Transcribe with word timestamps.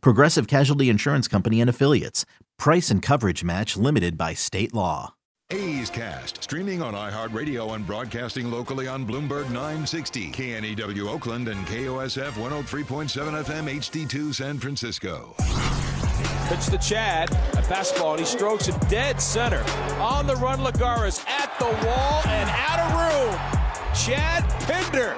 Progressive 0.00 0.46
Casualty 0.46 0.88
Insurance 0.88 1.28
Company 1.28 1.60
and 1.60 1.70
Affiliates. 1.70 2.24
Price 2.58 2.90
and 2.90 3.02
coverage 3.02 3.44
match 3.44 3.76
limited 3.76 4.16
by 4.16 4.34
state 4.34 4.74
law. 4.74 5.14
A's 5.50 5.90
Cast, 5.90 6.42
streaming 6.42 6.82
on 6.82 6.94
iHeartRadio 6.94 7.74
and 7.74 7.86
broadcasting 7.86 8.50
locally 8.50 8.88
on 8.88 9.06
Bloomberg 9.06 9.50
960, 9.50 10.30
KNEW 10.32 11.08
Oakland, 11.08 11.48
and 11.48 11.66
KOSF 11.66 12.32
103.7 12.32 13.44
FM 13.44 13.74
HD2 13.76 14.34
San 14.34 14.58
Francisco. 14.58 15.34
Pitch 16.48 16.66
to 16.66 16.78
Chad. 16.78 17.30
A 17.30 17.62
fastball, 17.62 18.12
and 18.12 18.20
he 18.20 18.26
strokes 18.26 18.68
it 18.68 18.88
dead 18.88 19.20
center. 19.20 19.62
On 19.98 20.26
the 20.26 20.36
run, 20.36 20.60
Lagares 20.60 21.26
at 21.26 21.58
the 21.58 21.64
wall 21.64 22.22
and 22.26 22.50
out 22.50 22.80
of 22.80 23.52
room. 23.52 23.63
Chad 23.94 24.42
Pinder 24.66 25.14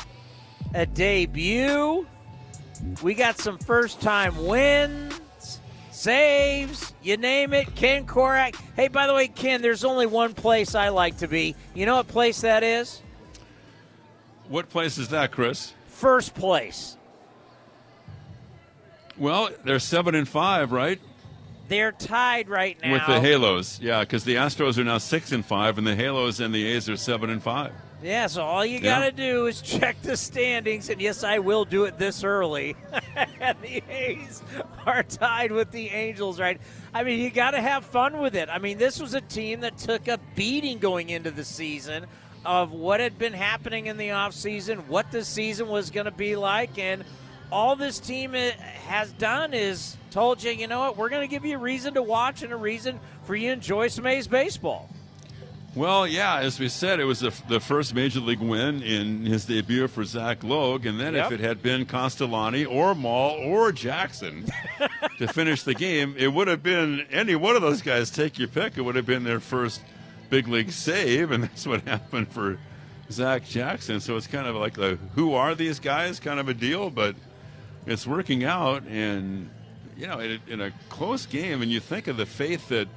A 0.73 0.87
debut. 0.87 2.07
We 3.03 3.15
got 3.15 3.39
some 3.39 3.59
first-time 3.59 4.47
wins 4.47 5.21
saves, 6.07 6.95
you 7.03 7.17
name 7.17 7.53
it. 7.53 7.75
Ken 7.75 8.07
Korach. 8.07 8.55
Hey, 8.77 8.87
by 8.87 9.09
the 9.09 9.15
way, 9.15 9.27
Ken, 9.27 9.61
there's 9.61 9.85
only 9.85 10.07
one 10.07 10.35
place 10.35 10.77
I 10.77 10.91
like 10.91 11.19
to 11.19 11.27
be. 11.27 11.57
You 11.75 11.85
know 11.85 11.97
what 11.97 12.07
place 12.07 12.43
that 12.43 12.63
is? 12.63 13.03
What 14.49 14.71
place 14.71 14.99
is 14.99 15.09
that, 15.09 15.33
Chris? 15.33 15.75
First 15.89 16.33
place. 16.35 16.97
Well, 19.19 19.51
they're 19.65 19.81
seven 19.81 20.15
and 20.15 20.29
five, 20.29 20.71
right? 20.71 21.01
They're 21.67 21.91
tied 21.91 22.49
right 22.49 22.79
now 22.81 22.93
with 22.93 23.07
the 23.09 23.21
Halos. 23.21 23.81
Yeah, 23.81 24.01
because 24.01 24.23
the 24.23 24.37
Astros 24.37 24.79
are 24.79 24.85
now 24.85 24.99
six 24.99 25.33
and 25.33 25.45
five, 25.45 25.77
and 25.77 25.85
the 25.85 25.97
Halos 25.97 26.39
and 26.39 26.55
the 26.55 26.65
A's 26.69 26.89
are 26.89 26.97
seven 26.97 27.31
and 27.31 27.43
five. 27.43 27.73
Yeah, 28.03 28.27
so 28.27 28.43
all 28.43 28.65
you 28.65 28.79
got 28.81 29.01
to 29.01 29.11
do 29.11 29.47
is 29.47 29.63
check 29.63 30.01
the 30.03 30.19
standings, 30.19 30.91
and 30.91 31.01
yes, 31.01 31.25
I 31.25 31.39
will 31.39 31.65
do 31.65 31.85
it 31.85 31.99
this 31.99 32.25
early. 32.25 32.77
and 33.41 33.57
the 33.63 33.83
A's 33.89 34.43
are 34.85 35.03
tied 35.03 35.51
with 35.51 35.71
the 35.71 35.89
Angels, 35.89 36.39
right? 36.39 36.61
I 36.93 37.05
mean, 37.05 37.21
you 37.21 37.31
got 37.31 37.53
to 37.53 37.61
have 37.61 37.87
fun 37.87 38.19
with 38.19 38.37
it. 38.37 38.51
I 38.51 38.59
mean, 38.59 38.77
this 38.77 39.01
was 39.01 39.15
a 39.15 39.23
team 39.23 39.61
that 39.61 39.79
took 39.79 40.09
a 40.09 40.21
beating 40.35 40.79
going 40.79 41.09
into 41.09 41.31
the 41.31 41.45
season 41.45 42.07
of 42.45 42.73
what 42.73 43.01
had 43.01 43.19
been 43.19 43.33
happening 43.33 43.87
in 43.87 43.97
the 43.97 44.09
offseason, 44.09 44.87
what 44.89 45.11
the 45.11 45.25
season 45.25 45.67
was 45.67 45.91
going 45.91 46.05
to 46.05 46.11
be 46.11 46.37
like, 46.37 46.79
and 46.79 47.03
all 47.51 47.77
this 47.77 47.99
team 47.99 48.33
has 48.33 49.11
done 49.13 49.55
is 49.55 49.97
told 50.11 50.43
you, 50.43 50.53
you 50.53 50.67
know 50.67 50.81
what, 50.81 50.97
we're 50.99 51.09
going 51.09 51.23
to 51.23 51.29
give 51.29 51.45
you 51.45 51.57
a 51.57 51.61
reason 51.61 51.95
to 51.95 52.03
watch 52.03 52.43
and 52.43 52.53
a 52.53 52.57
reason 52.57 53.01
for 53.25 53.35
you 53.35 53.49
to 53.49 53.53
enjoy 53.55 53.89
some 53.89 54.07
A's 54.07 54.29
baseball. 54.29 54.91
Well, 55.77 56.07
yeah, 56.07 56.39
as 56.39 56.59
we 56.59 56.71
said, 56.71 57.01
it 57.01 57.05
was 57.05 57.21
the, 57.21 57.35
the 57.49 57.61
first 57.61 57.95
major 57.95 58.21
league 58.21 58.41
win 58.41 58.83
in 58.83 59.27
his 59.27 59.45
debut 59.45 59.89
for 59.89 60.05
Zach 60.05 60.43
Logue, 60.43 60.87
and 60.87 60.99
then 60.99 61.13
yep. 61.13 61.27
if 61.27 61.39
it 61.39 61.45
had 61.45 61.63
been 61.63 61.85
Castellani 61.85 62.65
or 62.65 62.95
Mahle 62.95 63.47
or 63.47 63.73
Jackson 63.73 64.47
to 65.19 65.29
finish 65.29 65.65
the 65.65 65.75
game, 65.75 66.15
it 66.17 66.29
would 66.29 66.49
have 66.49 66.63
been 66.63 67.07
any 67.11 67.37
one 67.37 67.57
of 67.57 67.63
those 67.63 67.83
guys. 67.83 68.11
Take 68.11 68.39
your 68.39 68.49
pick. 68.49 68.79
It 68.79 68.81
would 68.81 68.97
have 68.97 69.05
been 69.05 69.23
their 69.23 69.39
first 69.39 69.83
big 70.31 70.49
league 70.49 70.71
save, 70.71 71.31
and 71.31 71.45
that's 71.45 71.67
what 71.67 71.83
happened 71.83 72.29
for 72.29 72.59
Zach 73.11 73.45
Jackson. 73.45 74.01
So 74.01 74.17
it's 74.17 74.27
kind 74.27 74.47
of 74.47 74.57
like 74.57 74.73
the 74.73 74.99
who 75.15 75.35
are 75.35 75.55
these 75.55 75.79
guys 75.79 76.19
kind 76.19 76.41
of 76.41 76.49
a 76.49 76.55
deal, 76.55 76.89
but 76.89 77.15
it's 77.85 78.07
working 78.07 78.45
out, 78.45 78.83
and 78.85 79.51
you 79.95 80.07
know, 80.07 80.21
in, 80.21 80.41
in 80.49 80.63
a 80.63 80.73
close 80.89 81.27
game, 81.27 81.61
and 81.61 81.71
you 81.71 81.81
think 81.81 82.07
of 82.07 82.17
the 82.17 82.25
faith 82.25 82.67
that 82.71 82.89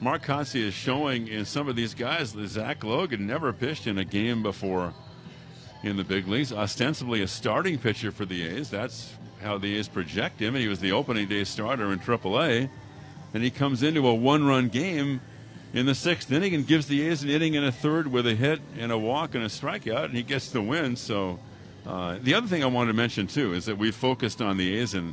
Mark 0.00 0.24
Kotsay 0.24 0.60
is 0.60 0.74
showing 0.74 1.26
in 1.26 1.44
some 1.44 1.68
of 1.68 1.74
these 1.74 1.92
guys. 1.92 2.28
Zach 2.46 2.84
Logue 2.84 3.18
never 3.18 3.52
pitched 3.52 3.88
in 3.88 3.98
a 3.98 4.04
game 4.04 4.44
before 4.44 4.94
in 5.82 5.96
the 5.96 6.04
big 6.04 6.28
leagues. 6.28 6.52
Ostensibly 6.52 7.22
a 7.22 7.26
starting 7.26 7.78
pitcher 7.78 8.12
for 8.12 8.24
the 8.24 8.46
A's. 8.46 8.70
That's 8.70 9.12
how 9.42 9.58
the 9.58 9.76
A's 9.76 9.88
project 9.88 10.40
him. 10.40 10.54
He 10.54 10.68
was 10.68 10.78
the 10.78 10.92
opening 10.92 11.26
day 11.26 11.42
starter 11.42 11.92
in 11.92 11.98
AAA. 11.98 12.70
And 13.34 13.42
he 13.42 13.50
comes 13.50 13.82
into 13.82 14.06
a 14.06 14.14
one-run 14.14 14.68
game 14.68 15.20
in 15.74 15.86
the 15.86 15.94
sixth 15.94 16.30
inning 16.30 16.54
and 16.54 16.66
gives 16.66 16.86
the 16.86 17.08
A's 17.08 17.24
an 17.24 17.30
inning 17.30 17.56
and 17.56 17.66
a 17.66 17.72
third 17.72 18.06
with 18.06 18.26
a 18.26 18.34
hit 18.34 18.60
and 18.78 18.92
a 18.92 18.98
walk 18.98 19.34
and 19.34 19.44
a 19.44 19.48
strikeout, 19.48 20.06
and 20.06 20.14
he 20.14 20.22
gets 20.22 20.50
the 20.50 20.62
win. 20.62 20.96
So 20.96 21.38
uh, 21.86 22.18
the 22.22 22.34
other 22.34 22.46
thing 22.46 22.62
I 22.62 22.66
wanted 22.66 22.92
to 22.92 22.96
mention 22.96 23.26
too 23.26 23.52
is 23.52 23.66
that 23.66 23.76
we 23.76 23.90
focused 23.90 24.40
on 24.40 24.56
the 24.56 24.78
A's 24.78 24.94
and 24.94 25.12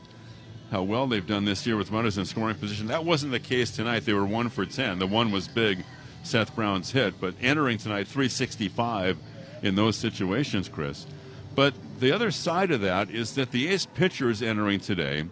how 0.76 0.84
well 0.84 1.08
they've 1.08 1.26
done 1.26 1.46
this 1.46 1.66
year 1.66 1.78
with 1.78 1.90
runners 1.90 2.18
in 2.18 2.26
scoring 2.26 2.58
position. 2.58 2.88
That 2.88 3.06
wasn't 3.06 3.32
the 3.32 3.40
case 3.40 3.72
tonight. 3.72 4.04
They 4.04 4.12
were 4.12 4.26
one 4.26 4.50
for 4.50 4.66
10. 4.66 5.00
The 5.00 5.08
one 5.08 5.32
was 5.32 5.48
big, 5.48 5.86
Seth 6.24 6.54
Brown's 6.54 6.92
hit, 6.92 7.14
but 7.22 7.34
entering 7.42 7.78
tonight 7.78 8.10
365 8.10 9.18
in 9.62 9.76
those 9.76 9.96
situations, 9.96 10.68
Chris. 10.68 11.08
But 11.56 11.76
the 12.02 12.12
other 12.12 12.30
side 12.30 12.72
of 12.72 12.82
that 12.82 13.10
is 13.10 13.36
that 13.36 13.52
the 13.52 13.70
A's 13.70 13.86
pitchers 13.86 14.42
entering 14.42 14.82
today, 14.82 15.24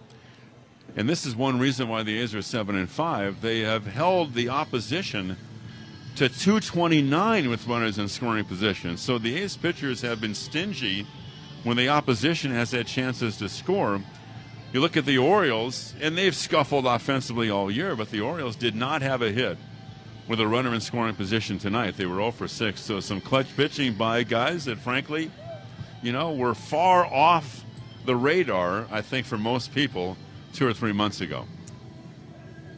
and 0.95 1.09
this 1.09 1.25
is 1.25 1.35
one 1.35 1.59
reason 1.59 1.89
why 1.89 2.03
the 2.03 2.17
A's 2.21 2.33
are 2.33 2.41
7 2.41 2.73
and 2.73 2.89
5, 2.89 3.41
they 3.41 3.59
have 3.59 3.85
held 3.85 4.35
the 4.35 4.47
opposition 4.47 5.35
to 6.15 6.29
229 6.29 7.49
with 7.49 7.67
runners 7.67 7.97
in 7.97 8.07
scoring 8.07 8.45
position. 8.45 8.95
So 8.95 9.17
the 9.17 9.35
A's 9.35 9.57
pitchers 9.57 9.99
have 10.03 10.21
been 10.21 10.35
stingy 10.35 11.05
when 11.65 11.75
the 11.75 11.89
opposition 11.89 12.49
has 12.51 12.71
had 12.71 12.87
chances 12.87 13.35
to 13.39 13.49
score. 13.49 14.01
You 14.73 14.81
look 14.81 14.97
at 14.97 15.05
the 15.05 15.19
Orioles, 15.19 15.93
and 16.01 16.17
they've 16.17 16.35
scuffled 16.35 16.87
offensively 16.87 17.51
all 17.51 17.69
year, 17.69 17.95
but 17.95 18.09
the 18.09 18.21
Orioles 18.21 18.55
did 18.55 18.73
not 18.73 19.03
have 19.03 19.21
a 19.21 19.31
hit 19.31 19.59
with 20.27 20.39
a 20.39 20.47
runner 20.47 20.73
in 20.73 20.81
scoring 20.81 21.13
position 21.13 21.59
tonight. 21.59 21.95
They 21.95 22.07
were 22.07 22.15
0 22.15 22.31
for 22.31 22.47
6. 22.47 22.81
So 22.81 22.99
some 22.99 23.21
clutch 23.21 23.55
pitching 23.55 23.93
by 23.93 24.23
guys 24.23 24.65
that, 24.65 24.79
frankly, 24.79 25.29
you 26.01 26.11
know, 26.11 26.33
were 26.33 26.55
far 26.55 27.05
off 27.05 27.63
the 28.05 28.15
radar, 28.15 28.87
I 28.89 29.01
think, 29.01 29.27
for 29.27 29.37
most 29.37 29.75
people 29.75 30.17
two 30.53 30.65
or 30.65 30.73
three 30.73 30.91
months 30.91 31.21
ago. 31.21 31.45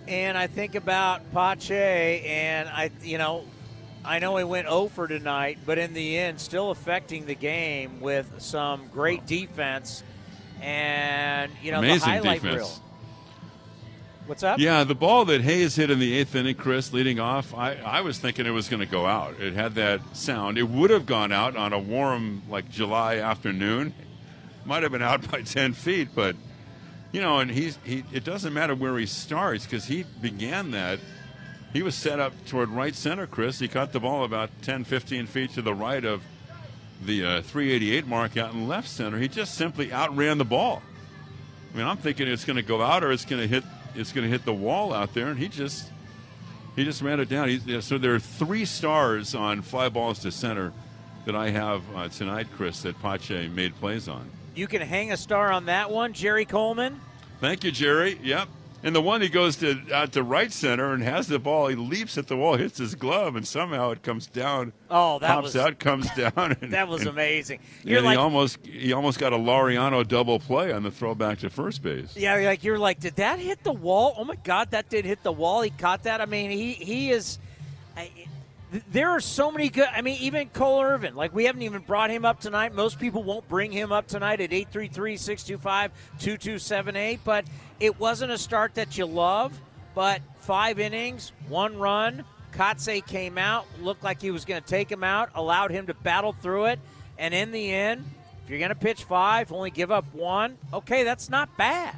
And 0.05 0.37
I 0.37 0.47
think 0.47 0.75
about 0.75 1.31
Pache, 1.31 2.25
and 2.25 2.67
I, 2.67 2.91
you 3.03 3.17
know, 3.17 3.45
I 4.03 4.19
know 4.19 4.35
he 4.35 4.43
went 4.43 4.67
0 4.67 4.89
for 4.89 5.07
tonight, 5.07 5.59
but 5.65 5.77
in 5.77 5.93
the 5.93 6.17
end, 6.17 6.41
still 6.41 6.71
affecting 6.71 7.25
the 7.25 7.35
game 7.35 8.01
with 8.01 8.29
some 8.39 8.89
great 8.89 9.25
defense 9.25 10.03
and 10.61 11.51
you 11.61 11.71
know 11.71 11.79
Amazing 11.79 11.99
the 11.99 12.05
highlight 12.05 12.41
defense. 12.41 12.55
reel. 12.57 12.71
What's 14.27 14.41
up? 14.41 14.57
Yeah, 14.57 14.83
the 14.83 14.95
ball 14.95 15.25
that 15.25 15.41
Hays 15.41 15.75
hit 15.75 15.91
in 15.91 15.99
the 15.99 16.17
eighth 16.17 16.33
inning, 16.33 16.55
Chris, 16.55 16.91
leading 16.91 17.19
off, 17.19 17.53
I, 17.53 17.75
I 17.75 18.01
was 18.01 18.17
thinking 18.17 18.47
it 18.47 18.51
was 18.51 18.67
going 18.69 18.79
to 18.79 18.87
go 18.87 19.05
out. 19.05 19.39
It 19.39 19.53
had 19.53 19.75
that 19.75 20.01
sound. 20.15 20.57
It 20.57 20.67
would 20.67 20.89
have 20.89 21.05
gone 21.05 21.31
out 21.31 21.55
on 21.55 21.73
a 21.73 21.79
warm, 21.79 22.41
like 22.49 22.67
July 22.67 23.17
afternoon. 23.17 23.93
Might 24.65 24.81
have 24.81 24.91
been 24.91 25.03
out 25.03 25.29
by 25.29 25.41
10 25.43 25.73
feet, 25.73 26.09
but, 26.15 26.35
you 27.11 27.21
know, 27.21 27.37
and 27.37 27.51
he's, 27.51 27.77
he, 27.83 28.03
it 28.11 28.23
doesn't 28.23 28.51
matter 28.51 28.73
where 28.73 28.97
he 28.97 29.05
starts 29.05 29.65
because 29.65 29.85
he 29.85 30.05
began 30.21 30.71
that. 30.71 30.97
He 31.71 31.83
was 31.83 31.93
set 31.93 32.19
up 32.19 32.33
toward 32.47 32.69
right 32.69 32.95
center, 32.95 33.27
Chris. 33.27 33.59
He 33.59 33.67
caught 33.67 33.91
the 33.93 33.99
ball 33.99 34.23
about 34.23 34.49
10, 34.63 34.85
15 34.85 35.27
feet 35.27 35.51
to 35.51 35.61
the 35.61 35.75
right 35.75 36.03
of 36.03 36.23
the 37.03 37.25
uh, 37.25 37.41
388 37.41 38.07
mark 38.07 38.37
out 38.37 38.53
in 38.53 38.67
left 38.67 38.87
center. 38.87 39.17
He 39.17 39.27
just 39.27 39.55
simply 39.55 39.91
outran 39.91 40.37
the 40.37 40.45
ball. 40.45 40.81
I 41.73 41.77
mean, 41.77 41.87
I'm 41.87 41.97
thinking 41.97 42.27
it's 42.27 42.45
going 42.45 42.55
to 42.55 42.63
go 42.63 42.81
out 42.81 43.03
or 43.03 43.11
it's 43.11 43.25
going 43.25 43.41
to 43.41 43.47
hit 43.47 43.63
it's 43.95 44.11
going 44.11 44.25
to 44.25 44.29
hit 44.29 44.45
the 44.45 44.53
wall 44.53 44.93
out 44.93 45.13
there, 45.13 45.27
and 45.27 45.39
he 45.39 45.47
just 45.47 45.89
he 46.75 46.83
just 46.83 47.01
ran 47.01 47.19
it 47.19 47.29
down. 47.29 47.47
He, 47.49 47.81
so 47.81 47.97
there 47.97 48.13
are 48.13 48.19
three 48.19 48.65
stars 48.65 49.33
on 49.33 49.61
fly 49.61 49.89
balls 49.89 50.19
to 50.19 50.31
center 50.31 50.73
that 51.25 51.35
I 51.35 51.49
have 51.49 51.83
uh, 51.95 52.09
tonight, 52.09 52.47
Chris, 52.55 52.81
that 52.83 53.01
Pache 53.01 53.47
made 53.47 53.75
plays 53.79 54.07
on. 54.07 54.29
You 54.53 54.67
can 54.67 54.81
hang 54.81 55.11
a 55.11 55.17
star 55.17 55.51
on 55.51 55.65
that 55.65 55.91
one, 55.91 56.13
Jerry 56.13 56.45
Coleman. 56.45 56.99
Thank 57.39 57.63
you, 57.63 57.71
Jerry. 57.71 58.19
Yep. 58.23 58.47
And 58.85 58.95
the 58.95 59.01
one 59.01 59.19
he 59.19 59.29
goes 59.29 59.55
to 59.57 59.81
out 59.91 60.11
to 60.11 60.21
right 60.21 60.51
center 60.51 60.93
and 60.93 61.01
has 61.01 61.25
the 61.25 61.39
ball, 61.39 61.69
he 61.69 61.75
leaps 61.75 62.19
at 62.19 62.27
the 62.27 62.37
wall, 62.37 62.55
hits 62.55 62.77
his 62.77 62.93
glove, 62.93 63.35
and 63.35 63.45
somehow 63.45 63.89
it 63.89 64.03
comes 64.03 64.27
down. 64.27 64.73
Oh, 64.91 65.17
that 65.17 65.27
pops 65.27 65.43
was 65.43 65.55
out, 65.55 65.79
comes 65.79 66.07
down. 66.15 66.55
And, 66.61 66.71
that 66.71 66.87
was 66.87 67.01
and, 67.01 67.09
amazing. 67.09 67.61
You're 67.83 68.03
like, 68.03 68.15
he 68.15 68.21
almost 68.21 68.63
he 68.63 68.93
almost 68.93 69.17
got 69.17 69.33
a 69.33 69.37
Laureano 69.37 70.07
double 70.07 70.39
play 70.39 70.71
on 70.71 70.83
the 70.83 70.91
throwback 70.91 71.39
to 71.39 71.49
first 71.49 71.81
base. 71.81 72.15
Yeah, 72.15 72.35
like 72.35 72.63
you're 72.63 72.77
like, 72.77 72.99
did 72.99 73.15
that 73.15 73.39
hit 73.39 73.63
the 73.63 73.73
wall? 73.73 74.13
Oh 74.19 74.23
my 74.23 74.35
God, 74.35 74.69
that 74.69 74.87
did 74.87 75.03
hit 75.03 75.23
the 75.23 75.31
wall. 75.31 75.63
He 75.63 75.71
caught 75.71 76.03
that. 76.03 76.21
I 76.21 76.27
mean, 76.27 76.51
he 76.51 76.73
he 76.73 77.09
is. 77.09 77.39
I, 77.97 78.11
there 78.91 79.09
are 79.09 79.19
so 79.19 79.51
many 79.51 79.69
good. 79.69 79.87
I 79.91 80.01
mean, 80.01 80.17
even 80.21 80.49
Cole 80.49 80.81
Irvin. 80.81 81.15
Like, 81.15 81.33
we 81.33 81.45
haven't 81.45 81.61
even 81.61 81.81
brought 81.81 82.09
him 82.09 82.25
up 82.25 82.39
tonight. 82.39 82.73
Most 82.73 82.99
people 82.99 83.23
won't 83.23 83.47
bring 83.47 83.71
him 83.71 83.91
up 83.91 84.07
tonight 84.07 84.41
at 84.41 84.53
833 84.53 85.17
625 85.17 85.91
2278. 86.19 87.19
But 87.23 87.45
it 87.79 87.99
wasn't 87.99 88.31
a 88.31 88.37
start 88.37 88.75
that 88.75 88.97
you 88.97 89.05
love. 89.05 89.59
But 89.93 90.21
five 90.39 90.79
innings, 90.79 91.31
one 91.47 91.77
run. 91.77 92.23
Kotsay 92.53 93.05
came 93.05 93.37
out, 93.37 93.65
looked 93.81 94.03
like 94.03 94.21
he 94.21 94.31
was 94.31 94.45
going 94.45 94.61
to 94.61 94.67
take 94.67 94.89
him 94.89 95.03
out, 95.03 95.29
allowed 95.35 95.71
him 95.71 95.87
to 95.87 95.93
battle 95.93 96.33
through 96.33 96.65
it. 96.65 96.79
And 97.17 97.33
in 97.33 97.51
the 97.51 97.73
end, 97.73 98.05
if 98.43 98.49
you're 98.49 98.59
going 98.59 98.69
to 98.69 98.75
pitch 98.75 99.03
five, 99.03 99.51
only 99.51 99.71
give 99.71 99.91
up 99.91 100.05
one, 100.13 100.57
okay, 100.73 101.03
that's 101.03 101.29
not 101.29 101.55
bad. 101.57 101.95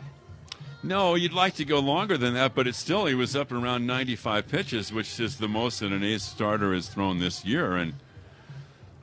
No, 0.87 1.15
you'd 1.15 1.33
like 1.33 1.55
to 1.55 1.65
go 1.65 1.79
longer 1.79 2.17
than 2.17 2.35
that, 2.35 2.55
but 2.55 2.65
it's 2.65 2.77
still 2.77 3.07
he 3.07 3.13
was 3.13 3.35
up 3.35 3.51
around 3.51 3.85
95 3.85 4.47
pitches, 4.47 4.93
which 4.93 5.19
is 5.19 5.35
the 5.35 5.49
most 5.49 5.81
that 5.81 5.91
an 5.91 6.01
A's 6.01 6.23
starter 6.23 6.73
has 6.73 6.87
thrown 6.87 7.19
this 7.19 7.43
year. 7.43 7.75
And 7.75 7.93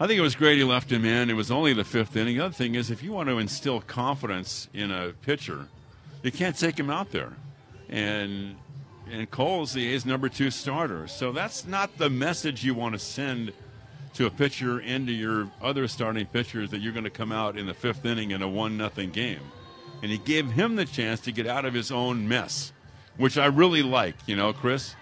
I 0.01 0.07
think 0.07 0.19
it 0.19 0.23
was 0.23 0.35
great 0.35 0.57
he 0.57 0.65
left 0.65 0.91
him 0.91 1.05
in. 1.05 1.29
It 1.29 1.35
was 1.35 1.51
only 1.51 1.75
the 1.75 1.85
fifth 1.85 2.17
inning. 2.17 2.39
The 2.39 2.45
other 2.47 2.55
thing 2.55 2.75
is, 2.75 2.91
if 2.91 3.03
you 3.03 3.13
want 3.13 3.29
to 3.29 3.37
instill 3.37 3.83
confidence 3.83 4.67
in 4.73 4.91
a 4.91 5.13
pitcher, 5.21 5.69
you 6.23 6.33
can't 6.33 6.59
take 6.59 6.81
him 6.81 6.89
out 6.89 7.11
there. 7.11 7.35
And 7.91 8.57
and 9.13 9.31
Cole's 9.31 9.75
the 9.75 9.87
A's 9.93 10.07
number 10.07 10.31
two 10.31 10.51
starter, 10.51 11.07
so 11.07 11.33
that's 11.33 11.67
not 11.67 11.99
the 11.99 12.09
message 12.09 12.65
you 12.65 12.73
want 12.73 12.95
to 12.95 12.99
send 12.99 13.53
to 14.15 14.25
a 14.25 14.31
pitcher 14.31 14.81
and 14.81 15.07
to 15.07 15.13
your 15.13 15.51
other 15.61 15.87
starting 15.87 16.25
pitchers 16.25 16.71
that 16.71 16.81
you're 16.81 16.95
going 16.95 17.05
to 17.05 17.11
come 17.11 17.31
out 17.31 17.59
in 17.59 17.67
the 17.67 17.75
fifth 17.75 18.07
inning 18.07 18.31
in 18.31 18.41
a 18.41 18.49
one 18.49 18.79
nothing 18.79 19.11
game 19.11 19.41
and 20.05 20.13
he 20.13 20.19
gave 20.19 20.51
him 20.51 20.77
the 20.77 20.85
chance 20.85 21.19
to 21.21 21.33
get 21.33 21.47
out 21.47 21.65
of 21.65 21.73
his 21.73 21.91
own 21.91 22.29
mess, 22.29 22.75
which 23.17 23.39
I 23.39 23.47
really 23.47 23.83
like. 23.83 24.15
You 24.27 24.37
know, 24.37 24.53
Chris, 24.53 24.95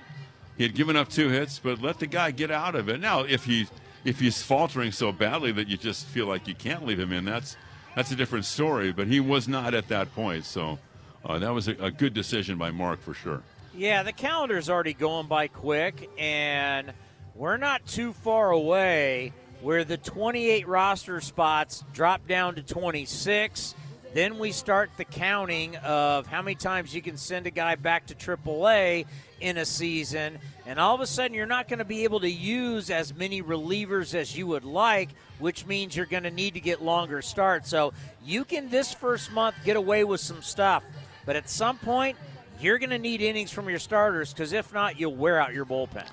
he 0.57 0.63
had 0.63 0.77
given 0.77 0.95
up 0.95 1.09
two 1.09 1.29
hits, 1.29 1.59
but 1.59 1.83
let 1.83 1.99
the 1.99 2.07
guy 2.07 2.31
get 2.31 2.53
out 2.53 2.77
of 2.77 2.89
it. 2.89 3.01
Now, 3.01 3.23
if 3.23 3.45
he 3.45 3.67
if 4.05 4.21
he's 4.21 4.41
faltering 4.41 4.93
so 4.93 5.11
badly 5.11 5.51
that 5.51 5.67
you 5.67 5.77
just 5.77 6.07
feel 6.07 6.27
like 6.27 6.47
you 6.47 6.55
can't 6.55 6.87
leave 6.87 7.01
him 7.01 7.13
in, 7.13 7.25
that's 7.25 7.57
that's 7.97 8.13
a 8.13 8.15
different 8.15 8.45
story. 8.45 8.93
But 8.93 9.09
he 9.09 9.19
was 9.19 9.49
not 9.49 9.75
at 9.75 9.89
that 9.89 10.15
point, 10.15 10.45
so 10.45 10.79
uh, 11.25 11.37
that 11.41 11.51
was 11.51 11.67
a, 11.67 11.73
a 11.81 11.91
good 11.91 12.15
decision 12.15 12.57
by 12.57 12.71
Mark 12.71 13.03
for 13.03 13.13
sure. 13.13 13.43
Yeah, 13.75 14.05
the 14.05 14.13
calendar's 14.13 14.71
already 14.71 14.95
going 14.95 15.27
by 15.27 15.49
quick, 15.49 16.11
and 16.17 16.93
we're 17.35 17.57
not 17.57 17.85
too 17.87 18.13
far 18.13 18.53
away 18.53 19.33
where 19.63 19.83
the 19.83 19.97
28 19.97 20.69
roster 20.69 21.21
spots 21.21 21.83
drop 21.93 22.29
down 22.29 22.55
to 22.55 22.63
26 22.63 23.75
then 24.14 24.38
we 24.38 24.53
start 24.53 24.91
the 24.97 25.05
counting 25.05 25.76
of 25.76 26.26
how 26.26 26.43
many 26.43 26.55
times 26.55 26.94
you 26.94 27.00
can 27.00 27.17
send 27.17 27.47
a 27.47 27.50
guy 27.50 27.76
back 27.76 28.06
to 28.06 28.14
AAA 28.14 29.06
in 29.41 29.56
a 29.56 29.64
season, 29.64 30.38
and 30.67 30.79
all 30.79 30.94
of 30.94 31.00
a 31.00 31.06
sudden 31.06 31.35
you're 31.35 31.47
not 31.47 31.67
going 31.67 31.79
to 31.79 31.85
be 31.85 32.05
able 32.05 32.20
to 32.20 32.31
use 32.31 32.91
as 32.91 33.14
many 33.14 33.43
relievers 33.43 34.14
as 34.14 34.37
you 34.37 34.47
would 34.47 34.64
like, 34.64 35.09
which 35.38 35.67
means 35.67 35.97
you're 35.97 36.06
going 36.06 36.23
to 36.23 36.31
need 36.31 36.55
to 36.55 36.61
get 36.61 36.82
longer 36.82 37.23
starts. 37.23 37.69
So 37.69 37.93
you 38.25 38.44
can 38.44 38.69
this 38.69 38.93
first 38.93 39.32
month 39.32 39.56
get 39.64 39.76
away 39.76 40.05
with 40.05 40.20
some 40.20 40.43
stuff, 40.43 40.85
but 41.25 41.35
at 41.35 41.49
some 41.49 41.79
point 41.79 42.17
you're 42.61 42.79
going 42.79 42.91
to 42.91 42.99
need 42.99 43.20
innings 43.20 43.50
from 43.50 43.69
your 43.69 43.81
starters 43.81 44.32
because 44.32 44.53
if 44.53 44.73
not, 44.73 45.00
you'll 45.00 45.17
wear 45.17 45.41
out 45.41 45.53
your 45.53 45.65
bullpen. 45.65 46.06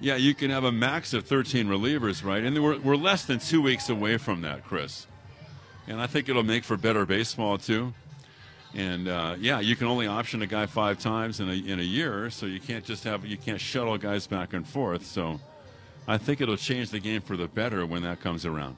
Yeah, 0.00 0.14
you 0.14 0.32
can 0.32 0.50
have 0.50 0.62
a 0.62 0.70
max 0.70 1.12
of 1.12 1.26
13 1.26 1.66
relievers, 1.66 2.22
right? 2.22 2.44
And 2.44 2.62
we're, 2.62 2.78
we're 2.78 2.94
less 2.94 3.24
than 3.24 3.40
two 3.40 3.60
weeks 3.60 3.88
away 3.88 4.16
from 4.16 4.42
that, 4.42 4.64
Chris 4.64 5.07
and 5.88 6.00
I 6.00 6.06
think 6.06 6.28
it'll 6.28 6.42
make 6.44 6.64
for 6.64 6.76
better 6.76 7.04
baseball 7.06 7.58
too. 7.58 7.92
And 8.74 9.08
uh, 9.08 9.36
yeah, 9.40 9.60
you 9.60 9.74
can 9.74 9.86
only 9.86 10.06
option 10.06 10.42
a 10.42 10.46
guy 10.46 10.66
five 10.66 10.98
times 10.98 11.40
in 11.40 11.48
a 11.48 11.54
in 11.54 11.80
a 11.80 11.84
year, 11.84 12.30
so 12.30 12.46
you 12.46 12.60
can't 12.60 12.84
just 12.84 13.04
have 13.04 13.24
you 13.24 13.38
can't 13.38 13.60
shuttle 13.60 13.96
guys 13.96 14.26
back 14.26 14.52
and 14.52 14.66
forth. 14.66 15.06
So 15.06 15.40
I 16.06 16.18
think 16.18 16.40
it'll 16.40 16.56
change 16.56 16.90
the 16.90 17.00
game 17.00 17.22
for 17.22 17.36
the 17.36 17.48
better 17.48 17.86
when 17.86 18.02
that 18.02 18.20
comes 18.20 18.44
around. 18.44 18.76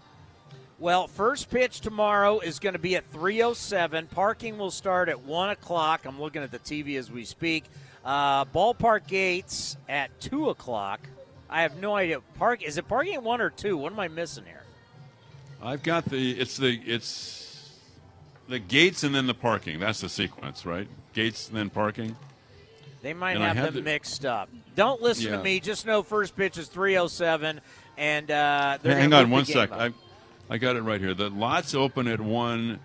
Well, 0.78 1.08
first 1.08 1.50
pitch 1.50 1.80
tomorrow 1.80 2.38
is 2.38 2.58
going 2.58 2.72
to 2.72 2.78
be 2.78 2.96
at 2.96 3.10
3:07. 3.12 4.08
Parking 4.10 4.56
will 4.56 4.70
start 4.70 5.08
at 5.08 5.20
one 5.20 5.50
o'clock. 5.50 6.06
I'm 6.06 6.20
looking 6.20 6.42
at 6.42 6.52
the 6.52 6.60
TV 6.60 6.96
as 6.96 7.10
we 7.10 7.24
speak. 7.24 7.64
Uh, 8.04 8.44
ballpark 8.46 9.06
gates 9.08 9.76
at 9.88 10.18
two 10.20 10.50
o'clock. 10.50 11.00
I 11.50 11.62
have 11.62 11.80
no 11.80 11.96
idea. 11.96 12.20
Park 12.38 12.62
is 12.62 12.78
it 12.78 12.86
parking 12.86 13.14
at 13.14 13.24
one 13.24 13.40
or 13.40 13.50
two? 13.50 13.76
What 13.76 13.92
am 13.92 13.98
I 13.98 14.06
missing 14.06 14.44
here? 14.44 14.59
I've 15.62 15.82
got 15.82 16.06
the 16.06 16.32
it's 16.40 16.56
the 16.56 16.80
it's 16.86 17.76
the 18.48 18.58
gates 18.58 19.04
and 19.04 19.14
then 19.14 19.26
the 19.26 19.34
parking. 19.34 19.80
That's 19.80 20.00
the 20.00 20.08
sequence, 20.08 20.64
right? 20.64 20.88
Gates 21.12 21.48
and 21.48 21.56
then 21.56 21.70
parking. 21.70 22.16
They 23.02 23.14
might 23.14 23.36
and 23.36 23.44
have 23.44 23.66
them 23.66 23.74
the, 23.74 23.82
mixed 23.82 24.26
up. 24.26 24.50
Don't 24.74 25.00
listen 25.00 25.30
yeah. 25.30 25.36
to 25.38 25.42
me. 25.42 25.60
Just 25.60 25.86
know 25.86 26.02
first 26.02 26.36
pitch 26.36 26.58
is 26.58 26.68
307, 26.68 27.60
and 27.96 28.30
uh, 28.30 28.78
hang 28.82 29.12
on 29.12 29.30
one 29.30 29.44
sec. 29.44 29.72
I 29.72 29.92
I 30.48 30.58
got 30.58 30.76
it 30.76 30.82
right 30.82 31.00
here. 31.00 31.14
The 31.14 31.30
lots 31.30 31.74
open 31.74 32.08
at 32.08 32.20
one, 32.20 32.80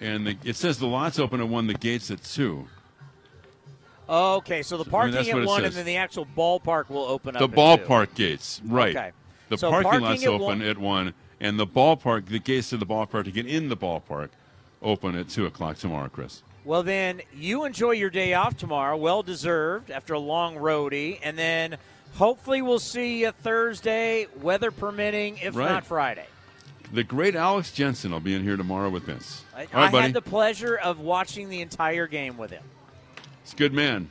and 0.00 0.26
the, 0.26 0.36
it 0.44 0.56
says 0.56 0.78
the 0.78 0.86
lots 0.86 1.18
open 1.18 1.40
at 1.40 1.48
one. 1.48 1.66
The 1.66 1.74
gates 1.74 2.10
at 2.10 2.22
two. 2.24 2.66
Okay, 4.08 4.62
so 4.62 4.76
the 4.76 4.84
parking 4.84 5.16
I 5.16 5.22
mean, 5.22 5.42
at 5.42 5.46
one, 5.46 5.64
and 5.64 5.74
then 5.74 5.84
the 5.84 5.96
actual 5.96 6.26
ballpark 6.36 6.88
will 6.88 7.04
open 7.04 7.36
up. 7.36 7.40
The 7.40 7.48
ballpark 7.48 8.14
gates, 8.14 8.60
right? 8.64 8.96
Okay. 8.96 9.12
The 9.48 9.58
so 9.58 9.70
parking, 9.70 9.90
parking 9.90 10.08
lot's 10.08 10.22
at 10.22 10.28
open 10.28 10.44
one, 10.44 10.62
at 10.62 10.78
one, 10.78 11.14
and 11.40 11.58
the 11.58 11.66
ballpark, 11.66 12.26
the 12.26 12.38
gates 12.38 12.70
to 12.70 12.76
the 12.76 12.86
ballpark 12.86 13.24
to 13.24 13.30
get 13.30 13.46
in 13.46 13.68
the 13.68 13.76
ballpark, 13.76 14.30
open 14.82 15.16
at 15.16 15.28
two 15.28 15.46
o'clock 15.46 15.76
tomorrow, 15.76 16.08
Chris. 16.08 16.42
Well, 16.64 16.82
then 16.82 17.22
you 17.32 17.64
enjoy 17.64 17.92
your 17.92 18.10
day 18.10 18.34
off 18.34 18.56
tomorrow, 18.56 18.96
well 18.96 19.22
deserved 19.22 19.90
after 19.90 20.14
a 20.14 20.18
long 20.18 20.56
roadie, 20.56 21.20
and 21.22 21.38
then 21.38 21.76
hopefully 22.14 22.60
we'll 22.60 22.80
see 22.80 23.20
you 23.20 23.30
Thursday, 23.30 24.26
weather 24.40 24.72
permitting, 24.72 25.38
if 25.38 25.54
right. 25.54 25.68
not 25.68 25.86
Friday. 25.86 26.26
The 26.92 27.04
great 27.04 27.36
Alex 27.36 27.72
Jensen 27.72 28.10
will 28.10 28.20
be 28.20 28.34
in 28.34 28.42
here 28.42 28.56
tomorrow 28.56 28.90
with 28.90 29.04
Vince. 29.04 29.44
I, 29.54 29.66
right, 29.72 29.94
I 29.94 30.02
had 30.02 30.12
the 30.12 30.22
pleasure 30.22 30.76
of 30.76 31.00
watching 31.00 31.48
the 31.48 31.60
entire 31.60 32.06
game 32.06 32.36
with 32.36 32.50
him. 32.50 32.62
He's 33.44 33.52
a 33.52 33.56
good 33.56 33.72
man. 33.72 34.10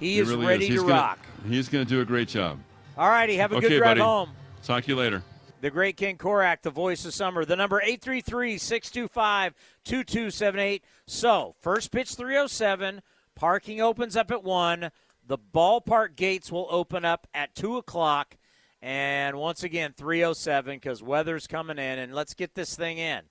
He, 0.00 0.14
he 0.14 0.18
is 0.18 0.28
really 0.28 0.46
ready 0.46 0.64
is. 0.64 0.70
He's 0.70 0.80
to 0.80 0.88
gonna, 0.88 1.00
rock. 1.00 1.18
He's 1.46 1.68
going 1.68 1.84
to 1.84 1.88
do 1.88 2.00
a 2.00 2.04
great 2.04 2.28
job. 2.28 2.58
All 2.96 3.08
righty, 3.08 3.36
have 3.36 3.52
a 3.52 3.56
okay, 3.56 3.68
good 3.68 3.78
drive 3.78 3.90
buddy. 3.90 4.00
home. 4.00 4.30
Talk 4.62 4.84
to 4.84 4.90
you 4.90 4.96
later. 4.96 5.22
The 5.60 5.70
great 5.70 5.96
King 5.96 6.16
Korach, 6.16 6.62
the 6.62 6.70
voice 6.70 7.04
of 7.04 7.12
summer. 7.12 7.44
The 7.44 7.56
number 7.56 7.82
833-625-2278. 7.84 10.80
So, 11.06 11.54
first 11.60 11.90
pitch 11.90 12.14
307. 12.14 13.02
Parking 13.34 13.80
opens 13.80 14.16
up 14.16 14.30
at 14.30 14.42
1. 14.42 14.90
The 15.26 15.38
ballpark 15.38 16.16
gates 16.16 16.50
will 16.50 16.66
open 16.70 17.04
up 17.04 17.26
at 17.34 17.54
2 17.54 17.76
o'clock. 17.76 18.36
And 18.80 19.36
once 19.36 19.62
again, 19.62 19.92
307 19.96 20.76
because 20.76 21.02
weather's 21.02 21.46
coming 21.46 21.78
in. 21.78 21.98
And 21.98 22.14
let's 22.14 22.34
get 22.34 22.54
this 22.54 22.74
thing 22.74 22.98
in. 22.98 23.22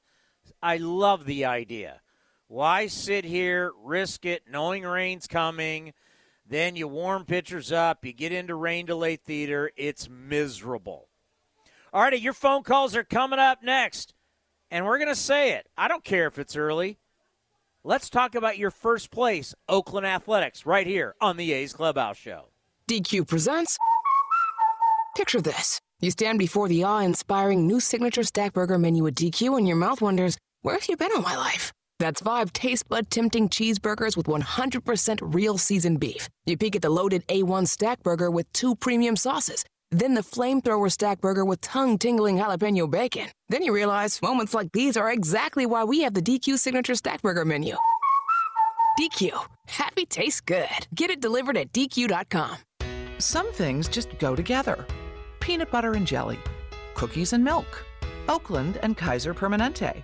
I 0.61 0.77
love 0.77 1.25
the 1.25 1.45
idea. 1.45 2.01
Why 2.47 2.87
sit 2.87 3.25
here, 3.25 3.71
risk 3.83 4.25
it, 4.25 4.43
knowing 4.49 4.83
rain's 4.83 5.27
coming? 5.27 5.93
Then 6.47 6.75
you 6.75 6.87
warm 6.87 7.25
pitchers 7.25 7.71
up. 7.71 8.05
You 8.05 8.13
get 8.13 8.31
into 8.31 8.55
rain 8.55 8.85
delay 8.85 9.15
theater. 9.15 9.71
It's 9.75 10.09
miserable. 10.09 11.08
Righty, 11.93 12.17
your 12.17 12.33
phone 12.33 12.63
calls 12.63 12.95
are 12.95 13.03
coming 13.03 13.39
up 13.39 13.63
next. 13.63 14.13
And 14.69 14.85
we're 14.85 14.99
going 14.99 15.09
to 15.09 15.15
say 15.15 15.53
it. 15.53 15.67
I 15.77 15.87
don't 15.87 16.03
care 16.03 16.27
if 16.27 16.37
it's 16.37 16.55
early. 16.55 16.99
Let's 17.83 18.09
talk 18.09 18.35
about 18.35 18.57
your 18.57 18.71
first 18.71 19.09
place, 19.09 19.55
Oakland 19.67 20.05
Athletics, 20.05 20.65
right 20.65 20.85
here 20.85 21.15
on 21.19 21.37
the 21.37 21.53
A's 21.53 21.73
Clubhouse 21.73 22.17
Show. 22.17 22.49
DQ 22.87 23.27
presents. 23.27 23.77
Picture 25.15 25.41
this. 25.41 25.79
You 25.99 26.11
stand 26.11 26.39
before 26.39 26.67
the 26.67 26.83
awe 26.83 26.99
inspiring 26.99 27.65
new 27.65 27.79
signature 27.79 28.23
stack 28.23 28.53
burger 28.53 28.77
menu 28.77 29.07
at 29.07 29.15
DQ, 29.15 29.57
and 29.57 29.67
your 29.67 29.77
mouth 29.77 30.01
wonders, 30.01 30.37
where 30.61 30.75
have 30.75 30.87
you 30.87 30.97
been 30.97 31.11
all 31.15 31.21
my 31.21 31.35
life? 31.35 31.71
That's 31.97 32.21
five 32.21 32.53
taste 32.53 32.87
bud 32.87 33.09
tempting 33.09 33.49
cheeseburgers 33.49 34.15
with 34.15 34.27
100% 34.27 35.33
real 35.33 35.57
seasoned 35.57 35.99
beef. 35.99 36.29
You 36.45 36.57
peek 36.57 36.75
at 36.75 36.81
the 36.81 36.89
loaded 36.89 37.25
A1 37.27 37.67
stack 37.67 38.03
burger 38.03 38.29
with 38.29 38.51
two 38.53 38.75
premium 38.75 39.15
sauces 39.15 39.65
then 39.91 40.13
the 40.13 40.21
flamethrower 40.21 40.91
stack 40.91 41.21
burger 41.21 41.45
with 41.45 41.61
tongue 41.61 41.97
tingling 41.97 42.37
jalapeno 42.37 42.89
bacon. 42.89 43.27
Then 43.49 43.63
you 43.63 43.73
realize 43.73 44.21
moments 44.21 44.53
like 44.53 44.71
these 44.71 44.97
are 44.97 45.11
exactly 45.11 45.65
why 45.65 45.83
we 45.83 46.01
have 46.01 46.13
the 46.13 46.21
DQ 46.21 46.57
Signature 46.59 46.95
Stack 46.95 47.21
Burger 47.21 47.45
menu. 47.45 47.75
DQ. 48.99 49.31
Happy 49.67 50.05
tastes 50.05 50.41
good. 50.41 50.87
Get 50.93 51.09
it 51.09 51.21
delivered 51.21 51.57
at 51.57 51.71
DQ.com. 51.71 52.57
Some 53.17 53.51
things 53.53 53.87
just 53.87 54.17
go 54.19 54.35
together 54.35 54.85
peanut 55.39 55.71
butter 55.71 55.93
and 55.93 56.05
jelly, 56.05 56.37
cookies 56.95 57.33
and 57.33 57.43
milk, 57.43 57.85
Oakland 58.27 58.77
and 58.83 58.97
Kaiser 58.97 59.33
Permanente 59.33 60.03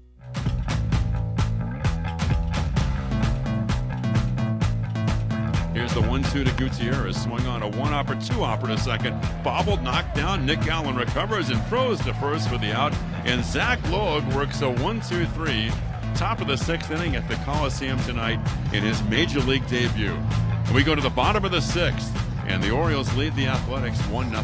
Here's 5.91 6.03
the 6.05 6.09
one-two 6.09 6.45
to 6.45 6.51
Gutierrez. 6.53 7.21
Swung 7.21 7.45
on 7.47 7.63
a 7.63 7.67
one-hopper, 7.67 8.15
two-hopper 8.15 8.67
to 8.67 8.77
second. 8.77 9.19
Bobbled, 9.43 9.83
knocked 9.83 10.15
down. 10.15 10.45
Nick 10.45 10.65
Allen 10.67 10.95
recovers 10.95 11.49
and 11.49 11.61
throws 11.65 11.99
to 12.05 12.13
first 12.13 12.47
for 12.47 12.57
the 12.57 12.71
out. 12.71 12.93
And 13.25 13.43
Zach 13.43 13.77
Logue 13.89 14.23
works 14.33 14.61
a 14.61 14.69
one-two-three. 14.69 15.69
Top 16.15 16.39
of 16.39 16.47
the 16.47 16.55
sixth 16.55 16.91
inning 16.91 17.17
at 17.17 17.27
the 17.27 17.35
Coliseum 17.43 17.99
tonight 18.03 18.39
in 18.71 18.83
his 18.83 19.03
major 19.03 19.41
league 19.41 19.67
debut. 19.67 20.13
And 20.13 20.73
we 20.73 20.83
go 20.83 20.95
to 20.95 21.01
the 21.01 21.09
bottom 21.09 21.43
of 21.43 21.51
the 21.51 21.61
sixth, 21.61 22.09
and 22.47 22.63
the 22.63 22.71
Orioles 22.71 23.13
lead 23.17 23.35
the 23.35 23.47
Athletics 23.47 23.99
1 24.07 24.29
0. 24.29 24.43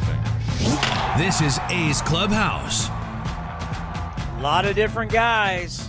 This 1.17 1.39
is 1.39 1.59
A's 1.69 2.01
Clubhouse. 2.01 2.89
A 2.89 4.39
lot 4.41 4.65
of 4.65 4.75
different 4.75 5.13
guys. 5.13 5.86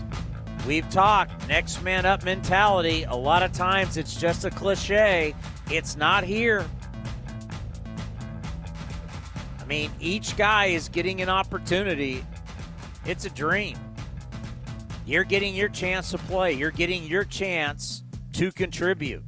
We've 0.67 0.89
talked 0.91 1.49
next 1.49 1.83
man 1.83 2.05
up 2.05 2.25
mentality. 2.25 3.05
A 3.05 3.15
lot 3.15 3.43
of 3.43 3.53
times 3.53 3.97
it's 3.97 4.21
just 4.21 4.45
a 4.45 4.51
cliche. 4.51 5.35
It's 5.71 5.97
not 5.97 6.25
here. 6.25 6.67
I 9.61 9.65
mean, 9.65 9.91
each 10.01 10.37
guy 10.37 10.67
is 10.67 10.89
getting 10.89 11.21
an 11.21 11.29
opportunity. 11.29 12.25
It's 13.05 13.25
a 13.25 13.31
dream. 13.31 13.79
You're 15.07 15.25
getting 15.25 15.55
your 15.55 15.71
chance 15.71 16.11
to 16.11 16.19
play, 16.19 16.53
you're 16.53 16.71
getting 16.71 17.05
your 17.05 17.25
chance 17.25 18.03
to 18.35 18.53
contribute 18.53 19.25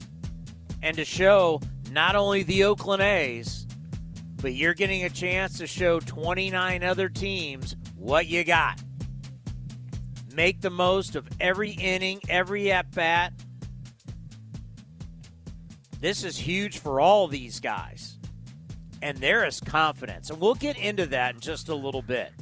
and 0.82 0.94
to 0.96 1.06
show 1.06 1.60
not 1.90 2.16
only 2.16 2.42
the 2.42 2.64
Oakland 2.64 3.02
A's, 3.02 3.66
but 4.42 4.54
you're 4.54 4.74
getting 4.74 5.04
a 5.04 5.10
chance 5.10 5.58
to 5.58 5.66
show 5.66 6.00
29 6.00 6.82
other 6.84 7.08
teams 7.08 7.76
what 7.96 8.26
you 8.26 8.44
got. 8.44 8.78
Make 10.34 10.60
the 10.60 10.70
most 10.70 11.16
of 11.16 11.28
every 11.40 11.70
inning, 11.70 12.20
every 12.28 12.70
at 12.70 12.90
bat. 12.92 13.32
This 16.00 16.24
is 16.24 16.38
huge 16.38 16.78
for 16.78 17.00
all 17.00 17.28
these 17.28 17.60
guys. 17.60 18.16
And 19.02 19.18
there 19.18 19.46
is 19.46 19.60
confidence. 19.60 20.30
And 20.30 20.40
we'll 20.40 20.54
get 20.54 20.78
into 20.78 21.06
that 21.06 21.34
in 21.34 21.40
just 21.40 21.68
a 21.68 21.74
little 21.74 22.02
bit. 22.02 22.32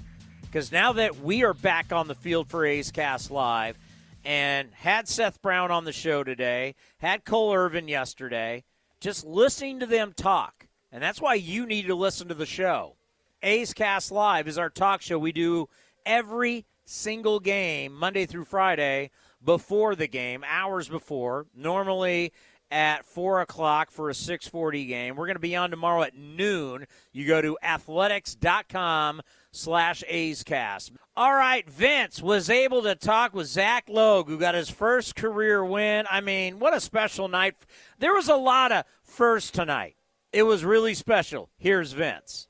Because 0.43 0.73
now 0.73 0.93
that 0.95 1.21
we 1.21 1.45
are 1.45 1.55
back 1.55 1.93
on 1.93 2.09
the 2.09 2.15
field 2.15 2.49
for 2.49 2.65
A's 2.65 2.91
Cast 2.91 3.31
Live 3.31 3.79
and 4.25 4.73
had 4.75 5.09
Seth 5.09 5.41
Brown 5.43 5.71
on 5.71 5.85
the 5.85 5.93
show 5.93 6.25
today, 6.25 6.75
had 6.99 7.25
Cole 7.25 7.55
Irvin 7.55 7.89
yesterday, 7.89 8.65
just 9.01 9.25
listening 9.25 9.81
to 9.81 9.87
them 9.87 10.13
talk. 10.17 10.67
And 10.91 11.03
that's 11.03 11.21
why 11.21 11.35
you 11.35 11.67
need 11.67 11.87
to 11.87 11.95
listen 11.95 12.29
to 12.29 12.35
the 12.35 12.47
show. 12.47 12.97
A's 13.43 13.75
Cast 13.75 14.11
Live 14.11 14.49
is 14.49 14.59
our 14.59 14.71
talk 14.71 15.03
show 15.03 15.19
we 15.19 15.33
do 15.33 15.69
every 16.05 16.65
single 16.89 17.41
game, 17.41 17.93
Monday 17.93 18.27
through 18.27 18.45
Friday, 18.45 19.11
before 19.45 19.95
the 19.95 20.09
game, 20.09 20.45
hours 20.47 20.89
before. 20.89 21.47
Normally 21.55 22.33
at 22.71 23.05
four 23.05 23.41
o'clock 23.41 23.91
for 23.91 24.11
a 24.11 24.15
640 24.15 24.87
game. 24.87 25.17
We're 25.17 25.27
going 25.27 25.37
to 25.37 25.41
be 25.41 25.57
on 25.57 25.71
tomorrow 25.71 26.03
at 26.03 26.17
noon. 26.17 26.87
You 27.13 27.27
go 27.27 27.41
to 27.41 27.59
athletics.com 27.63 29.23
slash 29.53 30.05
A's 30.07 30.43
cast. 30.43 30.93
All 31.17 31.35
right, 31.35 31.69
Vince 31.69 32.23
was 32.23 32.51
able 32.51 32.83
to 32.83 32.95
talk 32.95 33.35
with 33.35 33.47
Zach 33.47 33.89
Logue, 33.89 34.29
who 34.29 34.39
got 34.39 34.55
his 34.55 34.71
first 34.71 35.17
career 35.17 35.65
win. 35.65 36.07
I 36.11 36.21
mean, 36.21 36.59
what 36.59 36.77
a 36.77 36.81
special 36.81 37.29
night. 37.29 37.55
There 37.99 38.15
was 38.15 38.29
a 38.29 38.37
lot 38.37 38.73
of 38.73 38.85
first 39.03 39.55
tonight. 39.55 39.97
It 40.33 40.43
was 40.43 40.65
really 40.65 40.95
special. 40.95 41.49
Here's 41.57 41.93
Vince. 41.93 42.49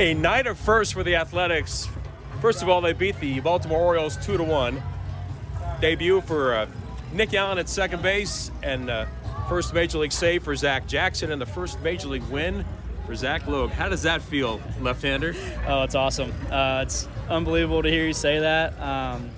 A 0.00 0.14
night 0.14 0.46
of 0.46 0.58
first 0.58 0.94
for 0.94 1.04
the 1.04 1.14
Athletics. 1.14 1.88
First 2.42 2.60
of 2.60 2.68
all, 2.68 2.80
they 2.80 2.92
beat 2.92 3.20
the 3.20 3.38
Baltimore 3.38 3.80
Orioles 3.80 4.16
2 4.16 4.36
to 4.36 4.42
1. 4.42 4.82
Debut 5.80 6.20
for 6.22 6.54
uh, 6.54 6.66
Nick 7.12 7.34
Allen 7.34 7.56
at 7.56 7.68
second 7.68 8.02
base, 8.02 8.50
and 8.64 8.90
uh, 8.90 9.06
first 9.48 9.72
major 9.72 9.98
league 9.98 10.10
save 10.10 10.42
for 10.42 10.56
Zach 10.56 10.88
Jackson, 10.88 11.30
and 11.30 11.40
the 11.40 11.46
first 11.46 11.80
major 11.82 12.08
league 12.08 12.24
win 12.24 12.64
for 13.06 13.14
Zach 13.14 13.46
Logue. 13.46 13.70
How 13.70 13.88
does 13.88 14.02
that 14.02 14.22
feel, 14.22 14.60
left-hander? 14.80 15.36
Oh, 15.68 15.84
it's 15.84 15.94
awesome. 15.94 16.32
Uh, 16.50 16.80
it's 16.82 17.06
unbelievable 17.28 17.80
to 17.80 17.88
hear 17.88 18.08
you 18.08 18.12
say 18.12 18.40
that. 18.40 18.76
Um, 18.80 19.30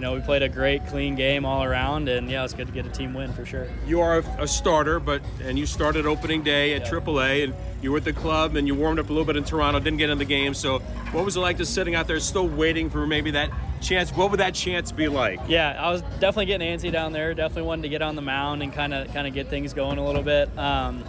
you 0.00 0.06
know, 0.06 0.14
we 0.14 0.20
played 0.22 0.42
a 0.42 0.48
great, 0.48 0.86
clean 0.86 1.14
game 1.14 1.44
all 1.44 1.62
around, 1.62 2.08
and 2.08 2.30
yeah, 2.30 2.42
it's 2.42 2.54
good 2.54 2.66
to 2.66 2.72
get 2.72 2.86
a 2.86 2.88
team 2.88 3.12
win 3.12 3.34
for 3.34 3.44
sure. 3.44 3.68
You 3.86 4.00
are 4.00 4.20
a, 4.38 4.48
starter, 4.48 4.98
but 4.98 5.20
and 5.42 5.58
you 5.58 5.66
started 5.66 6.06
opening 6.06 6.42
day 6.42 6.72
at 6.72 6.86
yeah. 6.86 6.98
AAA, 6.98 7.44
and 7.44 7.54
you 7.82 7.92
were 7.92 7.98
at 7.98 8.04
the 8.04 8.14
club, 8.14 8.56
and 8.56 8.66
you 8.66 8.74
warmed 8.74 8.98
up 8.98 9.10
a 9.10 9.12
little 9.12 9.26
bit 9.26 9.36
in 9.36 9.44
Toronto, 9.44 9.78
didn't 9.78 9.98
get 9.98 10.08
in 10.08 10.16
the 10.16 10.24
game. 10.24 10.54
So, 10.54 10.78
what 11.12 11.26
was 11.26 11.36
it 11.36 11.40
like 11.40 11.58
just 11.58 11.74
sitting 11.74 11.94
out 11.94 12.06
there, 12.06 12.18
still 12.18 12.48
waiting 12.48 12.88
for 12.88 13.06
maybe 13.06 13.32
that 13.32 13.50
chance? 13.82 14.10
What 14.10 14.30
would 14.30 14.40
that 14.40 14.54
chance 14.54 14.90
be 14.90 15.06
like? 15.06 15.38
Yeah, 15.48 15.76
I 15.78 15.90
was 15.90 16.00
definitely 16.18 16.46
getting 16.46 16.78
antsy 16.78 16.90
down 16.90 17.12
there. 17.12 17.34
Definitely 17.34 17.64
wanted 17.64 17.82
to 17.82 17.90
get 17.90 18.00
on 18.00 18.16
the 18.16 18.22
mound 18.22 18.62
and 18.62 18.72
kind 18.72 18.94
of 18.94 19.12
kind 19.12 19.26
of 19.26 19.34
get 19.34 19.48
things 19.48 19.74
going 19.74 19.98
a 19.98 20.06
little 20.06 20.22
bit. 20.22 20.48
Um, 20.56 21.04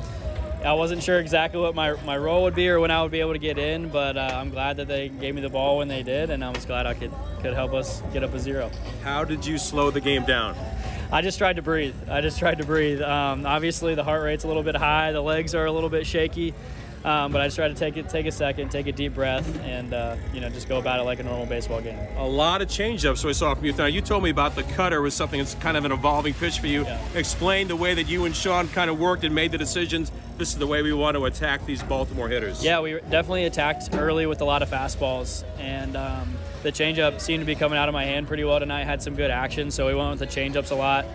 I 0.63 0.73
wasn't 0.73 1.01
sure 1.01 1.19
exactly 1.19 1.59
what 1.59 1.73
my, 1.73 1.99
my 2.03 2.15
role 2.15 2.43
would 2.43 2.53
be 2.53 2.69
or 2.69 2.79
when 2.79 2.91
I 2.91 3.01
would 3.01 3.11
be 3.11 3.19
able 3.19 3.33
to 3.33 3.39
get 3.39 3.57
in, 3.57 3.89
but 3.89 4.15
uh, 4.15 4.29
I'm 4.35 4.51
glad 4.51 4.77
that 4.77 4.87
they 4.87 5.09
gave 5.09 5.33
me 5.33 5.41
the 5.41 5.49
ball 5.49 5.79
when 5.79 5.87
they 5.87 6.03
did, 6.03 6.29
and 6.29 6.43
I 6.43 6.49
was 6.49 6.65
glad 6.65 6.85
I 6.85 6.93
could, 6.93 7.11
could 7.41 7.55
help 7.55 7.73
us 7.73 8.03
get 8.13 8.23
up 8.23 8.33
a 8.35 8.39
zero. 8.39 8.69
How 9.03 9.23
did 9.23 9.43
you 9.43 9.57
slow 9.57 9.89
the 9.89 10.01
game 10.01 10.23
down? 10.23 10.55
I 11.11 11.21
just 11.23 11.39
tried 11.39 11.55
to 11.55 11.63
breathe. 11.63 11.95
I 12.07 12.21
just 12.21 12.37
tried 12.37 12.59
to 12.59 12.63
breathe. 12.63 13.01
Um, 13.01 13.45
obviously, 13.45 13.95
the 13.95 14.03
heart 14.03 14.23
rate's 14.23 14.43
a 14.43 14.47
little 14.47 14.61
bit 14.61 14.75
high, 14.75 15.11
the 15.11 15.21
legs 15.21 15.55
are 15.55 15.65
a 15.65 15.71
little 15.71 15.89
bit 15.89 16.05
shaky. 16.05 16.53
Um, 17.03 17.31
but 17.31 17.41
I 17.41 17.47
just 17.47 17.57
try 17.57 17.67
to 17.67 17.73
take 17.73 17.97
it, 17.97 18.09
take 18.09 18.27
a 18.27 18.31
second, 18.31 18.69
take 18.69 18.85
a 18.85 18.91
deep 18.91 19.15
breath, 19.15 19.59
and 19.61 19.93
uh, 19.93 20.15
you 20.33 20.39
know 20.39 20.49
just 20.49 20.69
go 20.69 20.77
about 20.77 20.99
it 20.99 21.03
like 21.03 21.19
a 21.19 21.23
normal 21.23 21.47
baseball 21.47 21.81
game. 21.81 21.97
A 22.17 22.27
lot 22.27 22.61
of 22.61 22.67
changeups 22.67 23.25
we 23.25 23.33
saw 23.33 23.55
from 23.55 23.65
you. 23.65 23.73
Now 23.73 23.87
you 23.87 24.01
told 24.01 24.23
me 24.23 24.29
about 24.29 24.55
the 24.55 24.63
cutter 24.63 25.01
was 25.01 25.15
something 25.15 25.39
that's 25.39 25.55
kind 25.55 25.77
of 25.77 25.85
an 25.85 25.91
evolving 25.91 26.35
pitch 26.35 26.59
for 26.59 26.67
you. 26.67 26.83
Yeah. 26.83 27.01
Explain 27.15 27.67
the 27.67 27.75
way 27.75 27.95
that 27.95 28.07
you 28.07 28.25
and 28.25 28.35
Sean 28.35 28.67
kind 28.67 28.89
of 28.89 28.99
worked 28.99 29.23
and 29.23 29.33
made 29.33 29.51
the 29.51 29.57
decisions. 29.57 30.11
This 30.37 30.49
is 30.49 30.57
the 30.57 30.67
way 30.67 30.81
we 30.81 30.93
want 30.93 31.17
to 31.17 31.25
attack 31.25 31.65
these 31.65 31.81
Baltimore 31.83 32.29
hitters. 32.29 32.63
Yeah, 32.63 32.81
we 32.81 32.93
definitely 33.09 33.45
attacked 33.45 33.89
early 33.93 34.25
with 34.25 34.41
a 34.41 34.45
lot 34.45 34.61
of 34.61 34.69
fastballs, 34.69 35.43
and 35.59 35.95
um, 35.95 36.35
the 36.63 36.71
changeup 36.71 37.19
seemed 37.19 37.41
to 37.41 37.45
be 37.45 37.55
coming 37.55 37.77
out 37.77 37.89
of 37.89 37.93
my 37.93 38.05
hand 38.05 38.27
pretty 38.27 38.43
well 38.43 38.59
tonight. 38.59 38.83
Had 38.83 39.01
some 39.01 39.15
good 39.15 39.31
action, 39.31 39.71
so 39.71 39.87
we 39.87 39.95
went 39.95 40.19
with 40.19 40.19
the 40.19 40.27
changeups 40.27 40.71
a 40.71 40.75
lot 40.75 41.05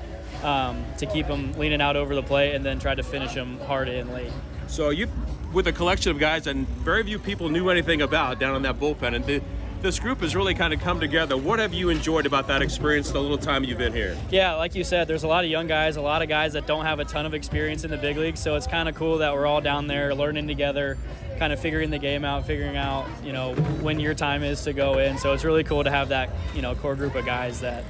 um, 0.43 0.85
to 0.99 1.07
keep 1.07 1.27
them 1.29 1.53
leaning 1.55 1.81
out 1.81 1.97
over 1.97 2.15
the 2.15 2.23
plate, 2.23 2.55
and 2.55 2.65
then 2.65 2.79
tried 2.79 2.97
to 2.97 3.03
finish 3.03 3.35
them 3.35 3.59
hard 3.61 3.89
and 3.89 4.13
late. 4.13 4.33
So 4.69 4.91
you 4.91 5.09
with 5.57 5.67
a 5.67 5.73
collection 5.73 6.11
of 6.11 6.19
guys 6.19 6.45
that 6.45 6.55
very 6.55 7.03
few 7.03 7.19
people 7.19 7.49
knew 7.49 7.71
anything 7.71 8.03
about 8.03 8.39
down 8.39 8.55
in 8.57 8.61
that 8.61 8.79
bullpen. 8.79 9.15
And 9.15 9.25
the, 9.25 9.41
this 9.81 9.99
group 9.99 10.21
has 10.21 10.37
really 10.37 10.53
kind 10.53 10.75
of 10.75 10.81
come 10.81 11.01
together. 11.01 11.35
What 11.35 11.61
have 11.61 11.73
you 11.73 11.89
enjoyed 11.89 12.27
about 12.27 12.47
that 12.49 12.61
experience 12.61 13.11
the 13.11 13.23
little 13.23 13.39
time 13.39 13.65
you've 13.65 13.79
been 13.79 13.95
here? 13.95 14.19
Yeah, 14.29 14.53
like 14.57 14.75
you 14.75 14.85
said, 14.85 15.09
there's 15.09 15.23
a 15.23 15.29
lot 15.29 15.45
of 15.47 15.51
young 15.51 15.67
guys, 15.67 15.97
a 15.97 16.03
lot 16.03 16.21
of 16.21 16.29
guys 16.29 16.53
that 16.53 16.67
don't 16.67 16.85
have 16.85 16.99
a 17.01 17.07
ton 17.07 17.25
of 17.25 17.33
experience 17.33 17.85
in 17.85 17.91
the 17.91 17.97
big 17.97 18.19
leagues. 18.19 18.39
So 18.39 18.55
it's 18.55 18.67
kind 18.67 18.87
of 18.87 18.97
cool 18.97 19.17
that 19.17 19.33
we're 19.33 19.47
all 19.47 19.63
down 19.63 19.87
there 19.87 20.15
learning 20.15 20.47
together, 20.47 20.99
kind 21.39 21.55
of 21.55 21.59
figuring 21.59 21.89
the 21.89 21.99
game 21.99 22.23
out, 22.23 22.47
figuring 22.47 22.77
out, 22.77 23.07
you 23.25 23.33
know, 23.33 23.55
when 23.81 23.99
your 23.99 24.13
time 24.13 24.43
is 24.43 24.63
to 24.65 24.75
go 24.75 24.99
in. 24.99 25.17
So 25.17 25.33
it's 25.33 25.45
really 25.45 25.65
cool 25.65 25.85
to 25.85 25.91
have 25.91 26.11
that, 26.11 26.29
you 26.55 26.61
know, 26.61 26.75
core 26.75 26.97
group 26.97 27.15
of 27.15 27.25
guys 27.25 27.61
that 27.61 27.83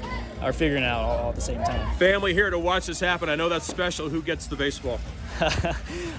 are 0.43 0.53
figuring 0.53 0.83
it 0.83 0.87
out 0.87 1.03
all, 1.03 1.19
all 1.19 1.29
at 1.31 1.35
the 1.35 1.41
same 1.41 1.63
time. 1.65 1.97
Family 1.97 2.35
here 2.35 2.51
to 2.51 2.59
watch 2.59 2.87
this 2.87 3.01
happen. 3.01 3.29
I 3.29 3.35
know 3.35 3.49
that's 3.49 3.67
special. 3.67 4.09
Who 4.09 4.23
gets 4.23 4.47
the 4.47 4.57
baseball? 4.57 5.01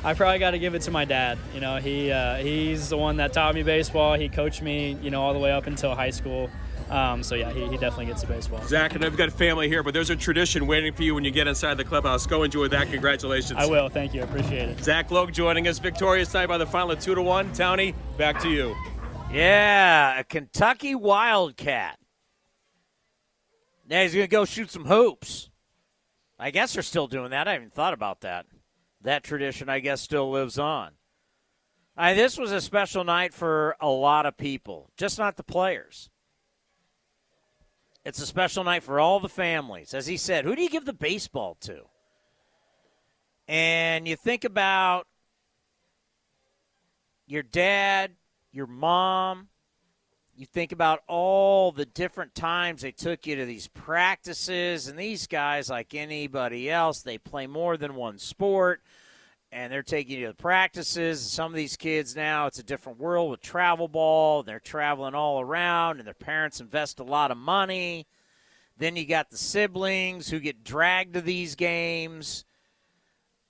I 0.04 0.14
probably 0.14 0.40
got 0.40 0.52
to 0.52 0.60
give 0.60 0.76
it 0.76 0.82
to 0.84 0.92
my 0.92 1.06
dad. 1.06 1.38
You 1.54 1.60
know, 1.60 1.78
he 1.78 2.12
uh, 2.12 2.36
he's 2.36 2.90
the 2.90 2.98
one 2.98 3.18
that 3.18 3.34
taught 3.34 3.56
me 3.56 3.64
baseball. 3.64 4.14
He 4.16 4.30
coached 4.30 4.62
me, 4.62 4.98
you 5.02 5.10
know, 5.10 5.22
all 5.22 5.34
the 5.34 5.40
way 5.40 5.52
up 5.52 5.68
until 5.68 5.96
high 5.96 6.12
school. 6.12 6.50
Um, 6.90 7.22
so 7.22 7.36
yeah, 7.36 7.52
he, 7.52 7.68
he, 7.68 7.78
definitely 7.78 8.06
gets 8.06 8.22
the 8.22 8.28
baseball. 8.28 8.66
Zach, 8.66 8.96
and 8.96 9.04
I've 9.04 9.18
got 9.18 9.30
family 9.34 9.68
here, 9.68 9.84
but 9.84 9.94
there's 9.94 10.10
a 10.10 10.16
tradition 10.16 10.68
waiting 10.68 10.94
for 10.94 11.04
you 11.04 11.16
when 11.16 11.26
you 11.26 11.32
get 11.32 11.46
inside 11.46 11.76
the 11.76 11.84
clubhouse. 11.84 12.26
Go 12.26 12.44
enjoy 12.44 12.70
that. 12.70 12.90
Congratulations. 12.90 13.60
I 13.60 13.66
will. 13.66 13.90
Thank 13.90 14.14
you. 14.14 14.24
Appreciate 14.24 14.70
it. 14.70 14.82
Zach 14.82 15.12
Logue 15.12 15.34
joining 15.34 15.68
us, 15.68 15.80
victorious 15.80 16.32
tonight 16.32 16.48
by 16.48 16.58
the 16.58 16.66
final 16.66 16.92
of 16.92 17.00
two 17.02 17.14
to 17.14 17.22
one. 17.22 17.52
Townie, 17.52 17.94
back 18.18 18.40
to 18.42 18.50
you. 18.50 18.74
Yeah, 19.32 20.20
a 20.20 20.24
Kentucky 20.24 20.96
Wildcat. 20.96 22.00
Now 23.88 24.02
he's 24.02 24.14
gonna 24.14 24.28
go 24.28 24.46
shoot 24.46 24.70
some 24.70 24.86
hoops. 24.86 25.50
I 26.38 26.52
guess 26.52 26.74
they're 26.74 26.84
still 26.84 27.08
doing 27.08 27.32
that. 27.32 27.48
I 27.48 27.54
haven't 27.54 27.74
thought 27.74 27.94
about 27.94 28.22
that 28.22 28.46
that 29.02 29.24
tradition, 29.24 29.70
I 29.70 29.80
guess, 29.80 30.02
still 30.02 30.30
lives 30.32 30.60
on. 30.60 30.92
I, 31.96 32.14
this 32.14 32.38
was 32.38 32.52
a 32.52 32.62
special 32.62 33.04
night 33.04 33.34
for 33.34 33.76
a 33.80 33.88
lot 33.88 34.26
of 34.26 34.38
people, 34.38 34.92
just 34.98 35.18
not 35.18 35.38
the 35.38 35.44
players. 35.44 36.10
It's 38.06 38.22
a 38.22 38.26
special 38.26 38.64
night 38.64 38.84
for 38.84 39.00
all 39.00 39.20
the 39.20 39.30
families. 39.30 39.94
As 39.94 40.08
he 40.08 40.18
said, 40.18 40.46
who 40.46 40.56
do 40.56 40.62
you 40.62 40.70
give 40.70 40.86
the 40.86 40.94
baseball 40.94 41.58
to? 41.62 41.84
And 43.48 44.08
you 44.08 44.16
think 44.16 44.44
about 44.44 45.08
your 47.26 47.44
dad, 47.44 48.12
your 48.52 48.68
mom, 48.68 49.48
you 50.38 50.46
think 50.46 50.72
about 50.72 51.02
all 51.08 51.72
the 51.72 51.86
different 51.86 52.36
times 52.36 52.84
they 52.84 52.92
took 52.92 53.26
you 53.26 53.36
to 53.38 53.46
these 53.46 53.68
practices, 53.68 54.88
and 54.88 54.98
these 54.98 55.26
guys, 55.26 55.70
like 55.70 55.96
anybody 55.96 56.70
else, 56.70 57.02
they 57.02 57.18
play 57.18 57.48
more 57.48 57.76
than 57.76 57.96
one 57.96 58.20
sport, 58.20 58.82
and 59.52 59.74
they're 59.74 59.82
taking 59.82 60.20
you 60.20 60.28
to 60.28 60.32
the 60.34 60.38
practices. 60.38 61.22
Some 61.22 61.52
of 61.52 61.56
these 61.56 61.76
kids 61.76 62.16
now, 62.16 62.46
it's 62.46 62.60
a 62.60 62.64
different 62.64 63.00
world 63.00 63.32
with 63.32 63.42
travel 63.42 63.88
ball. 63.88 64.44
They're 64.44 64.60
traveling 64.60 65.16
all 65.16 65.42
around, 65.42 65.98
and 65.98 66.06
their 66.06 66.14
parents 66.14 66.62
invest 66.62 67.00
a 67.00 67.04
lot 67.04 67.32
of 67.32 67.38
money. 67.38 68.06
Then 68.78 68.96
you 68.96 69.06
got 69.06 69.32
the 69.32 69.38
siblings 69.38 70.30
who 70.30 70.40
get 70.40 70.64
dragged 70.64 71.16
to 71.16 71.22
these 71.22 71.56
games 71.56 72.46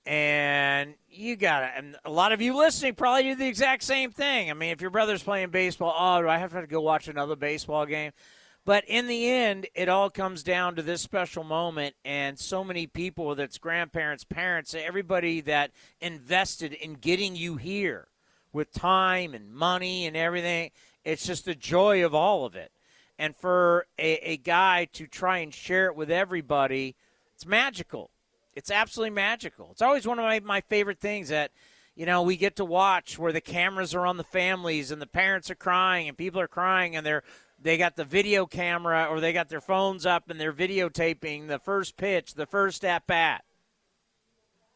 and 0.08 0.94
you 1.10 1.36
got 1.36 1.64
it. 1.64 1.70
And 1.76 1.96
a 2.02 2.10
lot 2.10 2.32
of 2.32 2.40
you 2.40 2.56
listening 2.56 2.94
probably 2.94 3.24
do 3.24 3.34
the 3.34 3.46
exact 3.46 3.82
same 3.82 4.10
thing. 4.10 4.50
I 4.50 4.54
mean, 4.54 4.70
if 4.70 4.80
your 4.80 4.90
brother's 4.90 5.22
playing 5.22 5.50
baseball, 5.50 5.94
oh, 5.96 6.22
do 6.22 6.28
I 6.28 6.38
have 6.38 6.52
to 6.52 6.66
go 6.66 6.80
watch 6.80 7.08
another 7.08 7.36
baseball 7.36 7.84
game? 7.84 8.12
But 8.64 8.84
in 8.86 9.06
the 9.06 9.28
end, 9.28 9.66
it 9.74 9.90
all 9.90 10.08
comes 10.08 10.42
down 10.42 10.76
to 10.76 10.82
this 10.82 11.02
special 11.02 11.44
moment, 11.44 11.94
and 12.06 12.38
so 12.38 12.64
many 12.64 12.86
people, 12.86 13.26
whether 13.26 13.44
it's 13.44 13.58
grandparents, 13.58 14.24
parents, 14.24 14.74
everybody 14.74 15.42
that 15.42 15.72
invested 16.00 16.72
in 16.72 16.94
getting 16.94 17.36
you 17.36 17.56
here 17.56 18.08
with 18.50 18.72
time 18.72 19.34
and 19.34 19.52
money 19.52 20.06
and 20.06 20.16
everything. 20.16 20.70
It's 21.04 21.26
just 21.26 21.44
the 21.44 21.54
joy 21.54 22.02
of 22.02 22.14
all 22.14 22.46
of 22.46 22.56
it. 22.56 22.72
And 23.18 23.36
for 23.36 23.86
a, 23.98 24.16
a 24.30 24.36
guy 24.38 24.86
to 24.94 25.06
try 25.06 25.38
and 25.38 25.52
share 25.52 25.86
it 25.86 25.96
with 25.96 26.10
everybody, 26.10 26.96
it's 27.34 27.44
magical 27.46 28.10
it's 28.54 28.70
absolutely 28.70 29.14
magical. 29.14 29.68
It's 29.72 29.82
always 29.82 30.06
one 30.06 30.18
of 30.18 30.24
my, 30.24 30.40
my 30.40 30.60
favorite 30.62 30.98
things 30.98 31.28
that, 31.28 31.50
you 31.94 32.06
know, 32.06 32.22
we 32.22 32.36
get 32.36 32.56
to 32.56 32.64
watch 32.64 33.18
where 33.18 33.32
the 33.32 33.40
cameras 33.40 33.94
are 33.94 34.06
on 34.06 34.16
the 34.16 34.24
families 34.24 34.90
and 34.90 35.00
the 35.00 35.06
parents 35.06 35.50
are 35.50 35.54
crying 35.54 36.08
and 36.08 36.16
people 36.16 36.40
are 36.40 36.48
crying 36.48 36.96
and 36.96 37.04
they're 37.04 37.22
they 37.60 37.76
got 37.76 37.96
the 37.96 38.04
video 38.04 38.46
camera 38.46 39.08
or 39.10 39.20
they 39.20 39.32
got 39.32 39.48
their 39.48 39.60
phones 39.60 40.06
up 40.06 40.30
and 40.30 40.40
they're 40.40 40.52
videotaping 40.52 41.48
the 41.48 41.58
first 41.58 41.96
pitch, 41.96 42.34
the 42.34 42.46
first 42.46 42.84
at 42.84 43.06
bat. 43.06 43.44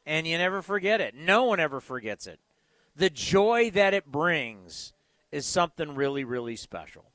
And 0.05 0.27
you 0.27 0.37
never 0.37 0.63
forget 0.63 1.01
it. 1.01 1.15
No 1.15 1.45
one 1.45 1.61
ever 1.61 1.81
forgets 1.81 2.27
it. 2.27 2.41
The 2.97 3.09
joy 3.09 3.71
that 3.71 3.95
it 3.95 4.07
brings 4.07 4.93
is 5.31 5.47
something 5.47 5.95
really, 5.95 6.25
really 6.25 6.57
special. 6.57 7.12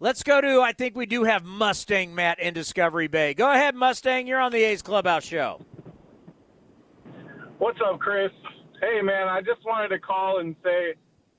Let's 0.00 0.22
go 0.22 0.40
to, 0.40 0.60
I 0.60 0.72
think 0.74 0.94
we 0.94 1.06
do 1.06 1.24
have 1.24 1.44
Mustang 1.44 2.14
Matt 2.14 2.38
in 2.38 2.54
Discovery 2.54 3.08
Bay. 3.08 3.34
Go 3.34 3.50
ahead, 3.50 3.74
Mustang. 3.74 4.28
You're 4.28 4.38
on 4.38 4.52
the 4.52 4.62
A's 4.62 4.80
Clubhouse 4.80 5.24
Show. 5.24 5.60
What's 7.58 7.80
up, 7.84 7.98
Chris? 7.98 8.30
Hey, 8.80 9.02
man, 9.02 9.26
I 9.26 9.40
just 9.40 9.66
wanted 9.66 9.88
to 9.88 9.98
call 9.98 10.38
and 10.38 10.54
say 10.62 10.94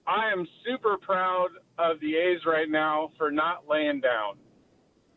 I 0.05 0.29
am 0.29 0.45
super 0.65 0.97
proud 0.97 1.47
of 1.77 2.01
the 2.01 2.17
A's 2.17 2.41
right 2.45 2.69
now 2.69 3.11
for 3.17 3.31
not 3.31 3.63
laying 3.69 4.01
down. 4.01 4.35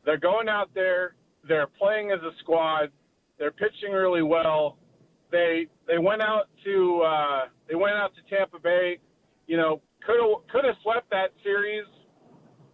They're 0.04 0.18
going 0.18 0.48
out 0.48 0.70
there, 0.72 1.16
they're 1.48 1.66
playing 1.66 2.12
as 2.12 2.20
a 2.20 2.30
squad, 2.38 2.92
they're 3.40 3.50
pitching 3.50 3.90
really 3.92 4.22
well. 4.22 4.76
They 5.32 5.66
they 5.88 5.98
went 5.98 6.22
out 6.22 6.44
to 6.64 7.02
uh, 7.02 7.40
they 7.68 7.74
went 7.74 7.96
out 7.96 8.12
to 8.14 8.36
Tampa 8.36 8.60
Bay, 8.60 8.98
you 9.48 9.56
know, 9.56 9.80
could 10.06 10.20
have 10.20 10.46
could 10.52 10.64
have 10.64 10.76
swept 10.82 11.10
that 11.10 11.30
series, 11.42 11.86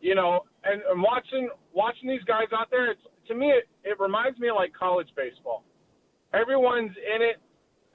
you 0.02 0.14
know, 0.14 0.42
and, 0.64 0.82
and 0.90 1.02
watching 1.02 1.48
watching 1.72 2.08
these 2.08 2.24
guys 2.26 2.48
out 2.56 2.70
there, 2.70 2.90
it's 2.90 3.00
to 3.28 3.34
me 3.34 3.46
it, 3.46 3.68
it 3.84 3.98
reminds 4.00 4.38
me 4.38 4.48
of 4.48 4.56
like 4.56 4.72
college 4.72 5.08
baseball. 5.16 5.64
Everyone's 6.34 6.92
in 7.14 7.22
it. 7.22 7.36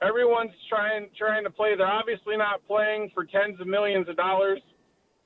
Everyone's 0.02 0.52
trying 0.68 1.08
trying 1.16 1.44
to 1.44 1.50
play. 1.50 1.76
They're 1.76 1.86
obviously 1.86 2.36
not 2.36 2.66
playing 2.66 3.10
for 3.14 3.24
tens 3.24 3.60
of 3.60 3.66
millions 3.66 4.08
of 4.08 4.16
dollars. 4.16 4.60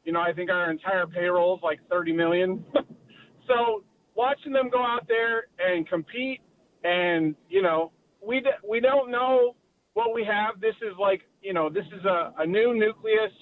You 0.04 0.12
know, 0.12 0.21
I 0.21 0.33
think 0.33 0.50
our 0.50 0.71
entire 0.71 1.07
payroll 1.07 1.57
is 1.57 1.62
like 1.62 1.80
thirty 1.90 2.12
million. 2.12 2.64
so 3.47 3.83
watching 4.14 4.52
them 4.52 4.68
go 4.71 4.83
out 4.83 5.07
there 5.09 5.47
and 5.59 5.88
compete, 5.88 6.40
and 6.85 7.35
you 7.49 7.62
know, 7.62 7.92
we 8.26 8.42
we 8.68 8.80
don't 8.80 9.11
know 9.11 9.54
what 9.95 10.14
we 10.14 10.25
have. 10.25 10.61
This 10.61 10.75
is 10.83 10.95
like 11.00 11.23
you 11.42 11.52
know, 11.52 11.68
this 11.71 11.87
is 11.99 12.04
a, 12.04 12.33
a 12.38 12.47
new 12.47 12.75
nucleus 12.75 13.33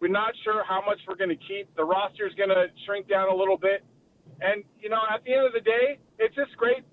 we're 0.00 0.08
not 0.08 0.32
sure 0.44 0.64
how 0.64 0.82
much 0.84 0.98
we're 1.06 1.16
going 1.16 1.30
to 1.30 1.42
keep. 1.48 1.74
The 1.76 1.84
roster 1.84 2.26
is 2.26 2.34
going 2.34 2.50
to 2.50 2.66
shrink 2.86 3.08
down 3.08 3.28
a 3.30 3.34
little 3.34 3.56
bit. 3.56 3.84
And 4.40 4.64
you 4.80 4.88
know, 4.88 5.00
at 5.12 5.24
the 5.24 5.32
end 5.32 5.46
of 5.46 5.52
the 5.52 5.60
day, 5.60 5.98
it's 6.18 6.34
just 6.34 6.56
great 6.56 6.84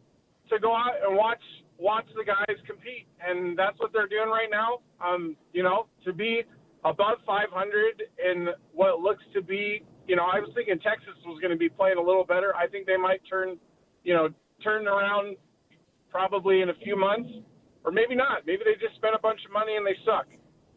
to 0.50 0.60
go 0.60 0.76
out 0.76 0.94
and 1.06 1.16
watch 1.16 1.42
watch 1.78 2.06
the 2.16 2.24
guys 2.24 2.58
compete, 2.68 3.08
and 3.26 3.58
that's 3.58 3.80
what 3.80 3.92
they're 3.92 4.08
doing 4.08 4.30
right 4.30 4.50
now. 4.52 4.80
Um, 5.04 5.36
you 5.52 5.64
know, 5.64 5.88
to 6.06 6.14
be 6.14 6.44
above 6.86 7.18
500 7.26 8.04
in 8.24 8.50
what 8.74 9.00
looks 9.00 9.24
to 9.34 9.42
be, 9.42 9.84
you 10.08 10.16
know, 10.16 10.24
I 10.24 10.40
was 10.40 10.50
thinking 10.54 10.78
Texas 10.80 11.18
was 11.26 11.40
going 11.42 11.52
to 11.52 11.58
be 11.58 11.70
playing 11.70 11.98
a 11.98 12.02
little 12.02 12.24
better. 12.24 12.56
I 12.56 12.68
think 12.68 12.86
they 12.86 12.98
might 12.98 13.22
turn, 13.28 13.58
you 14.04 14.14
know, 14.14 14.30
turn 14.64 14.88
around 14.88 15.38
probably 16.10 16.62
in 16.62 16.70
a 16.70 16.78
few 16.84 16.96
months, 16.96 17.30
or 17.84 17.92
maybe 17.92 18.14
not. 18.14 18.46
Maybe 18.46 18.62
they 18.64 18.78
just 18.80 18.96
spent 18.96 19.16
a 19.16 19.20
bunch 19.20 19.40
of 19.46 19.52
money 19.52 19.76
and 19.76 19.86
they 19.86 19.96
suck. 20.06 20.28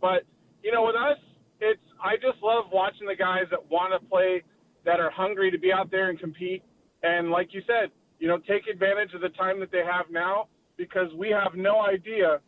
But 0.00 0.24
you 0.62 0.72
know, 0.72 0.84
with 0.86 0.96
us, 0.96 1.18
it's 1.64 1.82
I 2.02 2.16
just 2.16 2.42
love 2.42 2.64
watching 2.72 3.06
the 3.06 3.16
guys 3.16 3.44
that 3.50 3.60
want 3.70 3.92
to 3.92 4.08
play, 4.08 4.42
that 4.84 5.00
are 5.00 5.10
hungry 5.10 5.50
to 5.50 5.58
be 5.58 5.72
out 5.72 5.90
there 5.90 6.10
and 6.10 6.18
compete, 6.18 6.62
and 7.02 7.30
like 7.30 7.52
you 7.52 7.62
said, 7.66 7.90
you 8.18 8.28
know, 8.28 8.38
take 8.38 8.66
advantage 8.70 9.14
of 9.14 9.20
the 9.20 9.30
time 9.30 9.60
that 9.60 9.72
they 9.72 9.82
have 9.84 10.06
now 10.10 10.48
because 10.76 11.08
we 11.16 11.30
have 11.30 11.54
no 11.54 11.80
idea 11.80 12.40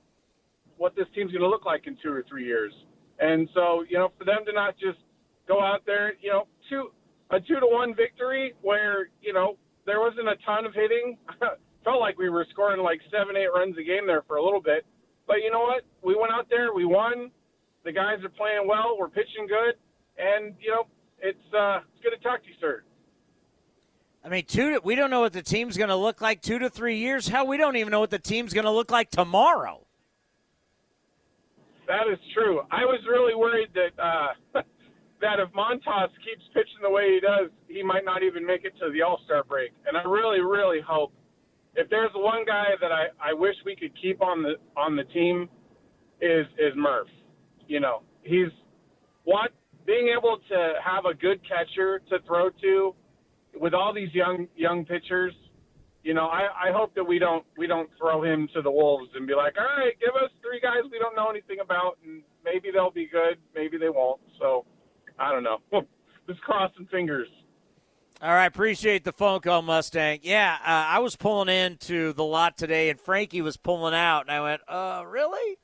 what 0.76 0.94
this 0.94 1.06
team's 1.14 1.32
going 1.32 1.42
to 1.42 1.48
look 1.48 1.64
like 1.64 1.86
in 1.86 1.96
two 2.02 2.12
or 2.12 2.24
three 2.28 2.44
years. 2.44 2.72
And 3.18 3.48
so, 3.54 3.84
you 3.88 3.98
know, 3.98 4.12
for 4.18 4.24
them 4.24 4.44
to 4.46 4.52
not 4.52 4.74
just 4.78 4.98
go 5.48 5.62
out 5.62 5.80
there, 5.86 6.14
you 6.20 6.30
know, 6.30 6.46
two 6.68 6.90
a 7.30 7.40
two 7.40 7.58
to 7.58 7.66
one 7.66 7.94
victory 7.94 8.54
where 8.62 9.08
you 9.20 9.32
know 9.32 9.56
there 9.84 10.00
wasn't 10.00 10.28
a 10.28 10.36
ton 10.44 10.64
of 10.66 10.74
hitting. 10.74 11.16
Felt 11.84 12.00
like 12.00 12.18
we 12.18 12.28
were 12.28 12.46
scoring 12.50 12.82
like 12.82 13.00
seven, 13.10 13.36
eight 13.36 13.52
runs 13.54 13.76
a 13.78 13.82
game 13.82 14.06
there 14.06 14.22
for 14.26 14.36
a 14.36 14.44
little 14.44 14.60
bit. 14.60 14.84
But 15.26 15.36
you 15.42 15.50
know 15.50 15.60
what? 15.60 15.82
We 16.02 16.16
went 16.16 16.32
out 16.32 16.48
there, 16.50 16.74
we 16.74 16.84
won. 16.84 17.30
The 17.86 17.92
guys 17.92 18.18
are 18.24 18.28
playing 18.30 18.66
well. 18.66 18.96
We're 18.98 19.08
pitching 19.08 19.46
good, 19.46 19.74
and 20.18 20.56
you 20.60 20.72
know 20.72 20.86
it's 21.20 21.38
uh, 21.54 21.78
it's 21.94 22.02
good 22.02 22.10
to 22.10 22.20
talk 22.20 22.42
to 22.42 22.48
you, 22.48 22.54
sir. 22.60 22.82
I 24.24 24.28
mean, 24.28 24.44
two. 24.44 24.80
we 24.82 24.96
don't 24.96 25.08
know 25.08 25.20
what 25.20 25.32
the 25.32 25.42
team's 25.42 25.76
going 25.76 25.90
to 25.90 25.96
look 25.96 26.20
like 26.20 26.42
two 26.42 26.58
to 26.58 26.68
three 26.68 26.96
years. 26.98 27.28
Hell, 27.28 27.46
we 27.46 27.56
don't 27.56 27.76
even 27.76 27.92
know 27.92 28.00
what 28.00 28.10
the 28.10 28.18
team's 28.18 28.52
going 28.52 28.64
to 28.64 28.72
look 28.72 28.90
like 28.90 29.10
tomorrow. 29.10 29.86
That 31.86 32.10
is 32.12 32.18
true. 32.34 32.62
I 32.72 32.84
was 32.84 32.98
really 33.08 33.36
worried 33.36 33.68
that 33.74 34.02
uh, 34.02 34.62
that 35.20 35.38
if 35.38 35.48
Montas 35.52 36.10
keeps 36.26 36.42
pitching 36.54 36.82
the 36.82 36.90
way 36.90 37.14
he 37.14 37.20
does, 37.20 37.52
he 37.68 37.84
might 37.84 38.04
not 38.04 38.24
even 38.24 38.44
make 38.44 38.64
it 38.64 38.72
to 38.80 38.90
the 38.90 39.02
All 39.02 39.20
Star 39.26 39.44
break. 39.44 39.70
And 39.86 39.96
I 39.96 40.02
really, 40.02 40.40
really 40.40 40.80
hope 40.84 41.12
if 41.76 41.88
there's 41.88 42.10
one 42.16 42.44
guy 42.44 42.70
that 42.80 42.90
I, 42.90 43.04
I 43.22 43.32
wish 43.32 43.54
we 43.64 43.76
could 43.76 43.92
keep 44.02 44.20
on 44.22 44.42
the 44.42 44.54
on 44.76 44.96
the 44.96 45.04
team 45.04 45.48
is 46.20 46.46
is 46.58 46.72
Murph 46.74 47.06
you 47.66 47.80
know, 47.80 48.02
he's 48.22 48.48
what 49.24 49.50
being 49.86 50.12
able 50.16 50.38
to 50.48 50.72
have 50.84 51.04
a 51.04 51.14
good 51.14 51.40
catcher 51.48 52.00
to 52.10 52.18
throw 52.26 52.50
to 52.50 52.94
with 53.58 53.74
all 53.74 53.92
these 53.94 54.12
young 54.12 54.46
young 54.56 54.84
pitchers. 54.84 55.32
You 56.02 56.14
know, 56.14 56.26
I, 56.26 56.68
I 56.68 56.72
hope 56.72 56.94
that 56.94 57.04
we 57.04 57.18
don't 57.18 57.44
we 57.56 57.66
don't 57.66 57.90
throw 57.98 58.22
him 58.22 58.48
to 58.54 58.62
the 58.62 58.70
wolves 58.70 59.10
and 59.14 59.26
be 59.26 59.34
like, 59.34 59.54
all 59.58 59.64
right, 59.64 59.92
give 59.98 60.14
us 60.14 60.30
three 60.40 60.60
guys 60.60 60.88
we 60.90 60.98
don't 60.98 61.16
know 61.16 61.28
anything 61.30 61.58
about, 61.62 61.98
and 62.04 62.22
maybe 62.44 62.70
they'll 62.72 62.92
be 62.92 63.08
good, 63.10 63.38
maybe 63.54 63.76
they 63.76 63.88
won't. 63.88 64.20
So, 64.38 64.64
I 65.18 65.32
don't 65.32 65.42
know. 65.42 65.58
Just 66.28 66.40
crossing 66.42 66.86
fingers. 66.90 67.28
All 68.22 68.30
right, 68.30 68.46
appreciate 68.46 69.04
the 69.04 69.12
phone 69.12 69.40
call, 69.40 69.60
Mustang. 69.60 70.20
Yeah, 70.22 70.56
uh, 70.62 70.64
I 70.64 71.00
was 71.00 71.16
pulling 71.16 71.48
into 71.54 72.14
the 72.14 72.24
lot 72.24 72.56
today, 72.56 72.88
and 72.88 72.98
Frankie 72.98 73.42
was 73.42 73.58
pulling 73.58 73.92
out, 73.92 74.22
and 74.22 74.30
I 74.30 74.40
went, 74.40 74.62
"Uh, 74.66 75.04
really? 75.06 75.58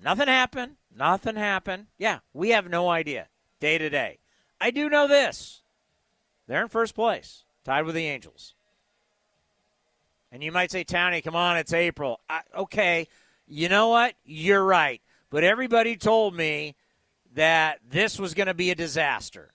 Nothing 0.00 0.28
happened. 0.28 0.76
Nothing 0.98 1.36
happened. 1.36 1.86
Yeah, 1.96 2.18
we 2.32 2.50
have 2.50 2.68
no 2.68 2.88
idea 2.88 3.28
day 3.60 3.78
to 3.78 3.88
day. 3.88 4.18
I 4.60 4.72
do 4.72 4.88
know 4.88 5.06
this. 5.06 5.62
They're 6.48 6.62
in 6.62 6.68
first 6.68 6.96
place, 6.96 7.44
tied 7.64 7.84
with 7.84 7.94
the 7.94 8.06
Angels. 8.06 8.54
And 10.32 10.42
you 10.42 10.50
might 10.50 10.72
say, 10.72 10.82
Townie, 10.82 11.22
come 11.22 11.36
on, 11.36 11.56
it's 11.56 11.72
April. 11.72 12.18
I, 12.28 12.40
okay, 12.56 13.06
you 13.46 13.68
know 13.68 13.88
what? 13.88 14.14
You're 14.24 14.64
right. 14.64 15.00
But 15.30 15.44
everybody 15.44 15.96
told 15.96 16.34
me 16.34 16.74
that 17.34 17.78
this 17.88 18.18
was 18.18 18.34
going 18.34 18.48
to 18.48 18.54
be 18.54 18.72
a 18.72 18.74
disaster. 18.74 19.52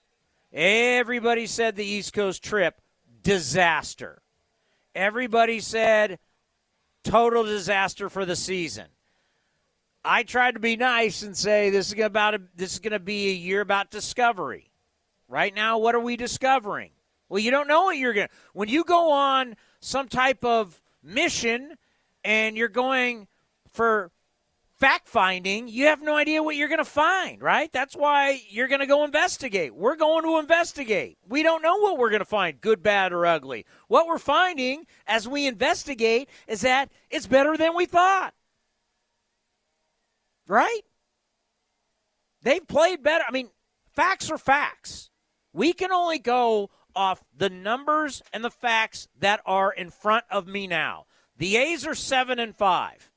Everybody 0.50 1.46
said 1.46 1.76
the 1.76 1.84
East 1.84 2.14
Coast 2.14 2.42
trip, 2.42 2.80
disaster. 3.22 4.22
Everybody 4.94 5.60
said 5.60 6.18
total 7.02 7.44
disaster 7.44 8.08
for 8.08 8.24
the 8.24 8.36
season. 8.36 8.86
I 10.04 10.22
tried 10.22 10.52
to 10.52 10.60
be 10.60 10.76
nice 10.76 11.22
and 11.22 11.36
say 11.36 11.70
this 11.70 11.92
is 11.92 11.98
about 11.98 12.34
a, 12.34 12.42
this 12.54 12.74
is 12.74 12.78
going 12.78 12.92
to 12.92 12.98
be 12.98 13.30
a 13.30 13.34
year 13.34 13.62
about 13.62 13.90
discovery. 13.90 14.70
Right 15.28 15.54
now, 15.54 15.78
what 15.78 15.94
are 15.94 16.00
we 16.00 16.16
discovering? 16.16 16.90
Well, 17.28 17.40
you 17.40 17.50
don't 17.50 17.66
know 17.66 17.84
what 17.84 17.96
you're 17.96 18.12
going 18.12 18.28
to. 18.28 18.34
When 18.52 18.68
you 18.68 18.84
go 18.84 19.10
on 19.12 19.56
some 19.80 20.08
type 20.08 20.44
of 20.44 20.82
mission 21.02 21.76
and 22.22 22.56
you're 22.56 22.68
going 22.68 23.26
for 23.70 24.10
fact 24.76 25.08
finding, 25.08 25.68
you 25.68 25.86
have 25.86 26.02
no 26.02 26.14
idea 26.14 26.42
what 26.42 26.56
you're 26.56 26.68
going 26.68 26.78
to 26.78 26.84
find, 26.84 27.40
right? 27.40 27.72
That's 27.72 27.96
why 27.96 28.42
you're 28.50 28.68
going 28.68 28.80
to 28.80 28.86
go 28.86 29.04
investigate. 29.04 29.74
We're 29.74 29.96
going 29.96 30.24
to 30.24 30.38
investigate. 30.38 31.16
We 31.26 31.42
don't 31.42 31.62
know 31.62 31.78
what 31.78 31.96
we're 31.96 32.10
going 32.10 32.20
to 32.20 32.26
find, 32.26 32.60
good, 32.60 32.82
bad, 32.82 33.12
or 33.12 33.24
ugly. 33.24 33.64
What 33.88 34.06
we're 34.06 34.18
finding 34.18 34.86
as 35.06 35.26
we 35.26 35.46
investigate 35.46 36.28
is 36.46 36.60
that 36.60 36.90
it's 37.08 37.26
better 37.26 37.56
than 37.56 37.74
we 37.74 37.86
thought. 37.86 38.34
Right? 40.46 40.82
They've 42.42 42.66
played 42.66 43.02
better. 43.02 43.24
I 43.26 43.32
mean, 43.32 43.50
facts 43.94 44.30
are 44.30 44.38
facts. 44.38 45.10
We 45.52 45.72
can 45.72 45.92
only 45.92 46.18
go 46.18 46.70
off 46.94 47.24
the 47.36 47.50
numbers 47.50 48.22
and 48.32 48.44
the 48.44 48.50
facts 48.50 49.08
that 49.18 49.40
are 49.46 49.72
in 49.72 49.90
front 49.90 50.24
of 50.30 50.46
me 50.46 50.66
now. 50.66 51.06
The 51.36 51.56
A's 51.56 51.86
are 51.86 51.94
7 51.94 52.38
and 52.38 52.54
5. 52.54 53.10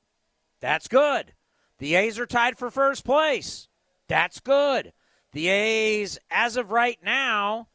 That's 0.60 0.88
good. 0.88 1.34
The 1.78 1.96
A's 1.96 2.18
are 2.18 2.26
tied 2.26 2.58
for 2.58 2.72
first 2.72 3.06
place. 3.06 3.68
That's 4.08 4.40
good. 4.40 4.94
The 5.34 5.50
A's, 5.50 6.18
as 6.32 6.58
of 6.58 6.72
right 6.72 6.98
now, 7.04 7.68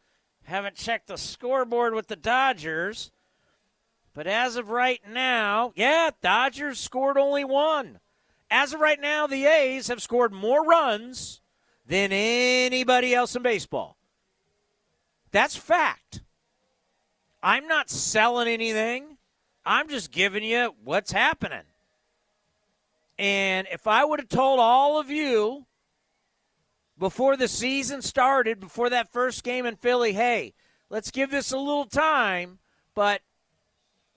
haven't 0.44 0.74
checked 0.74 1.06
the 1.06 1.18
scoreboard 1.18 1.94
with 1.94 2.08
the 2.08 2.16
Dodgers. 2.16 3.12
But 4.14 4.26
as 4.26 4.56
of 4.56 4.70
right 4.70 5.00
now, 5.08 5.72
yeah, 5.76 6.10
Dodgers 6.20 6.80
scored 6.80 7.16
only 7.16 7.44
one. 7.44 8.00
As 8.52 8.74
of 8.74 8.80
right 8.80 9.00
now, 9.00 9.26
the 9.26 9.46
A's 9.46 9.88
have 9.88 10.02
scored 10.02 10.30
more 10.30 10.62
runs 10.62 11.40
than 11.86 12.12
anybody 12.12 13.14
else 13.14 13.34
in 13.34 13.42
baseball. 13.42 13.96
That's 15.30 15.56
fact. 15.56 16.20
I'm 17.42 17.66
not 17.66 17.88
selling 17.88 18.48
anything. 18.48 19.16
I'm 19.64 19.88
just 19.88 20.12
giving 20.12 20.44
you 20.44 20.74
what's 20.84 21.12
happening. 21.12 21.62
And 23.18 23.66
if 23.72 23.86
I 23.86 24.04
would 24.04 24.20
have 24.20 24.28
told 24.28 24.60
all 24.60 25.00
of 25.00 25.08
you 25.08 25.64
before 26.98 27.38
the 27.38 27.48
season 27.48 28.02
started, 28.02 28.60
before 28.60 28.90
that 28.90 29.10
first 29.10 29.44
game 29.44 29.64
in 29.64 29.76
Philly, 29.76 30.12
hey, 30.12 30.52
let's 30.90 31.10
give 31.10 31.30
this 31.30 31.52
a 31.52 31.58
little 31.58 31.86
time, 31.86 32.58
but 32.94 33.22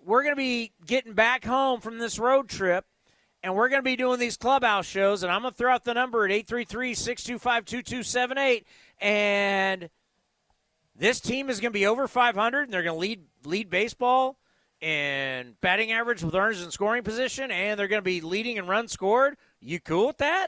we're 0.03 0.23
going 0.23 0.35
to 0.35 0.37
be 0.37 0.73
getting 0.85 1.13
back 1.13 1.45
home 1.45 1.79
from 1.79 1.99
this 1.99 2.19
road 2.19 2.49
trip 2.49 2.85
and 3.45 3.55
we're 3.55 3.69
going 3.69 3.79
to 3.79 3.83
be 3.83 3.95
doing 3.95 4.19
these 4.19 4.35
clubhouse 4.37 4.87
shows 4.87 5.23
and 5.23 5.31
I'm 5.31 5.43
going 5.43 5.53
to 5.53 5.57
throw 5.57 5.71
out 5.71 5.85
the 5.85 5.93
number 5.93 6.25
at 6.25 6.31
833-625-2278 6.47 8.65
and 8.99 9.89
this 10.95 11.21
team 11.21 11.49
is 11.49 11.59
going 11.59 11.71
to 11.71 11.77
be 11.77 11.85
over 11.85 12.07
500 12.07 12.63
and 12.63 12.73
they're 12.73 12.81
going 12.81 12.95
to 12.95 12.99
lead 12.99 13.21
lead 13.45 13.69
baseball 13.69 14.39
in 14.81 15.53
batting 15.61 15.91
average 15.91 16.23
with 16.23 16.33
runners 16.33 16.63
in 16.63 16.71
scoring 16.71 17.03
position, 17.03 17.51
and 17.51 17.79
they're 17.79 17.87
going 17.87 18.01
to 18.01 18.03
be 18.03 18.21
leading 18.21 18.57
in 18.57 18.65
runs 18.67 18.91
scored. 18.91 19.37
You 19.59 19.79
cool 19.79 20.07
with 20.07 20.17
that? 20.17 20.47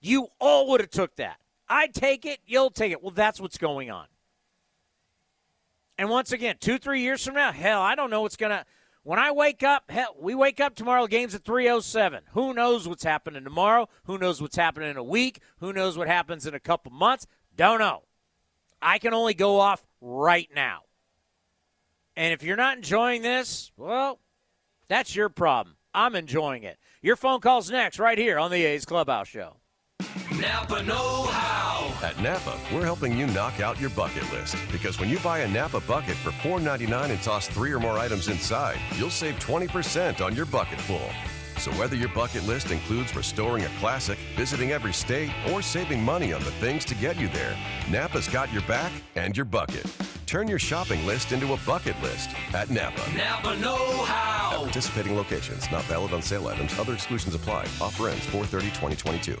You 0.00 0.28
all 0.40 0.70
would 0.70 0.80
have 0.80 0.90
took 0.90 1.16
that. 1.16 1.38
I'd 1.68 1.92
take 1.94 2.26
it. 2.26 2.40
You'll 2.46 2.70
take 2.70 2.92
it. 2.92 3.02
Well, 3.02 3.12
that's 3.12 3.40
what's 3.40 3.58
going 3.58 3.90
on. 3.90 4.06
And 5.96 6.10
once 6.10 6.32
again, 6.32 6.56
two, 6.60 6.78
three 6.78 7.02
years 7.02 7.24
from 7.24 7.34
now, 7.34 7.52
hell, 7.52 7.80
I 7.80 7.94
don't 7.94 8.10
know 8.10 8.22
what's 8.22 8.36
going 8.36 8.50
to. 8.50 8.64
When 9.04 9.18
I 9.18 9.32
wake 9.32 9.62
up, 9.62 9.90
hell, 9.90 10.16
we 10.18 10.34
wake 10.34 10.60
up 10.60 10.74
tomorrow, 10.74 11.06
game's 11.06 11.34
at 11.34 11.44
3.07. 11.44 12.20
Who 12.32 12.54
knows 12.54 12.88
what's 12.88 13.04
happening 13.04 13.44
tomorrow? 13.44 13.86
Who 14.04 14.16
knows 14.16 14.40
what's 14.40 14.56
happening 14.56 14.88
in 14.88 14.96
a 14.96 15.04
week? 15.04 15.40
Who 15.58 15.74
knows 15.74 15.98
what 15.98 16.08
happens 16.08 16.46
in 16.46 16.54
a 16.54 16.60
couple 16.60 16.90
months? 16.90 17.26
Don't 17.54 17.78
know. 17.78 18.04
I 18.80 18.98
can 18.98 19.12
only 19.12 19.34
go 19.34 19.60
off 19.60 19.84
right 20.00 20.48
now. 20.54 20.84
And 22.16 22.32
if 22.32 22.42
you're 22.42 22.56
not 22.56 22.78
enjoying 22.78 23.20
this, 23.20 23.72
well, 23.76 24.20
that's 24.88 25.14
your 25.14 25.28
problem. 25.28 25.76
I'm 25.92 26.16
enjoying 26.16 26.62
it. 26.62 26.78
Your 27.02 27.16
phone 27.16 27.40
call's 27.40 27.70
next, 27.70 27.98
right 27.98 28.16
here 28.16 28.38
on 28.38 28.50
the 28.50 28.64
A's 28.64 28.86
Clubhouse 28.86 29.28
Show. 29.28 29.56
Napa 30.32 30.82
Know 30.82 31.24
How. 31.24 31.63
At 32.04 32.20
Napa, 32.20 32.60
we're 32.70 32.84
helping 32.84 33.16
you 33.16 33.26
knock 33.28 33.60
out 33.60 33.80
your 33.80 33.88
bucket 33.88 34.30
list. 34.30 34.56
Because 34.70 35.00
when 35.00 35.08
you 35.08 35.18
buy 35.20 35.38
a 35.38 35.48
Napa 35.48 35.80
bucket 35.80 36.16
for 36.16 36.32
$4.99 36.32 37.08
and 37.08 37.22
toss 37.22 37.48
three 37.48 37.72
or 37.72 37.80
more 37.80 37.96
items 37.96 38.28
inside, 38.28 38.76
you'll 38.96 39.08
save 39.08 39.36
20% 39.36 40.20
on 40.20 40.36
your 40.36 40.44
bucket 40.44 40.78
full. 40.82 41.08
So 41.56 41.70
whether 41.72 41.96
your 41.96 42.10
bucket 42.10 42.46
list 42.46 42.70
includes 42.70 43.16
restoring 43.16 43.64
a 43.64 43.68
classic, 43.80 44.18
visiting 44.36 44.72
every 44.72 44.92
state, 44.92 45.30
or 45.50 45.62
saving 45.62 46.02
money 46.02 46.34
on 46.34 46.44
the 46.44 46.50
things 46.50 46.84
to 46.86 46.94
get 46.94 47.18
you 47.18 47.28
there, 47.28 47.56
Napa's 47.88 48.28
got 48.28 48.52
your 48.52 48.62
back 48.64 48.92
and 49.16 49.34
your 49.34 49.46
bucket. 49.46 49.86
Turn 50.26 50.46
your 50.46 50.58
shopping 50.58 51.06
list 51.06 51.32
into 51.32 51.54
a 51.54 51.58
bucket 51.64 51.98
list 52.02 52.28
at 52.52 52.68
Napa. 52.68 53.00
Napa 53.16 53.56
Know 53.60 54.04
How. 54.04 54.56
At 54.56 54.62
participating 54.64 55.16
locations, 55.16 55.70
not 55.70 55.84
valid 55.84 56.12
on 56.12 56.20
sale 56.20 56.48
items. 56.48 56.78
Other 56.78 56.92
exclusions 56.92 57.34
apply. 57.34 57.62
Offer 57.80 58.10
ends 58.10 58.26
430 58.26 58.66
2022. 58.72 59.40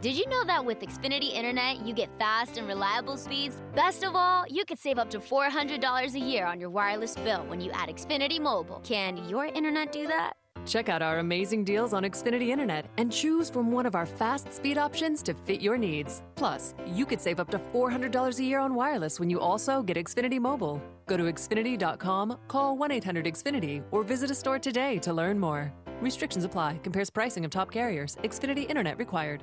Did 0.00 0.16
you 0.16 0.28
know 0.28 0.44
that 0.44 0.64
with 0.64 0.78
Xfinity 0.78 1.32
Internet, 1.34 1.84
you 1.84 1.92
get 1.92 2.08
fast 2.20 2.56
and 2.56 2.68
reliable 2.68 3.16
speeds? 3.16 3.60
Best 3.74 4.04
of 4.04 4.14
all, 4.14 4.44
you 4.48 4.64
could 4.64 4.78
save 4.78 4.96
up 4.96 5.10
to 5.10 5.18
$400 5.18 6.14
a 6.14 6.18
year 6.20 6.46
on 6.46 6.60
your 6.60 6.70
wireless 6.70 7.16
bill 7.16 7.44
when 7.48 7.60
you 7.60 7.72
add 7.72 7.88
Xfinity 7.88 8.40
Mobile. 8.40 8.80
Can 8.84 9.16
your 9.28 9.46
internet 9.46 9.90
do 9.90 10.06
that? 10.06 10.34
Check 10.66 10.88
out 10.88 11.02
our 11.02 11.18
amazing 11.18 11.64
deals 11.64 11.92
on 11.92 12.04
Xfinity 12.04 12.50
Internet 12.50 12.86
and 12.96 13.12
choose 13.12 13.50
from 13.50 13.72
one 13.72 13.86
of 13.86 13.96
our 13.96 14.06
fast 14.06 14.52
speed 14.52 14.78
options 14.78 15.20
to 15.24 15.34
fit 15.34 15.60
your 15.60 15.76
needs. 15.76 16.22
Plus, 16.36 16.76
you 16.86 17.04
could 17.04 17.20
save 17.20 17.40
up 17.40 17.50
to 17.50 17.58
$400 17.58 18.38
a 18.38 18.44
year 18.44 18.60
on 18.60 18.74
wireless 18.74 19.18
when 19.18 19.28
you 19.28 19.40
also 19.40 19.82
get 19.82 19.96
Xfinity 19.96 20.38
Mobile. 20.38 20.80
Go 21.06 21.16
to 21.16 21.24
Xfinity.com, 21.24 22.38
call 22.46 22.76
1 22.76 22.92
800 22.92 23.24
Xfinity, 23.24 23.82
or 23.90 24.04
visit 24.04 24.30
a 24.30 24.34
store 24.34 24.60
today 24.60 24.98
to 25.00 25.12
learn 25.12 25.40
more. 25.40 25.72
Restrictions 26.00 26.44
apply. 26.44 26.78
Compares 26.84 27.10
pricing 27.10 27.44
of 27.44 27.50
top 27.50 27.72
carriers. 27.72 28.16
Xfinity 28.22 28.68
Internet 28.70 28.96
required. 28.98 29.42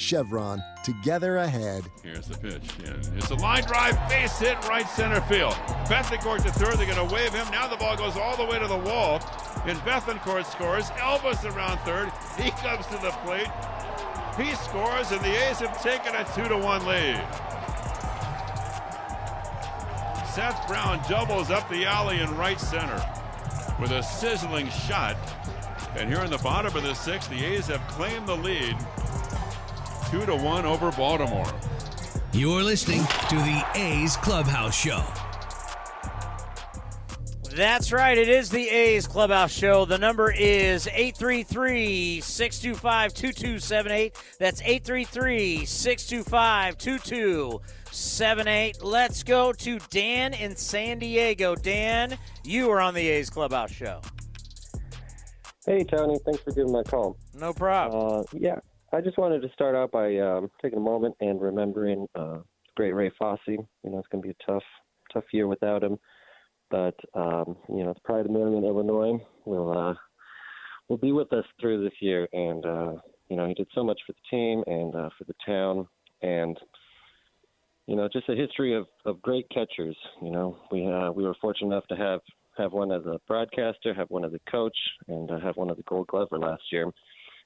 Chevron, 0.00 0.64
together 0.82 1.36
ahead. 1.36 1.84
Here's 2.02 2.26
the 2.26 2.38
pitch. 2.38 2.62
And 2.86 3.06
it's 3.18 3.30
a 3.30 3.34
line 3.34 3.64
drive, 3.64 3.96
base 4.08 4.38
hit, 4.38 4.56
right 4.66 4.88
center 4.88 5.20
field. 5.22 5.52
Bethancourt 5.86 6.42
to 6.44 6.52
third. 6.52 6.78
They're 6.78 6.86
going 6.86 7.06
to 7.06 7.14
wave 7.14 7.34
him. 7.34 7.46
Now 7.50 7.68
the 7.68 7.76
ball 7.76 7.96
goes 7.96 8.16
all 8.16 8.34
the 8.36 8.44
way 8.46 8.58
to 8.58 8.66
the 8.66 8.78
wall. 8.78 9.20
And 9.66 9.78
Bethancourt 9.80 10.46
scores. 10.46 10.86
Elvis 10.92 11.44
around 11.44 11.78
third. 11.80 12.10
He 12.42 12.50
comes 12.62 12.86
to 12.86 12.94
the 12.94 13.10
plate. 13.24 13.50
He 14.38 14.54
scores, 14.56 15.10
and 15.12 15.20
the 15.20 15.48
A's 15.48 15.58
have 15.58 15.82
taken 15.82 16.14
a 16.14 16.24
2 16.34 16.48
to 16.48 16.56
1 16.56 16.86
lead. 16.86 17.16
Seth 20.32 20.66
Brown 20.66 21.02
doubles 21.10 21.50
up 21.50 21.68
the 21.68 21.84
alley 21.84 22.20
in 22.20 22.36
right 22.38 22.58
center 22.58 23.04
with 23.78 23.90
a 23.90 24.02
sizzling 24.02 24.70
shot. 24.70 25.16
And 25.96 26.08
here 26.08 26.22
in 26.22 26.30
the 26.30 26.38
bottom 26.38 26.74
of 26.74 26.82
the 26.82 26.94
sixth, 26.94 27.28
the 27.28 27.44
A's 27.44 27.66
have 27.66 27.86
claimed 27.88 28.26
the 28.26 28.36
lead 28.36 28.76
2 30.10 30.26
to 30.26 30.34
1 30.34 30.66
over 30.66 30.90
Baltimore. 30.92 31.46
You're 32.32 32.64
listening 32.64 33.02
to 33.28 33.36
the 33.36 33.64
A's 33.76 34.16
Clubhouse 34.16 34.74
Show. 34.74 35.04
That's 37.54 37.92
right. 37.92 38.18
It 38.18 38.28
is 38.28 38.50
the 38.50 38.68
A's 38.68 39.06
Clubhouse 39.06 39.52
Show. 39.52 39.84
The 39.84 39.98
number 39.98 40.32
is 40.32 40.88
833 40.88 42.22
625 42.22 43.14
2278. 43.14 44.16
That's 44.40 44.60
833 44.62 45.64
625 45.64 46.78
2278. 46.78 48.82
Let's 48.82 49.22
go 49.22 49.52
to 49.52 49.78
Dan 49.90 50.34
in 50.34 50.56
San 50.56 50.98
Diego. 50.98 51.54
Dan, 51.54 52.18
you 52.42 52.68
are 52.70 52.80
on 52.80 52.94
the 52.94 53.08
A's 53.08 53.30
Clubhouse 53.30 53.70
Show. 53.70 54.00
Hey, 55.66 55.84
Tony. 55.84 56.18
Thanks 56.24 56.42
for 56.42 56.50
giving 56.50 56.72
my 56.72 56.82
call. 56.82 57.16
No 57.32 57.52
problem. 57.52 58.20
Uh, 58.20 58.24
yeah. 58.32 58.58
I 58.92 59.00
just 59.00 59.18
wanted 59.18 59.42
to 59.42 59.52
start 59.52 59.76
out 59.76 59.92
by 59.92 60.16
um, 60.18 60.50
taking 60.60 60.78
a 60.78 60.82
moment 60.82 61.14
and 61.20 61.40
remembering 61.40 62.08
uh, 62.16 62.38
great 62.76 62.92
Ray 62.92 63.10
Fosse. 63.16 63.38
You 63.46 63.66
know, 63.84 63.98
it's 63.98 64.08
going 64.08 64.22
to 64.22 64.28
be 64.28 64.30
a 64.30 64.44
tough, 64.44 64.64
tough 65.12 65.24
year 65.32 65.46
without 65.46 65.84
him, 65.84 65.96
but 66.70 66.94
um, 67.14 67.56
you 67.68 67.84
know, 67.84 67.92
the 67.92 68.00
pride 68.04 68.26
of 68.26 68.32
Marion, 68.32 68.64
Illinois, 68.64 69.24
will 69.44 69.76
uh, 69.76 69.94
will 70.88 70.96
be 70.96 71.12
with 71.12 71.32
us 71.32 71.44
through 71.60 71.84
this 71.84 71.92
year. 72.00 72.26
And 72.32 72.66
uh, 72.66 72.92
you 73.28 73.36
know, 73.36 73.46
he 73.46 73.54
did 73.54 73.68
so 73.74 73.84
much 73.84 74.00
for 74.06 74.12
the 74.12 74.36
team 74.36 74.64
and 74.66 74.94
uh, 74.94 75.10
for 75.16 75.24
the 75.24 75.34
town, 75.46 75.86
and 76.22 76.58
you 77.86 77.94
know, 77.94 78.08
just 78.12 78.28
a 78.28 78.34
history 78.34 78.74
of, 78.74 78.86
of 79.04 79.22
great 79.22 79.48
catchers. 79.50 79.96
You 80.20 80.32
know, 80.32 80.56
we 80.72 80.84
uh, 80.86 81.12
we 81.12 81.22
were 81.22 81.36
fortunate 81.40 81.68
enough 81.68 81.86
to 81.88 81.96
have 81.96 82.20
have 82.58 82.72
one 82.72 82.90
as 82.90 83.06
a 83.06 83.20
broadcaster, 83.28 83.94
have 83.94 84.10
one 84.10 84.24
as 84.24 84.32
a 84.34 84.50
coach, 84.50 84.76
and 85.06 85.30
uh, 85.30 85.38
have 85.38 85.56
one 85.56 85.70
as 85.70 85.78
a 85.78 85.82
Gold 85.82 86.08
Glover 86.08 86.38
last 86.38 86.62
year. 86.72 86.90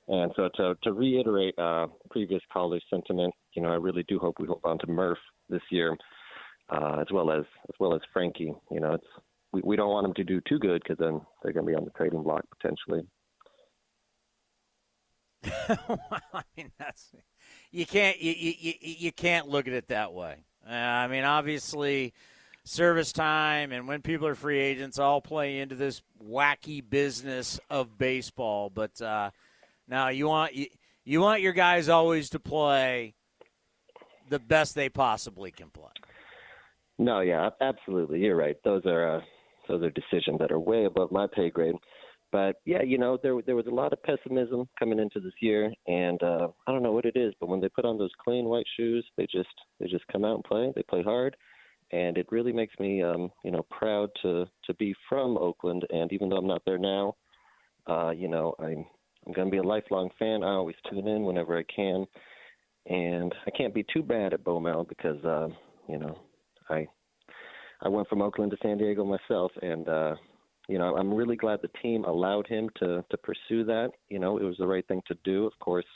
And 0.09 0.33
so 0.37 0.51
to 0.57 0.75
to 0.83 0.93
reiterate 0.93 1.59
uh, 1.59 1.87
previous 2.11 2.43
callers' 2.53 2.85
sentiment, 2.90 3.33
you 3.55 3.62
know, 3.62 3.71
I 3.71 3.77
really 3.77 4.05
do 4.07 4.19
hope 4.19 4.37
we 4.38 4.47
hold 4.47 4.61
on 4.64 4.79
to 4.81 4.87
Murph 4.87 5.19
this 5.49 5.62
year, 5.71 5.97
uh, 6.69 6.99
as 7.01 7.07
well 7.11 7.31
as 7.31 7.45
as 7.69 7.75
well 7.81 7.95
as 7.95 8.03
Frankie. 8.12 8.55
You 8.71 8.81
know, 8.81 8.95
it's 8.95 9.07
we, 9.53 9.62
we 9.64 9.77
don't 9.77 9.90
want 9.90 10.05
them 10.05 10.14
to 10.14 10.25
do 10.25 10.43
too 10.47 10.59
good 10.59 10.83
because 10.83 10.99
then 10.99 11.21
they're 11.43 11.53
going 11.53 11.64
to 11.64 11.73
be 11.73 11.77
on 11.77 11.85
the 11.85 11.90
trading 11.93 12.23
block 12.23 12.45
potentially. 12.61 13.07
well, 15.88 16.21
I 16.33 16.43
mean 16.57 16.71
that's 16.79 17.12
you 17.71 17.87
can't 17.87 18.21
you, 18.21 18.33
you 18.33 18.75
you 18.81 19.12
can't 19.12 19.49
look 19.49 19.67
at 19.67 19.73
it 19.73 19.88
that 19.88 20.12
way. 20.12 20.45
Uh, 20.69 20.73
I 20.73 21.09
mean, 21.09 21.25
obviously, 21.25 22.12
service 22.64 23.12
time 23.12 23.73
and 23.73 23.87
when 23.87 24.03
people 24.03 24.27
are 24.27 24.35
free 24.35 24.59
agents 24.59 24.99
all 24.99 25.21
play 25.21 25.59
into 25.59 25.75
this 25.75 26.03
wacky 26.23 26.83
business 26.88 27.61
of 27.71 27.99
baseball. 27.99 28.71
But 28.71 29.01
uh, 29.01 29.31
now 29.88 30.09
you 30.09 30.27
want 30.27 30.55
you, 30.55 30.66
you 31.05 31.20
want 31.20 31.42
your 31.42 31.53
guys 31.53 31.88
always 31.88 32.31
to 32.31 32.40
play 32.40 33.14
the 34.29 34.38
best 34.38 34.75
they 34.75 34.88
possibly 34.88 35.51
can 35.51 35.70
play. 35.70 35.92
No, 36.99 37.20
yeah, 37.20 37.51
absolutely. 37.61 38.20
You're 38.20 38.37
right. 38.37 38.57
Those 38.64 38.83
are 38.87 39.16
uh, 39.16 39.20
those 39.68 39.83
are 39.83 39.90
decisions 39.90 40.38
that 40.38 40.53
are 40.53 40.61
way 40.61 40.85
above 40.85 41.11
my 41.11 41.27
pay 41.27 41.51
grade. 41.51 41.75
But 42.33 42.57
yeah, 42.64 42.83
you 42.83 42.99
know, 42.99 43.18
there 43.23 43.40
there 43.47 43.57
was 43.57 43.66
a 43.66 43.75
lot 43.75 43.92
of 43.92 44.03
pessimism 44.03 44.68
coming 44.79 44.99
into 44.99 45.20
this 45.20 45.35
year, 45.40 45.73
and 45.87 46.23
uh, 46.23 46.49
I 46.66 46.73
don't 46.73 46.83
know 46.83 46.92
what 46.92 47.05
it 47.05 47.16
is, 47.16 47.33
but 47.38 47.49
when 47.49 47.61
they 47.61 47.68
put 47.68 47.85
on 47.85 47.99
those 47.99 48.11
clean 48.25 48.47
white 48.47 48.66
shoes, 48.77 49.07
they 49.16 49.27
just 49.31 49.55
they 49.79 49.87
just 49.87 50.07
come 50.09 50.25
out 50.25 50.37
and 50.37 50.44
play. 50.44 50.73
They 50.75 50.83
play 50.83 51.03
hard, 51.03 51.37
and 51.92 52.18
it 52.18 52.27
really 52.31 52.53
makes 52.53 52.75
me, 52.81 53.03
um, 53.03 53.31
you 53.44 53.51
know, 53.51 53.64
proud 53.70 54.11
to 54.23 54.47
to 54.64 54.75
be 54.75 54.94
from 55.09 55.37
Oakland. 55.37 55.87
And 55.90 56.12
even 56.12 56.29
though 56.29 56.38
I'm 56.38 56.47
not 56.47 56.62
there 56.66 56.79
now, 56.79 57.14
uh, 57.87 58.11
you 58.11 58.29
know, 58.29 58.55
I'm 58.59 58.85
I'm 59.27 59.33
going 59.33 59.49
to 59.49 59.53
be 59.53 59.59
a 59.59 59.63
lifelong 59.63 60.11
fan. 60.19 60.43
I 60.43 60.51
always 60.51 60.77
tune 60.91 61.09
in 61.09 61.25
whenever 61.25 61.57
I 61.57 61.65
can, 61.65 62.07
and 62.87 63.35
I 63.47 63.51
can't 63.51 63.75
be 63.75 63.85
too 63.93 64.03
bad 64.03 64.35
at 64.35 64.45
Bomel 64.45 64.89
because, 64.89 65.23
uh, 65.25 65.49
you 65.89 65.99
know, 65.99 66.19
I 66.69 66.87
I 67.81 67.89
went 67.89 68.09
from 68.09 68.23
Oakland 68.23 68.51
to 68.53 68.59
San 68.63 68.79
Diego 68.79 69.05
myself, 69.05 69.53
and 69.63 69.89
uh, 69.89 70.15
you 70.69 70.79
know, 70.79 70.97
I'm 70.97 71.13
really 71.13 71.37
glad 71.37 71.61
the 71.61 71.71
team 71.83 72.05
allowed 72.05 72.47
him 72.47 72.71
to 72.81 73.05
to 73.11 73.17
pursue 73.19 73.65
that. 73.65 73.91
You 74.09 74.19
know, 74.19 74.39
it 74.39 74.45
was 74.45 74.57
the 74.59 74.67
right 74.67 74.87
thing 74.87 75.03
to 75.09 75.17
do. 75.25 75.47
Of 75.47 75.59
course, 75.59 75.87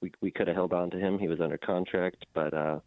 we 0.00 0.12
we 0.20 0.30
could 0.30 0.48
have 0.48 0.56
held 0.56 0.72
on 0.72 0.90
to 0.90 0.98
him. 0.98 1.18
He 1.18 1.28
was 1.28 1.40
under 1.40 1.58
contract, 1.58 2.26
but 2.34 2.52
uh, 2.52 2.80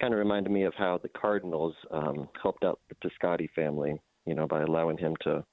kind 0.00 0.14
of 0.14 0.18
reminded 0.18 0.50
me 0.52 0.64
of 0.64 0.74
how 0.76 0.98
the 0.98 1.08
Cardinals 1.08 1.74
um, 1.90 2.28
helped 2.40 2.64
out 2.64 2.80
the 2.88 3.08
Piscotti 3.08 3.50
family. 3.50 3.94
You 4.26 4.34
know, 4.34 4.46
by 4.46 4.62
allowing 4.62 4.98
him 4.98 5.16
to 5.22 5.44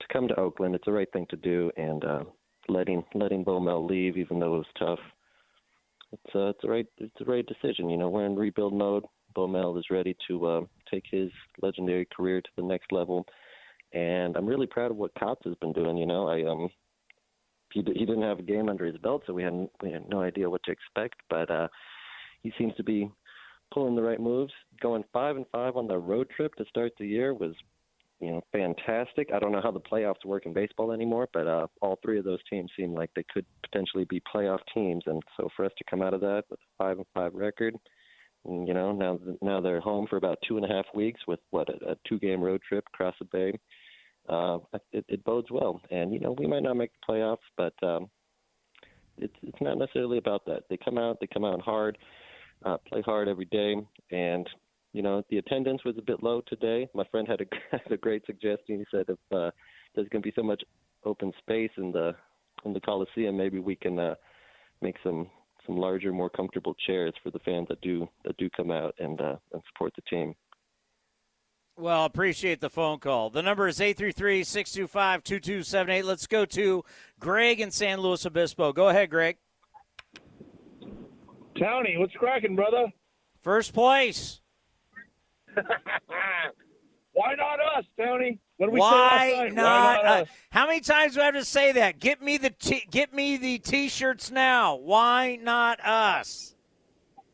to 0.00 0.06
come 0.12 0.28
to 0.28 0.38
Oakland. 0.38 0.74
It's 0.74 0.84
the 0.84 0.92
right 0.92 1.10
thing 1.12 1.26
to 1.30 1.36
do, 1.36 1.70
and 1.76 2.04
uh, 2.04 2.24
letting 2.68 3.04
letting 3.14 3.44
Bomel 3.44 3.88
leave, 3.88 4.16
even 4.16 4.38
though 4.38 4.56
it 4.56 4.58
was 4.58 4.66
tough. 4.78 4.98
It's 6.12 6.34
uh, 6.34 6.48
it's 6.48 6.64
a 6.64 6.68
right 6.68 6.86
it's 6.98 7.20
a 7.20 7.24
right 7.24 7.46
decision. 7.46 7.90
You 7.90 7.96
know, 7.98 8.08
we're 8.08 8.26
in 8.26 8.36
rebuild 8.36 8.74
mode. 8.74 9.04
Bomel 9.36 9.78
is 9.78 9.86
ready 9.90 10.16
to 10.28 10.46
uh, 10.46 10.60
take 10.90 11.04
his 11.10 11.30
legendary 11.60 12.06
career 12.06 12.40
to 12.40 12.50
the 12.56 12.62
next 12.62 12.92
level, 12.92 13.26
and 13.92 14.36
I'm 14.36 14.46
really 14.46 14.66
proud 14.66 14.90
of 14.90 14.96
what 14.96 15.14
Kotz 15.14 15.44
has 15.44 15.56
been 15.56 15.72
doing. 15.72 15.96
You 15.96 16.06
know, 16.06 16.28
I 16.28 16.44
um 16.44 16.70
he 17.72 17.82
he 17.82 18.06
didn't 18.06 18.22
have 18.22 18.38
a 18.38 18.42
game 18.42 18.68
under 18.68 18.86
his 18.86 18.96
belt, 18.98 19.22
so 19.26 19.32
we 19.32 19.42
had 19.42 19.68
we 19.82 19.90
had 19.90 20.08
no 20.08 20.20
idea 20.20 20.48
what 20.48 20.62
to 20.64 20.70
expect, 20.72 21.16
but 21.28 21.50
uh, 21.50 21.68
he 22.42 22.52
seems 22.56 22.74
to 22.76 22.84
be 22.84 23.10
pulling 23.72 23.96
the 23.96 24.02
right 24.02 24.20
moves. 24.20 24.52
Going 24.80 25.04
five 25.12 25.36
and 25.36 25.46
five 25.50 25.76
on 25.76 25.88
the 25.88 25.98
road 25.98 26.28
trip 26.34 26.54
to 26.54 26.64
start 26.66 26.92
the 26.98 27.06
year 27.06 27.34
was 27.34 27.54
you 28.24 28.30
know, 28.30 28.42
fantastic. 28.52 29.28
I 29.34 29.38
don't 29.38 29.52
know 29.52 29.60
how 29.62 29.70
the 29.70 29.80
playoffs 29.80 30.24
work 30.24 30.46
in 30.46 30.54
baseball 30.54 30.92
anymore, 30.92 31.28
but 31.34 31.46
uh, 31.46 31.66
all 31.82 31.98
three 32.02 32.18
of 32.18 32.24
those 32.24 32.38
teams 32.48 32.70
seem 32.74 32.94
like 32.94 33.10
they 33.14 33.24
could 33.32 33.44
potentially 33.62 34.04
be 34.04 34.22
playoff 34.34 34.60
teams. 34.72 35.02
And 35.06 35.22
so 35.36 35.48
for 35.54 35.66
us 35.66 35.72
to 35.76 35.84
come 35.90 36.00
out 36.00 36.14
of 36.14 36.22
that 36.22 36.44
with 36.48 36.58
a 36.58 36.72
five 36.78 36.96
and 36.96 37.06
five 37.12 37.34
record, 37.34 37.76
you 38.46 38.72
know, 38.72 38.92
now 38.92 39.18
now 39.42 39.60
they're 39.60 39.80
home 39.80 40.06
for 40.08 40.16
about 40.16 40.38
two 40.48 40.56
and 40.56 40.64
a 40.64 40.68
half 40.74 40.86
weeks 40.94 41.20
with 41.26 41.40
what 41.50 41.68
a, 41.68 41.92
a 41.92 41.96
two 42.08 42.18
game 42.18 42.40
road 42.42 42.62
trip 42.66 42.84
across 42.94 43.14
the 43.18 43.26
bay. 43.26 43.58
Uh, 44.26 44.58
it, 44.92 45.04
it 45.08 45.24
bodes 45.24 45.50
well, 45.50 45.80
and 45.90 46.12
you 46.12 46.20
know 46.20 46.32
we 46.38 46.46
might 46.46 46.62
not 46.62 46.76
make 46.76 46.90
the 46.92 47.12
playoffs, 47.12 47.36
but 47.58 47.74
um, 47.82 48.08
it's 49.18 49.34
it's 49.42 49.60
not 49.60 49.76
necessarily 49.76 50.16
about 50.16 50.46
that. 50.46 50.62
They 50.70 50.78
come 50.82 50.96
out, 50.96 51.18
they 51.20 51.26
come 51.26 51.44
out 51.44 51.60
hard, 51.60 51.98
uh, 52.64 52.78
play 52.88 53.02
hard 53.02 53.28
every 53.28 53.46
day, 53.46 53.76
and 54.10 54.48
you 54.94 55.02
know, 55.02 55.22
the 55.28 55.36
attendance 55.38 55.84
was 55.84 55.98
a 55.98 56.02
bit 56.02 56.22
low 56.22 56.40
today. 56.46 56.88
My 56.94 57.04
friend 57.10 57.28
had 57.28 57.42
a, 57.42 57.46
had 57.72 57.92
a 57.92 57.98
great 57.98 58.24
suggestion. 58.24 58.78
He 58.78 58.86
said 58.90 59.04
if 59.08 59.18
uh, 59.30 59.50
there's 59.94 60.08
going 60.08 60.22
to 60.22 60.28
be 60.28 60.32
so 60.34 60.42
much 60.42 60.62
open 61.04 61.32
space 61.40 61.72
in 61.76 61.92
the 61.92 62.14
in 62.64 62.72
the 62.72 62.80
Coliseum, 62.80 63.36
maybe 63.36 63.58
we 63.58 63.76
can 63.76 63.98
uh, 63.98 64.14
make 64.80 64.96
some 65.02 65.28
some 65.66 65.76
larger, 65.76 66.12
more 66.12 66.30
comfortable 66.30 66.74
chairs 66.86 67.12
for 67.22 67.30
the 67.30 67.38
fans 67.40 67.66
that 67.68 67.80
do 67.80 68.08
that 68.24 68.36
do 68.36 68.48
come 68.56 68.70
out 68.70 68.94
and 68.98 69.20
uh, 69.20 69.34
and 69.52 69.60
support 69.72 69.92
the 69.96 70.02
team. 70.08 70.34
Well, 71.76 72.04
appreciate 72.04 72.60
the 72.60 72.70
phone 72.70 73.00
call. 73.00 73.30
The 73.30 73.42
number 73.42 73.66
is 73.66 73.80
833-625-2278. 73.80 76.04
Let's 76.04 76.28
go 76.28 76.44
to 76.44 76.84
Greg 77.18 77.60
in 77.60 77.72
San 77.72 77.98
Luis 77.98 78.24
Obispo. 78.24 78.72
Go 78.72 78.90
ahead, 78.90 79.10
Greg. 79.10 79.38
Tony, 81.58 81.96
what's 81.98 82.12
cracking, 82.12 82.54
brother? 82.54 82.92
First 83.42 83.74
place. 83.74 84.40
Why 87.12 87.34
not 87.36 87.60
us, 87.76 87.84
Tony? 87.96 88.40
What 88.56 88.66
did 88.66 88.72
we 88.74 88.80
Why 88.80 89.18
say 89.18 89.36
last 89.36 89.40
night? 89.40 89.54
not? 89.54 89.64
Why 89.64 90.02
not 90.02 90.22
uh, 90.22 90.24
how 90.50 90.66
many 90.66 90.80
times 90.80 91.14
do 91.14 91.20
I 91.20 91.26
have 91.26 91.34
to 91.34 91.44
say 91.44 91.72
that? 91.72 92.00
Get 92.00 92.20
me 92.20 92.38
the 92.38 92.50
t- 92.50 92.86
get 92.90 93.14
me 93.14 93.36
the 93.36 93.58
t-shirts 93.58 94.30
now. 94.30 94.76
Why 94.76 95.38
not 95.40 95.84
us? 95.84 96.54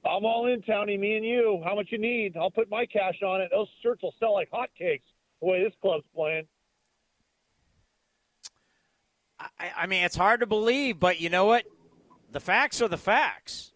I'm 0.04 0.24
all 0.24 0.46
in, 0.46 0.62
Tony. 0.62 0.96
Me 0.96 1.16
and 1.16 1.24
you. 1.24 1.62
How 1.64 1.74
much 1.74 1.88
you 1.90 1.98
need? 1.98 2.36
I'll 2.36 2.50
put 2.50 2.70
my 2.70 2.86
cash 2.86 3.22
on 3.22 3.40
it. 3.40 3.50
Those 3.50 3.68
shirts 3.82 4.02
will 4.02 4.14
sell 4.18 4.34
like 4.34 4.50
hotcakes. 4.50 5.02
The 5.40 5.46
way 5.46 5.62
this 5.62 5.74
club's 5.80 6.04
playing. 6.14 6.46
I, 9.38 9.70
I 9.76 9.86
mean, 9.86 10.04
it's 10.04 10.16
hard 10.16 10.40
to 10.40 10.46
believe, 10.46 11.00
but 11.00 11.20
you 11.20 11.30
know 11.30 11.46
what? 11.46 11.64
The 12.32 12.40
facts 12.40 12.82
are 12.82 12.88
the 12.88 12.98
facts. 12.98 13.72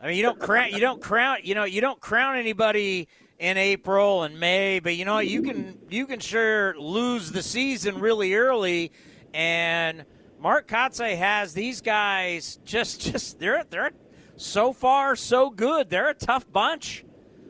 I 0.00 0.08
mean, 0.08 0.16
you 0.16 0.22
don't 0.22 0.38
crown 0.38 0.70
you 0.70 0.80
don't 0.80 1.02
crown 1.02 1.38
you 1.42 1.54
know 1.54 1.64
you 1.64 1.80
don't 1.80 2.00
crown 2.00 2.36
anybody 2.36 3.08
in 3.40 3.56
April 3.56 4.22
and 4.22 4.38
May, 4.38 4.80
but 4.80 4.94
you 4.94 5.06
know? 5.06 5.18
You 5.18 5.42
can 5.42 5.78
you 5.88 6.06
can 6.06 6.20
sure 6.20 6.78
lose 6.78 7.32
the 7.32 7.42
season 7.42 7.98
really 7.98 8.34
early, 8.34 8.92
and 9.32 10.04
Mark 10.38 10.68
Kotsay 10.68 11.16
has 11.16 11.54
these 11.54 11.80
guys 11.80 12.60
just 12.64 13.00
just 13.00 13.40
they're 13.40 13.64
they're 13.68 13.92
so 14.36 14.72
far 14.72 15.16
so 15.16 15.50
good. 15.50 15.88
They're 15.88 16.10
a 16.10 16.14
tough 16.14 16.50
bunch. 16.52 17.04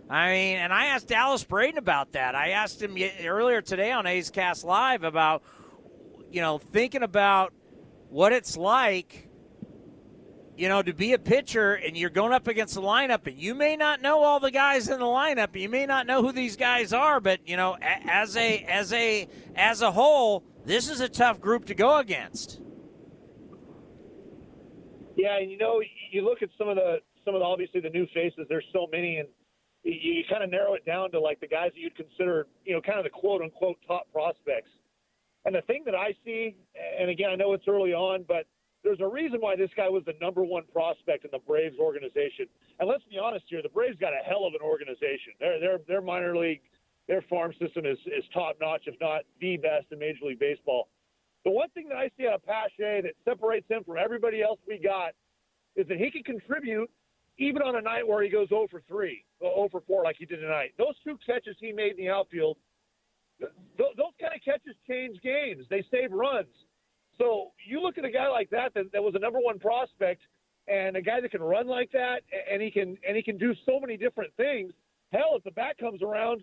I 0.08 0.30
mean, 0.30 0.56
and 0.56 0.72
I 0.72 0.86
asked 0.86 1.08
Dallas 1.08 1.44
Braden 1.44 1.78
about 1.78 2.12
that. 2.12 2.34
I 2.34 2.50
asked 2.50 2.82
him 2.82 2.96
earlier 3.24 3.60
today 3.60 3.92
on 3.92 4.06
A's 4.06 4.30
Cast 4.30 4.64
Live 4.64 5.02
about 5.02 5.42
you 6.30 6.40
know 6.40 6.58
thinking 6.58 7.02
about 7.02 7.52
what 8.08 8.32
it's 8.32 8.56
like 8.56 9.28
you 10.60 10.68
know, 10.68 10.82
to 10.82 10.92
be 10.92 11.14
a 11.14 11.18
pitcher 11.18 11.72
and 11.72 11.96
you're 11.96 12.10
going 12.10 12.34
up 12.34 12.46
against 12.46 12.74
the 12.74 12.82
lineup, 12.82 13.26
and 13.26 13.38
you 13.38 13.54
may 13.54 13.76
not 13.76 14.02
know 14.02 14.22
all 14.22 14.38
the 14.38 14.50
guys 14.50 14.90
in 14.90 14.98
the 14.98 15.06
lineup, 15.06 15.58
you 15.58 15.70
may 15.70 15.86
not 15.86 16.06
know 16.06 16.20
who 16.20 16.32
these 16.32 16.54
guys 16.54 16.92
are, 16.92 17.18
but 17.18 17.40
you 17.48 17.56
know, 17.56 17.78
as 17.80 18.36
a 18.36 18.58
as 18.64 18.92
a 18.92 19.26
as 19.56 19.80
a 19.80 19.90
whole, 19.90 20.44
this 20.66 20.90
is 20.90 21.00
a 21.00 21.08
tough 21.08 21.40
group 21.40 21.64
to 21.64 21.74
go 21.74 21.96
against. 21.96 22.60
Yeah, 25.16 25.38
and 25.38 25.50
you 25.50 25.56
know, 25.56 25.80
you 26.10 26.22
look 26.22 26.42
at 26.42 26.50
some 26.58 26.68
of 26.68 26.76
the 26.76 26.98
some 27.24 27.34
of 27.34 27.40
the 27.40 27.46
obviously 27.46 27.80
the 27.80 27.88
new 27.88 28.06
faces. 28.12 28.44
There's 28.50 28.66
so 28.70 28.86
many, 28.92 29.16
and 29.16 29.28
you, 29.82 29.94
you 29.94 30.24
kind 30.28 30.44
of 30.44 30.50
narrow 30.50 30.74
it 30.74 30.84
down 30.84 31.10
to 31.12 31.20
like 31.20 31.40
the 31.40 31.48
guys 31.48 31.70
that 31.72 31.80
you'd 31.80 31.96
consider, 31.96 32.46
you 32.66 32.74
know, 32.74 32.82
kind 32.82 32.98
of 32.98 33.04
the 33.04 33.10
quote 33.10 33.40
unquote 33.40 33.78
top 33.88 34.12
prospects. 34.12 34.68
And 35.46 35.54
the 35.54 35.62
thing 35.62 35.84
that 35.86 35.94
I 35.94 36.14
see, 36.22 36.54
and 37.00 37.08
again, 37.08 37.30
I 37.30 37.36
know 37.36 37.54
it's 37.54 37.66
early 37.66 37.94
on, 37.94 38.26
but 38.28 38.44
there's 38.82 39.00
a 39.00 39.06
reason 39.06 39.40
why 39.40 39.56
this 39.56 39.70
guy 39.76 39.88
was 39.88 40.04
the 40.06 40.14
number 40.20 40.42
one 40.42 40.62
prospect 40.72 41.24
in 41.24 41.30
the 41.32 41.38
Braves 41.38 41.76
organization. 41.78 42.46
And 42.78 42.88
let's 42.88 43.04
be 43.04 43.18
honest 43.18 43.44
here, 43.48 43.62
the 43.62 43.68
Braves 43.68 43.98
got 44.00 44.12
a 44.12 44.24
hell 44.24 44.46
of 44.46 44.54
an 44.54 44.60
organization. 44.62 45.34
Their 45.38 45.60
their 45.60 45.78
their 45.86 46.02
minor 46.02 46.36
league, 46.36 46.60
their 47.08 47.22
farm 47.28 47.52
system 47.60 47.84
is 47.84 47.98
is 48.06 48.24
top 48.32 48.56
notch, 48.60 48.84
if 48.86 48.94
not 49.00 49.22
the 49.40 49.56
best 49.56 49.86
in 49.90 49.98
Major 49.98 50.24
League 50.24 50.38
Baseball. 50.38 50.88
The 51.44 51.50
one 51.50 51.68
thing 51.70 51.88
that 51.88 51.96
I 51.96 52.10
see 52.18 52.26
out 52.26 52.34
of 52.34 52.44
Pache 52.44 53.02
that 53.02 53.14
separates 53.24 53.66
him 53.68 53.84
from 53.84 53.96
everybody 53.96 54.42
else 54.42 54.58
we 54.68 54.78
got 54.78 55.12
is 55.76 55.86
that 55.88 55.98
he 55.98 56.10
can 56.10 56.22
contribute 56.22 56.90
even 57.38 57.62
on 57.62 57.76
a 57.76 57.80
night 57.80 58.06
where 58.06 58.22
he 58.22 58.28
goes 58.28 58.48
0 58.48 58.66
for 58.70 58.82
3, 58.86 59.24
0 59.40 59.68
for 59.70 59.80
4 59.86 60.04
like 60.04 60.16
he 60.18 60.26
did 60.26 60.40
tonight. 60.40 60.74
Those 60.76 60.94
two 61.02 61.16
catches 61.24 61.56
he 61.58 61.72
made 61.72 61.92
in 61.92 61.96
the 61.96 62.10
outfield, 62.10 62.58
th- 63.38 63.50
those 63.96 64.12
kind 64.20 64.34
of 64.34 64.44
catches 64.44 64.76
change 64.86 65.20
games. 65.22 65.64
They 65.70 65.82
save 65.90 66.12
runs. 66.12 66.52
So 67.20 67.52
you 67.68 67.82
look 67.82 67.98
at 67.98 68.04
a 68.06 68.10
guy 68.10 68.28
like 68.28 68.48
that, 68.48 68.72
that 68.74 68.92
that 68.94 69.02
was 69.02 69.14
a 69.14 69.18
number 69.18 69.38
one 69.38 69.58
prospect 69.58 70.22
and 70.68 70.96
a 70.96 71.02
guy 71.02 71.20
that 71.20 71.30
can 71.30 71.42
run 71.42 71.66
like 71.66 71.92
that 71.92 72.22
and 72.50 72.62
he 72.62 72.70
can 72.70 72.96
and 73.06 73.14
he 73.14 73.22
can 73.22 73.36
do 73.36 73.54
so 73.66 73.78
many 73.78 73.98
different 73.98 74.32
things. 74.38 74.72
Hell, 75.12 75.36
if 75.36 75.44
the 75.44 75.50
bat 75.50 75.76
comes 75.78 76.00
around, 76.02 76.40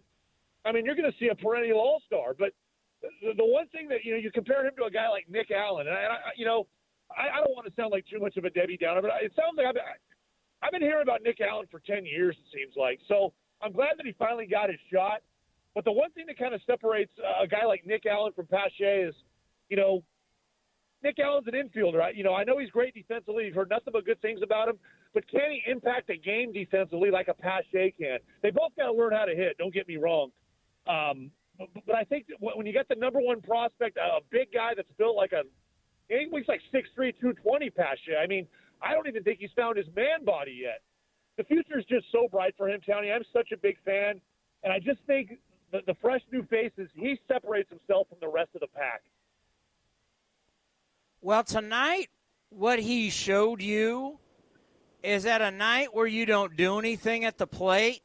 I 0.65 0.71
mean, 0.71 0.85
you're 0.85 0.95
going 0.95 1.11
to 1.11 1.17
see 1.17 1.29
a 1.29 1.35
perennial 1.35 1.79
all-star. 1.79 2.35
But 2.37 2.51
the, 3.01 3.33
the 3.37 3.45
one 3.45 3.67
thing 3.69 3.87
that 3.89 4.05
you 4.05 4.13
know, 4.13 4.19
you 4.19 4.29
compare 4.31 4.63
him 4.65 4.73
to 4.77 4.83
a 4.83 4.91
guy 4.91 5.09
like 5.09 5.25
Nick 5.29 5.49
Allen, 5.49 5.87
and 5.87 5.95
I, 5.95 6.01
I 6.01 6.31
you 6.35 6.45
know, 6.45 6.67
I, 7.09 7.39
I 7.39 7.43
don't 7.43 7.55
want 7.55 7.65
to 7.65 7.73
sound 7.79 7.91
like 7.91 8.05
too 8.05 8.19
much 8.19 8.37
of 8.37 8.45
a 8.45 8.51
Debbie 8.51 8.77
Downer, 8.77 9.01
but 9.01 9.11
it 9.21 9.31
sounds 9.35 9.57
like 9.57 9.65
I've, 9.65 9.81
I've 10.61 10.71
been 10.71 10.81
hearing 10.81 11.03
about 11.03 11.23
Nick 11.23 11.41
Allen 11.41 11.65
for 11.71 11.79
ten 11.79 12.05
years. 12.05 12.35
It 12.37 12.49
seems 12.53 12.75
like 12.77 12.99
so. 13.07 13.33
I'm 13.63 13.71
glad 13.71 13.97
that 13.97 14.05
he 14.05 14.13
finally 14.19 14.45
got 14.45 14.69
his 14.69 14.77
shot. 14.93 15.21
But 15.73 15.85
the 15.85 15.91
one 15.91 16.11
thing 16.11 16.25
that 16.27 16.37
kind 16.37 16.53
of 16.53 16.61
separates 16.67 17.11
a 17.41 17.47
guy 17.47 17.65
like 17.65 17.85
Nick 17.85 18.05
Allen 18.05 18.33
from 18.35 18.45
Pache 18.45 18.83
is, 19.07 19.15
you 19.69 19.77
know, 19.77 20.03
Nick 21.03 21.19
Allen's 21.19 21.47
an 21.47 21.53
infielder. 21.53 22.01
I, 22.01 22.09
you 22.11 22.23
know, 22.23 22.33
I 22.33 22.43
know 22.43 22.57
he's 22.57 22.71
great 22.71 22.93
defensively. 22.93 23.45
You've 23.45 23.55
heard 23.55 23.69
nothing 23.69 23.93
but 23.93 24.05
good 24.05 24.21
things 24.21 24.41
about 24.43 24.67
him. 24.67 24.77
But 25.13 25.27
can 25.29 25.51
he 25.51 25.61
impact 25.69 26.09
a 26.09 26.17
game 26.17 26.51
defensively 26.51 27.11
like 27.11 27.27
a 27.27 27.33
Pache 27.33 27.93
can? 27.99 28.19
They 28.41 28.49
both 28.49 28.75
got 28.75 28.87
to 28.87 28.93
learn 28.93 29.13
how 29.13 29.25
to 29.25 29.35
hit. 29.35 29.57
Don't 29.57 29.73
get 29.73 29.87
me 29.87 29.97
wrong. 29.97 30.31
Um, 30.87 31.31
but, 31.57 31.67
but 31.85 31.95
I 31.95 32.03
think 32.03 32.25
when 32.39 32.65
you 32.65 32.73
get 32.73 32.87
the 32.87 32.95
number 32.95 33.19
one 33.19 33.41
prospect, 33.41 33.97
a 33.97 34.19
big 34.31 34.51
guy 34.53 34.73
that's 34.75 34.91
built 34.97 35.15
like 35.15 35.31
a, 35.33 35.43
he 36.09 36.27
weighs 36.31 36.45
like 36.47 36.61
6'3", 36.73 36.85
220 37.19 37.69
Pache. 37.71 38.15
I 38.21 38.27
mean, 38.27 38.47
I 38.81 38.93
don't 38.93 39.07
even 39.07 39.23
think 39.23 39.39
he's 39.39 39.51
found 39.55 39.77
his 39.77 39.87
man 39.95 40.23
body 40.25 40.59
yet. 40.61 40.81
The 41.37 41.43
future 41.43 41.77
is 41.77 41.85
just 41.85 42.05
so 42.11 42.27
bright 42.31 42.55
for 42.57 42.67
him, 42.69 42.79
Townie. 42.87 43.13
I'm 43.13 43.23
such 43.31 43.51
a 43.53 43.57
big 43.57 43.77
fan, 43.85 44.19
and 44.63 44.73
I 44.73 44.79
just 44.79 44.99
think 45.05 45.37
the, 45.71 45.81
the 45.85 45.95
fresh 46.01 46.21
new 46.31 46.43
faces, 46.43 46.89
he 46.95 47.19
separates 47.27 47.69
himself 47.69 48.07
from 48.09 48.17
the 48.21 48.27
rest 48.27 48.49
of 48.55 48.61
the 48.61 48.67
pack. 48.67 49.01
Well, 51.21 51.43
tonight, 51.43 52.09
what 52.49 52.79
he 52.79 53.09
showed 53.09 53.61
you 53.61 54.19
is 55.01 55.25
at 55.25 55.41
a 55.41 55.51
night 55.51 55.93
where 55.93 56.07
you 56.07 56.25
don't 56.25 56.55
do 56.55 56.77
anything 56.77 57.25
at 57.25 57.37
the 57.37 57.47
plate 57.47 58.01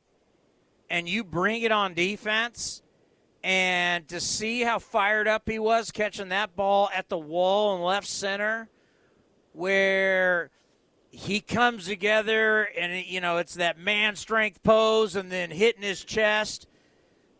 and 0.89 1.09
you 1.09 1.23
bring 1.23 1.63
it 1.63 1.73
on 1.73 1.95
defense. 1.95 2.83
And 3.45 4.09
to 4.09 4.21
see 4.21 4.63
how 4.63 4.79
fired 4.79 5.29
up 5.29 5.49
he 5.49 5.59
was 5.59 5.91
catching 5.91 6.29
that 6.29 6.57
ball 6.57 6.89
at 6.95 7.09
the 7.09 7.19
wall 7.19 7.75
in 7.77 7.83
left 7.83 8.07
center, 8.07 8.69
where 9.53 10.51
he 11.11 11.41
comes 11.41 11.87
together 11.87 12.63
and, 12.79 13.05
you 13.05 13.21
know, 13.21 13.39
it's 13.39 13.55
that 13.55 13.79
man 13.79 14.17
strength 14.17 14.63
pose 14.63 15.17
and 15.17 15.31
then 15.31 15.51
hitting 15.51 15.83
his 15.83 16.03
chest. 16.05 16.67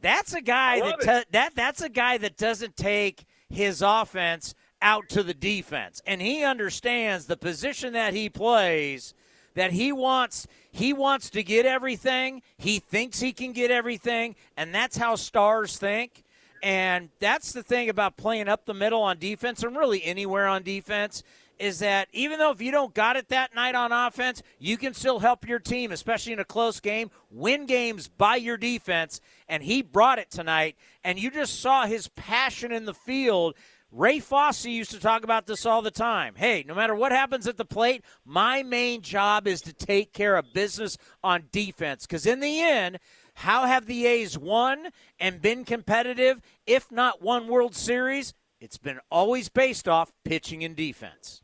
That's 0.01 0.35
a 0.35 0.43
guy 0.43 0.81
that, 0.81 1.01
te- 1.01 1.31
that 1.31 1.55
that's 1.55 1.81
a 1.81 1.89
guy 1.89 2.19
that 2.19 2.37
doesn't 2.37 2.77
take 2.77 3.25
his 3.49 3.81
offense 3.81 4.55
out 4.83 5.09
to 5.11 5.23
the 5.23 5.35
defense. 5.35 6.03
And 6.07 6.21
he 6.21 6.45
understands 6.45 7.27
the 7.27 7.37
position 7.37 7.95
that 7.95 8.13
he 8.13 8.29
plays 8.29 9.15
that 9.55 9.73
he 9.73 9.93
wants 9.93 10.47
he 10.71 10.93
wants 10.93 11.31
to 11.31 11.43
get 11.43 11.67
everything. 11.67 12.43
He 12.57 12.79
thinks 12.79 13.21
he 13.21 13.33
can 13.33 13.53
get 13.53 13.71
everything, 13.71 14.37
and 14.57 14.75
that's 14.75 14.97
how 14.97 15.17
stars 15.17 15.77
think. 15.77 16.25
And 16.63 17.11
that's 17.19 17.53
the 17.53 17.63
thing 17.63 17.89
about 17.89 18.17
playing 18.17 18.49
up 18.49 18.65
the 18.65 18.75
middle 18.75 19.03
on 19.03 19.19
defense 19.19 19.63
and 19.63 19.77
really 19.77 20.03
anywhere 20.05 20.47
on 20.47 20.63
defense 20.63 21.23
is 21.59 21.81
that 21.81 22.09
even 22.13 22.39
though 22.39 22.51
if 22.51 22.63
you 22.63 22.73
don't 22.73 22.95
got 22.95 23.17
it 23.17 23.29
that 23.29 23.55
night 23.55 23.75
on 23.75 23.93
offense, 23.93 24.43
you 24.59 24.77
can 24.77 24.95
still 24.95 25.19
help 25.19 25.47
your 25.47 25.59
team, 25.59 25.93
especially 25.93 26.33
in 26.33 26.41
a 26.41 26.45
close 26.45 26.81
game, 26.81 27.11
win 27.31 27.67
games 27.67 28.09
by 28.09 28.37
your 28.37 28.57
defense. 28.57 29.21
And 29.49 29.63
he 29.63 29.83
brought 29.83 30.19
it 30.19 30.31
tonight. 30.31 30.77
And 31.05 31.21
you 31.21 31.31
just 31.31 31.61
saw 31.61 31.87
his 31.87 32.09
passion 32.09 32.73
in 32.73 32.85
the 32.85 32.95
field 32.95 33.55
Ray 33.93 34.21
Fosse 34.21 34.65
used 34.65 34.91
to 34.93 35.01
talk 35.01 35.23
about 35.23 35.47
this 35.47 35.67
all 35.67 35.83
the 35.83 35.91
time. 35.91 36.35
Hey, 36.35 36.65
no 36.67 36.75
matter 36.75 36.95
what 36.95 37.13
happens 37.13 37.47
at 37.47 37.59
the 37.59 37.65
plate, 37.67 38.03
my 38.25 38.63
main 38.63 39.03
job 39.03 39.47
is 39.47 39.61
to 39.63 39.75
take 39.75 40.15
care 40.15 40.37
of 40.37 40.55
business 40.55 40.97
on 41.23 41.45
defense. 41.53 42.07
Because 42.07 42.25
in 42.25 42.41
the 42.41 42.63
end, 42.63 42.99
how 43.35 43.67
have 43.67 43.85
the 43.85 44.07
A's 44.07 44.39
won 44.39 44.89
and 45.21 45.43
been 45.43 45.67
competitive, 45.67 46.41
if 46.67 46.91
not 46.91 47.21
won 47.21 47.49
World 47.49 47.75
Series? 47.75 48.33
It's 48.61 48.79
been 48.79 48.99
always 49.11 49.51
based 49.51 49.87
off 49.87 50.11
pitching 50.25 50.65
and 50.65 50.75
defense. 50.75 51.43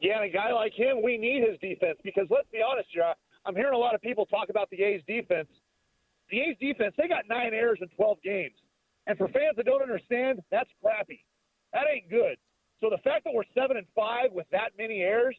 Yeah, 0.00 0.22
and 0.22 0.24
a 0.24 0.32
guy 0.32 0.52
like 0.52 0.72
him, 0.72 1.02
we 1.02 1.18
need 1.18 1.46
his 1.46 1.58
defense 1.60 1.98
because 2.02 2.26
let's 2.30 2.48
be 2.50 2.62
honest, 2.66 2.88
here, 2.92 3.12
I'm 3.44 3.54
hearing 3.54 3.74
a 3.74 3.78
lot 3.78 3.94
of 3.94 4.00
people 4.00 4.24
talk 4.24 4.48
about 4.48 4.70
the 4.70 4.82
A's 4.82 5.02
defense. 5.06 5.48
The 6.30 6.40
A's 6.40 6.56
defense, 6.58 6.94
they 6.96 7.08
got 7.08 7.28
nine 7.28 7.52
errors 7.52 7.78
in 7.82 7.88
12 7.88 8.22
games. 8.22 8.54
And 9.10 9.18
for 9.18 9.26
fans 9.26 9.56
that 9.56 9.66
don't 9.66 9.82
understand, 9.82 10.38
that's 10.52 10.70
crappy. 10.80 11.24
That 11.72 11.82
ain't 11.92 12.08
good. 12.08 12.36
So 12.78 12.88
the 12.88 13.02
fact 13.02 13.24
that 13.24 13.34
we're 13.34 13.42
seven 13.58 13.76
and 13.76 13.86
five 13.92 14.30
with 14.30 14.46
that 14.52 14.70
many 14.78 15.00
errors, 15.00 15.34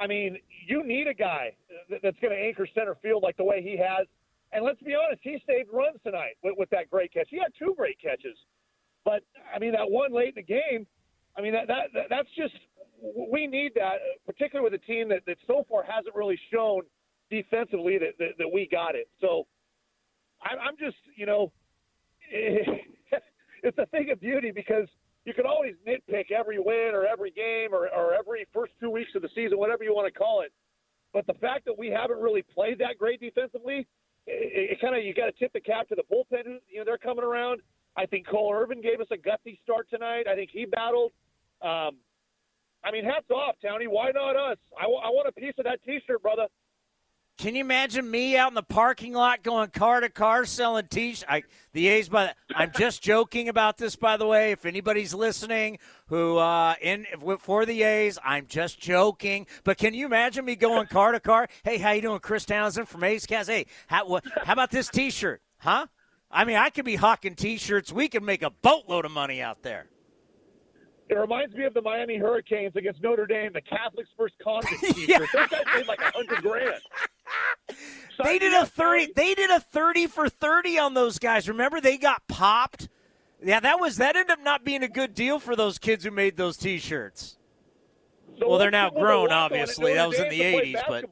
I 0.00 0.08
mean, 0.08 0.36
you 0.66 0.84
need 0.84 1.06
a 1.06 1.14
guy 1.14 1.54
that's 1.88 2.18
going 2.20 2.34
to 2.34 2.36
anchor 2.36 2.66
center 2.74 2.96
field 3.02 3.22
like 3.22 3.36
the 3.36 3.44
way 3.44 3.62
he 3.62 3.78
has. 3.78 4.08
And 4.50 4.64
let's 4.64 4.82
be 4.82 4.96
honest, 4.96 5.20
he 5.22 5.40
saved 5.46 5.68
runs 5.72 5.98
tonight 6.02 6.34
with, 6.42 6.54
with 6.58 6.68
that 6.70 6.90
great 6.90 7.14
catch. 7.14 7.28
He 7.30 7.38
had 7.38 7.52
two 7.56 7.72
great 7.76 8.00
catches, 8.02 8.36
but 9.04 9.22
I 9.54 9.60
mean 9.60 9.70
that 9.72 9.88
one 9.88 10.12
late 10.12 10.34
in 10.36 10.42
the 10.42 10.42
game. 10.42 10.84
I 11.38 11.40
mean 11.40 11.52
that, 11.52 11.68
that, 11.68 11.94
that 11.94 12.06
that's 12.10 12.28
just 12.36 12.54
we 13.30 13.46
need 13.46 13.74
that, 13.76 13.98
particularly 14.26 14.68
with 14.68 14.80
a 14.80 14.84
team 14.84 15.08
that, 15.10 15.20
that 15.28 15.36
so 15.46 15.64
far 15.70 15.84
hasn't 15.84 16.16
really 16.16 16.38
shown 16.52 16.82
defensively 17.30 17.96
that, 17.98 18.18
that, 18.18 18.38
that 18.38 18.48
we 18.52 18.68
got 18.70 18.96
it. 18.96 19.08
So 19.20 19.46
I'm 20.42 20.76
just 20.80 20.96
you 21.14 21.26
know. 21.26 21.52
it's 23.64 23.78
a 23.78 23.86
thing 23.86 24.10
of 24.10 24.20
beauty 24.20 24.52
because 24.54 24.86
you 25.24 25.32
can 25.32 25.46
always 25.46 25.74
nitpick 25.88 26.30
every 26.30 26.58
win 26.58 26.90
or 26.92 27.06
every 27.06 27.30
game 27.30 27.72
or, 27.72 27.88
or 27.88 28.14
every 28.14 28.46
first 28.52 28.72
two 28.78 28.90
weeks 28.90 29.10
of 29.16 29.22
the 29.22 29.30
season, 29.34 29.58
whatever 29.58 29.82
you 29.82 29.94
want 29.94 30.12
to 30.12 30.16
call 30.16 30.42
it. 30.42 30.52
But 31.12 31.26
the 31.26 31.34
fact 31.34 31.64
that 31.64 31.76
we 31.78 31.88
haven't 31.88 32.20
really 32.20 32.42
played 32.42 32.78
that 32.80 32.98
great 32.98 33.20
defensively, 33.20 33.86
it, 34.26 34.72
it 34.72 34.80
kind 34.80 34.94
of 34.94 35.02
you 35.02 35.14
got 35.14 35.26
to 35.26 35.32
tip 35.32 35.52
the 35.52 35.60
cap 35.60 35.88
to 35.88 35.94
the 35.94 36.02
bullpen. 36.12 36.58
You 36.68 36.78
know 36.78 36.84
they're 36.84 36.98
coming 36.98 37.24
around. 37.24 37.60
I 37.96 38.06
think 38.06 38.26
Cole 38.26 38.52
Irvin 38.52 38.82
gave 38.82 39.00
us 39.00 39.06
a 39.12 39.16
gutsy 39.16 39.58
start 39.62 39.88
tonight. 39.88 40.24
I 40.28 40.34
think 40.34 40.50
he 40.52 40.66
battled. 40.66 41.12
Um, 41.62 41.96
I 42.84 42.90
mean, 42.92 43.04
hats 43.04 43.30
off, 43.30 43.54
Townie. 43.64 43.88
Why 43.88 44.10
not 44.10 44.36
us? 44.36 44.58
I, 44.76 44.82
w- 44.82 45.00
I 45.00 45.08
want 45.08 45.28
a 45.28 45.32
piece 45.32 45.54
of 45.58 45.64
that 45.64 45.82
T-shirt, 45.84 46.20
brother. 46.20 46.48
Can 47.36 47.56
you 47.56 47.62
imagine 47.62 48.08
me 48.08 48.36
out 48.36 48.50
in 48.50 48.54
the 48.54 48.62
parking 48.62 49.12
lot 49.12 49.42
going 49.42 49.68
car 49.70 50.00
to 50.00 50.08
car 50.08 50.44
selling 50.44 50.86
t-shirts? 50.86 51.24
I, 51.28 51.42
the 51.72 51.88
A's, 51.88 52.08
by 52.08 52.26
the, 52.26 52.56
I'm 52.56 52.70
just 52.76 53.02
joking 53.02 53.48
about 53.48 53.76
this, 53.76 53.96
by 53.96 54.16
the 54.16 54.26
way. 54.26 54.52
If 54.52 54.64
anybody's 54.64 55.12
listening 55.12 55.78
who 56.06 56.38
uh, 56.38 56.74
in 56.80 57.06
for 57.40 57.66
the 57.66 57.82
A's, 57.82 58.18
I'm 58.24 58.46
just 58.46 58.78
joking. 58.78 59.46
But 59.64 59.78
can 59.78 59.94
you 59.94 60.06
imagine 60.06 60.44
me 60.44 60.54
going 60.54 60.86
car 60.86 61.10
to 61.10 61.20
car? 61.20 61.48
Hey, 61.64 61.78
how 61.78 61.90
you 61.90 62.02
doing, 62.02 62.20
Chris 62.20 62.44
Townsend 62.44 62.88
from 62.88 63.02
A's 63.02 63.26
Cast? 63.26 63.50
Hey, 63.50 63.66
how, 63.88 64.06
what, 64.06 64.24
how 64.44 64.52
about 64.52 64.70
this 64.70 64.88
T-shirt? 64.88 65.42
Huh? 65.58 65.86
I 66.30 66.44
mean, 66.44 66.56
I 66.56 66.70
could 66.70 66.84
be 66.84 66.96
hawking 66.96 67.34
T-shirts. 67.34 67.92
We 67.92 68.08
could 68.08 68.22
make 68.22 68.42
a 68.42 68.50
boatload 68.50 69.04
of 69.04 69.10
money 69.10 69.42
out 69.42 69.62
there. 69.62 69.86
It 71.08 71.14
reminds 71.14 71.54
me 71.54 71.64
of 71.64 71.74
the 71.74 71.82
Miami 71.82 72.16
Hurricanes 72.16 72.74
against 72.76 73.02
Notre 73.02 73.26
Dame, 73.26 73.52
the 73.52 73.60
Catholics 73.60 74.08
first 74.16 74.34
convict 74.42 74.80
T-shirt. 74.80 75.28
Those 75.32 75.48
guys 75.48 75.64
made 75.74 75.86
like 75.86 76.00
a 76.00 76.10
hundred 76.12 76.42
grand. 76.42 76.80
they 78.24 78.38
did 78.38 78.54
a 78.54 78.64
thirty. 78.64 79.12
They 79.14 79.34
did 79.34 79.50
a 79.50 79.60
thirty 79.60 80.06
for 80.06 80.28
thirty 80.28 80.78
on 80.78 80.94
those 80.94 81.18
guys. 81.18 81.48
Remember, 81.48 81.80
they 81.80 81.98
got 81.98 82.26
popped. 82.26 82.88
Yeah, 83.42 83.60
that 83.60 83.78
was 83.78 83.98
that 83.98 84.16
ended 84.16 84.30
up 84.30 84.42
not 84.42 84.64
being 84.64 84.82
a 84.82 84.88
good 84.88 85.14
deal 85.14 85.38
for 85.38 85.54
those 85.54 85.78
kids 85.78 86.04
who 86.04 86.10
made 86.10 86.38
those 86.38 86.56
T-shirts. 86.56 87.36
So 88.38 88.48
well, 88.48 88.58
they're 88.58 88.70
now 88.70 88.88
grown, 88.88 89.30
obviously. 89.30 89.94
That 89.94 90.08
was 90.08 90.18
in 90.18 90.30
the 90.30 90.40
'80s, 90.40 90.82
but 90.88 91.04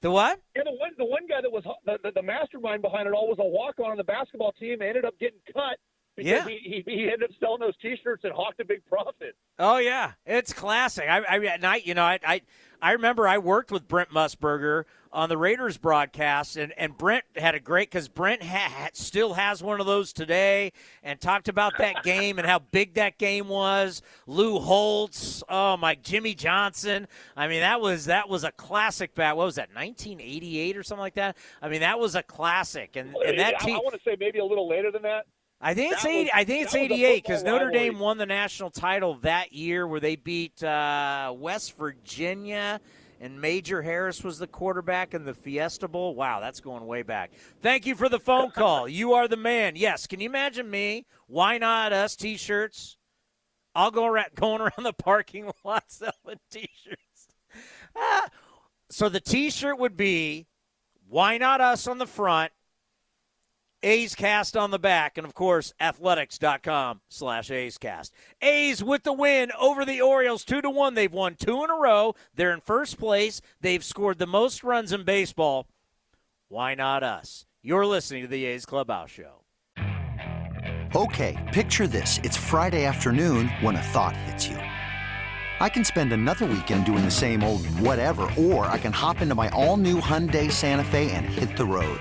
the 0.00 0.10
what? 0.10 0.40
Yeah, 0.56 0.62
the 0.64 0.72
one 0.72 0.90
the 0.96 1.04
one 1.04 1.26
guy 1.28 1.42
that 1.42 1.52
was 1.52 1.64
the, 1.84 1.98
the, 2.02 2.12
the 2.12 2.22
mastermind 2.22 2.80
behind 2.80 3.06
it 3.06 3.12
all 3.12 3.28
was 3.28 3.38
a 3.40 3.44
walk 3.44 3.74
on 3.78 3.90
on 3.90 3.96
the 3.98 4.04
basketball 4.04 4.52
team. 4.52 4.80
Ended 4.80 5.04
up 5.04 5.18
getting 5.18 5.40
cut 5.52 5.76
because 6.18 6.30
yeah. 6.30 6.48
he, 6.48 6.82
he, 6.84 6.92
he 6.92 7.02
ended 7.04 7.24
up 7.24 7.30
selling 7.38 7.60
those 7.60 7.76
T-shirts 7.80 8.24
and 8.24 8.32
hawked 8.32 8.60
a 8.60 8.64
big 8.64 8.84
profit. 8.86 9.36
Oh 9.58 9.78
yeah, 9.78 10.12
it's 10.26 10.52
classic. 10.52 11.08
I, 11.08 11.20
I 11.20 11.38
at 11.46 11.60
night, 11.60 11.86
you 11.86 11.94
know, 11.94 12.02
I, 12.02 12.18
I 12.26 12.42
I 12.82 12.92
remember 12.92 13.26
I 13.26 13.38
worked 13.38 13.70
with 13.70 13.86
Brent 13.86 14.10
Musburger 14.10 14.84
on 15.12 15.28
the 15.28 15.38
Raiders 15.38 15.78
broadcast, 15.78 16.56
and, 16.56 16.72
and 16.76 16.98
Brent 16.98 17.24
had 17.36 17.54
a 17.54 17.60
great 17.60 17.88
because 17.88 18.08
Brent 18.08 18.42
ha, 18.42 18.88
still 18.92 19.34
has 19.34 19.62
one 19.62 19.80
of 19.80 19.86
those 19.86 20.12
today, 20.12 20.72
and 21.02 21.20
talked 21.20 21.48
about 21.48 21.78
that 21.78 22.02
game 22.04 22.38
and 22.38 22.46
how 22.46 22.58
big 22.58 22.94
that 22.94 23.16
game 23.18 23.48
was. 23.48 24.02
Lou 24.26 24.58
Holtz, 24.58 25.42
oh 25.48 25.76
my, 25.76 25.94
Jimmy 25.94 26.34
Johnson. 26.34 27.06
I 27.36 27.46
mean, 27.46 27.60
that 27.60 27.80
was 27.80 28.06
that 28.06 28.28
was 28.28 28.42
a 28.42 28.52
classic 28.52 29.14
bat. 29.14 29.36
What 29.36 29.46
was 29.46 29.54
that, 29.54 29.68
1988 29.74 30.76
or 30.76 30.82
something 30.82 31.00
like 31.00 31.14
that? 31.14 31.36
I 31.62 31.68
mean, 31.68 31.80
that 31.80 32.00
was 32.00 32.16
a 32.16 32.24
classic, 32.24 32.96
and, 32.96 33.14
and 33.14 33.38
that 33.38 33.54
I, 33.62 33.70
I 33.70 33.76
want 33.78 33.94
to 33.94 34.00
say 34.04 34.16
maybe 34.18 34.40
a 34.40 34.44
little 34.44 34.68
later 34.68 34.90
than 34.90 35.02
that. 35.02 35.26
I 35.60 35.74
think 35.74 35.92
it's 35.92 36.02
That 36.04 36.10
80, 36.10 36.22
was- 36.24 36.30
I 36.34 36.44
think 36.44 36.62
it's 36.62 36.72
that 36.72 36.80
was 36.82 36.90
a 36.90 36.94
88 36.94 37.22
because 37.22 37.42
Notre. 37.42 37.70
Dame 37.70 37.98
won 37.98 38.18
the 38.18 38.26
national 38.26 38.70
title 38.70 39.14
that 39.22 39.52
year 39.52 39.86
where 39.86 40.00
they 40.00 40.14
beat 40.16 40.62
uh, 40.62 41.34
West 41.36 41.76
Virginia 41.76 42.80
and 43.20 43.40
Major 43.40 43.82
Harris 43.82 44.22
was 44.22 44.38
the 44.38 44.46
quarterback 44.46 45.14
in 45.14 45.24
the 45.24 45.34
Fiesta 45.34 45.88
Bowl. 45.88 46.14
Wow, 46.14 46.38
that's 46.38 46.60
going 46.60 46.86
way 46.86 47.02
back. 47.02 47.32
Thank 47.60 47.86
you 47.86 47.96
for 47.96 48.08
the 48.08 48.20
phone 48.20 48.52
call. 48.52 48.88
You 48.88 49.14
are 49.14 49.26
the 49.26 49.36
man. 49.36 49.74
Yes, 49.74 50.06
can 50.06 50.20
you 50.20 50.28
imagine 50.28 50.70
me? 50.70 51.04
Why 51.26 51.58
not 51.58 51.92
us 51.92 52.14
t-shirts? 52.14 52.96
I'll 53.74 53.90
go 53.90 54.06
around 54.06 54.28
going 54.36 54.60
around 54.60 54.84
the 54.84 54.92
parking 54.92 55.50
lot 55.64 55.84
selling 55.88 56.38
t-shirts. 56.50 57.28
Ah. 57.96 58.28
So 58.90 59.08
the 59.08 59.20
t-shirt 59.20 59.78
would 59.80 59.96
be 59.96 60.46
why 61.08 61.36
not 61.38 61.60
us 61.60 61.88
on 61.88 61.98
the 61.98 62.06
front 62.06 62.52
A's 63.82 64.14
Cast 64.16 64.56
on 64.56 64.72
the 64.72 64.78
back, 64.78 65.16
and 65.16 65.26
of 65.26 65.34
course, 65.34 65.72
athletics.com 65.80 67.00
slash 67.08 67.50
A's 67.50 67.78
Cast. 67.78 68.12
A's 68.42 68.82
with 68.82 69.04
the 69.04 69.12
win 69.12 69.52
over 69.58 69.84
the 69.84 70.00
Orioles, 70.00 70.44
two 70.44 70.60
to 70.60 70.70
one. 70.70 70.94
They've 70.94 71.12
won 71.12 71.36
two 71.36 71.62
in 71.62 71.70
a 71.70 71.76
row. 71.76 72.14
They're 72.34 72.52
in 72.52 72.60
first 72.60 72.98
place. 72.98 73.40
They've 73.60 73.84
scored 73.84 74.18
the 74.18 74.26
most 74.26 74.64
runs 74.64 74.92
in 74.92 75.04
baseball. 75.04 75.66
Why 76.48 76.74
not 76.74 77.02
us? 77.02 77.46
You're 77.62 77.86
listening 77.86 78.22
to 78.22 78.28
the 78.28 78.46
A's 78.46 78.66
Clubhouse 78.66 79.10
Show. 79.10 79.44
Okay, 80.94 81.36
picture 81.52 81.86
this. 81.86 82.18
It's 82.24 82.36
Friday 82.36 82.84
afternoon 82.84 83.48
when 83.60 83.76
a 83.76 83.82
thought 83.82 84.16
hits 84.16 84.48
you. 84.48 84.56
I 85.60 85.68
can 85.68 85.84
spend 85.84 86.12
another 86.12 86.46
weekend 86.46 86.86
doing 86.86 87.04
the 87.04 87.10
same 87.10 87.42
old 87.42 87.66
whatever, 87.80 88.22
or 88.38 88.66
I 88.66 88.78
can 88.78 88.92
hop 88.92 89.20
into 89.20 89.34
my 89.34 89.48
all 89.50 89.76
new 89.76 90.00
Hyundai 90.00 90.50
Santa 90.50 90.84
Fe 90.84 91.10
and 91.10 91.26
hit 91.26 91.56
the 91.56 91.64
road. 91.64 92.00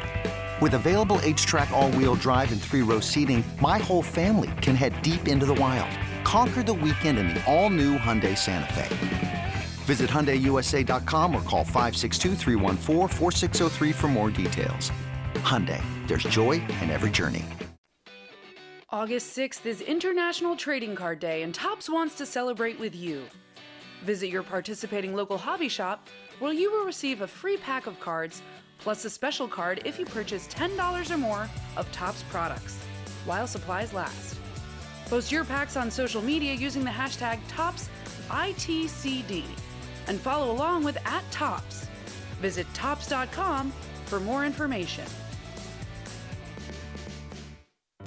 With 0.60 0.74
available 0.74 1.18
HTRAC, 1.18 1.70
all 1.70 1.92
wheel 1.92 2.16
drive, 2.16 2.52
and 2.52 2.60
three 2.60 2.82
row 2.82 3.00
seating, 3.00 3.44
my 3.62 3.78
whole 3.78 4.02
family 4.02 4.50
can 4.60 4.76
head 4.76 5.00
deep 5.04 5.28
into 5.28 5.46
the 5.46 5.54
wild. 5.54 5.96
Conquer 6.24 6.64
the 6.64 6.74
weekend 6.74 7.20
in 7.20 7.28
the 7.28 7.46
all 7.46 7.70
new 7.70 8.00
Hyundai 8.00 8.36
Santa 8.36 8.74
Fe. 8.74 8.88
Visit 9.86 10.10
HyundaiUSA.com 10.10 11.36
or 11.36 11.44
call 11.44 11.64
562-314-4603 11.64 13.94
for 13.94 14.08
more 14.08 14.32
details. 14.32 14.92
Hyundai, 15.36 15.84
there's 16.08 16.24
joy 16.24 16.54
in 16.82 16.90
every 16.90 17.12
journey. 17.12 17.46
August 18.90 19.38
6th 19.38 19.64
is 19.68 19.82
International 19.82 20.56
Trading 20.56 20.96
Card 20.96 21.20
Day, 21.20 21.44
and 21.44 21.54
Topps 21.54 21.88
wants 21.88 22.16
to 22.16 22.26
celebrate 22.26 22.80
with 22.80 22.96
you. 22.96 23.26
Visit 24.04 24.30
your 24.30 24.44
participating 24.44 25.14
local 25.14 25.38
hobby 25.38 25.70
shop 25.70 26.08
where 26.40 26.54
you 26.54 26.72
will 26.72 26.86
receive 26.86 27.22
a 27.22 27.28
free 27.28 27.58
pack 27.58 27.86
of 27.86 28.00
cards 28.00 28.42
plus 28.78 29.06
a 29.06 29.10
special 29.10 29.48
card 29.48 29.82
if 29.86 30.00
you 30.00 30.06
purchase 30.06 30.48
$10 30.48 31.12
or 31.12 31.18
more 31.18 31.50
of 31.76 31.92
Topps 31.92 32.24
products 32.24 32.78
while 33.26 33.48
supplies 33.48 33.94
last. 33.94 34.38
Post 35.08 35.32
your 35.32 35.46
packs 35.46 35.78
on 35.78 35.90
social 35.90 36.22
media 36.22 36.54
using 36.54 36.84
the 36.84 36.90
hashtag 36.90 37.40
ToppsITCD 38.30 39.44
and 40.08 40.20
follow 40.20 40.52
along 40.52 40.84
with 40.84 40.98
at 41.06 41.24
Topps. 41.32 41.88
Visit 42.42 42.68
Topps.com 42.74 43.72
for 44.06 44.20
more 44.20 44.46
information. 44.46 45.06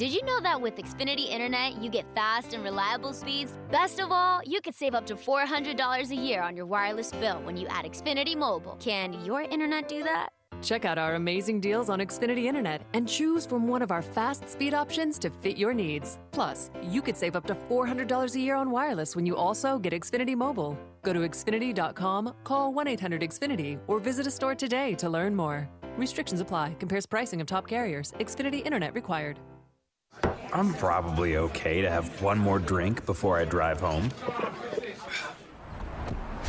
Did 0.01 0.13
you 0.15 0.25
know 0.25 0.41
that 0.41 0.59
with 0.59 0.77
Xfinity 0.77 1.29
Internet, 1.29 1.83
you 1.83 1.91
get 1.91 2.07
fast 2.15 2.55
and 2.55 2.65
reliable 2.65 3.13
speeds? 3.13 3.59
Best 3.71 4.01
of 4.01 4.11
all, 4.11 4.41
you 4.47 4.63
could 4.63 4.75
save 4.75 4.95
up 4.95 5.05
to 5.07 5.15
$400 5.15 6.11
a 6.11 6.15
year 6.15 6.41
on 6.41 6.57
your 6.57 6.65
wireless 6.65 7.11
bill 7.13 7.43
when 7.43 7.59
you 7.59 7.67
add 7.69 7.85
Xfinity 7.85 8.35
Mobile. 8.35 8.77
Can 8.81 9.23
your 9.27 9.43
internet 9.43 9.89
do 9.89 10.03
that? 10.03 10.31
Check 10.63 10.85
out 10.85 10.99
our 10.99 11.15
amazing 11.15 11.61
deals 11.61 11.89
on 11.89 12.01
Xfinity 12.01 12.45
Internet 12.45 12.83
and 12.93 13.09
choose 13.09 13.47
from 13.47 13.67
one 13.67 13.83
of 13.83 13.91
our 13.91 14.03
fast 14.03 14.49
speed 14.49 14.75
options 14.75 15.19
to 15.21 15.31
fit 15.31 15.57
your 15.57 15.73
needs. 15.73 16.19
Plus, 16.33 16.71
you 16.83 17.01
could 17.01 17.17
save 17.17 17.37
up 17.37 17.47
to 17.47 17.55
$400 17.55 18.35
a 18.35 18.39
year 18.39 18.57
on 18.57 18.71
wireless 18.71 19.17
when 19.17 19.27
you 19.27 19.37
also 19.37 19.79
get 19.79 19.93
Xfinity 19.93 20.37
Mobile. 20.37 20.79
Go 21.03 21.13
to 21.13 21.21
Xfinity.com, 21.21 22.35
call 22.45 22.73
1 22.75 22.89
800 22.89 23.23
Xfinity, 23.23 23.79
or 23.87 24.01
visit 24.01 24.27
a 24.27 24.31
store 24.31 24.55
today 24.55 24.95
to 24.97 25.09
learn 25.09 25.35
more. 25.35 25.69
Restrictions 25.97 26.41
apply, 26.41 26.77
compares 26.79 27.07
pricing 27.07 27.41
of 27.41 27.47
top 27.47 27.67
carriers. 27.67 28.13
Xfinity 28.21 28.65
Internet 28.65 28.95
required. 28.95 29.39
I'm 30.53 30.75
probably 30.75 31.37
okay 31.37 31.81
to 31.81 31.89
have 31.89 32.21
one 32.21 32.39
more 32.39 32.59
drink 32.59 33.07
before 33.07 33.39
I 33.39 33.45
drive 33.45 33.81
home. 33.81 34.11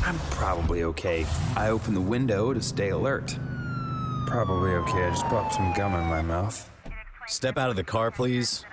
I'm 0.03 0.18
probably 0.32 0.84
okay. 0.84 1.26
I 1.55 1.70
open 1.70 1.93
the 1.93 2.01
window 2.01 2.53
to 2.53 2.62
stay 2.62 2.89
alert. 2.89 3.38
Probably 4.26 4.72
okay. 4.72 5.05
I 5.05 5.09
just 5.09 5.26
popped 5.26 5.55
some 5.55 5.74
gum 5.74 5.93
in 5.93 6.05
my 6.05 6.22
mouth. 6.22 6.69
Step 7.28 7.57
out 7.57 7.69
of 7.69 7.76
the 7.76 7.84
car, 7.84 8.11
please. 8.11 8.65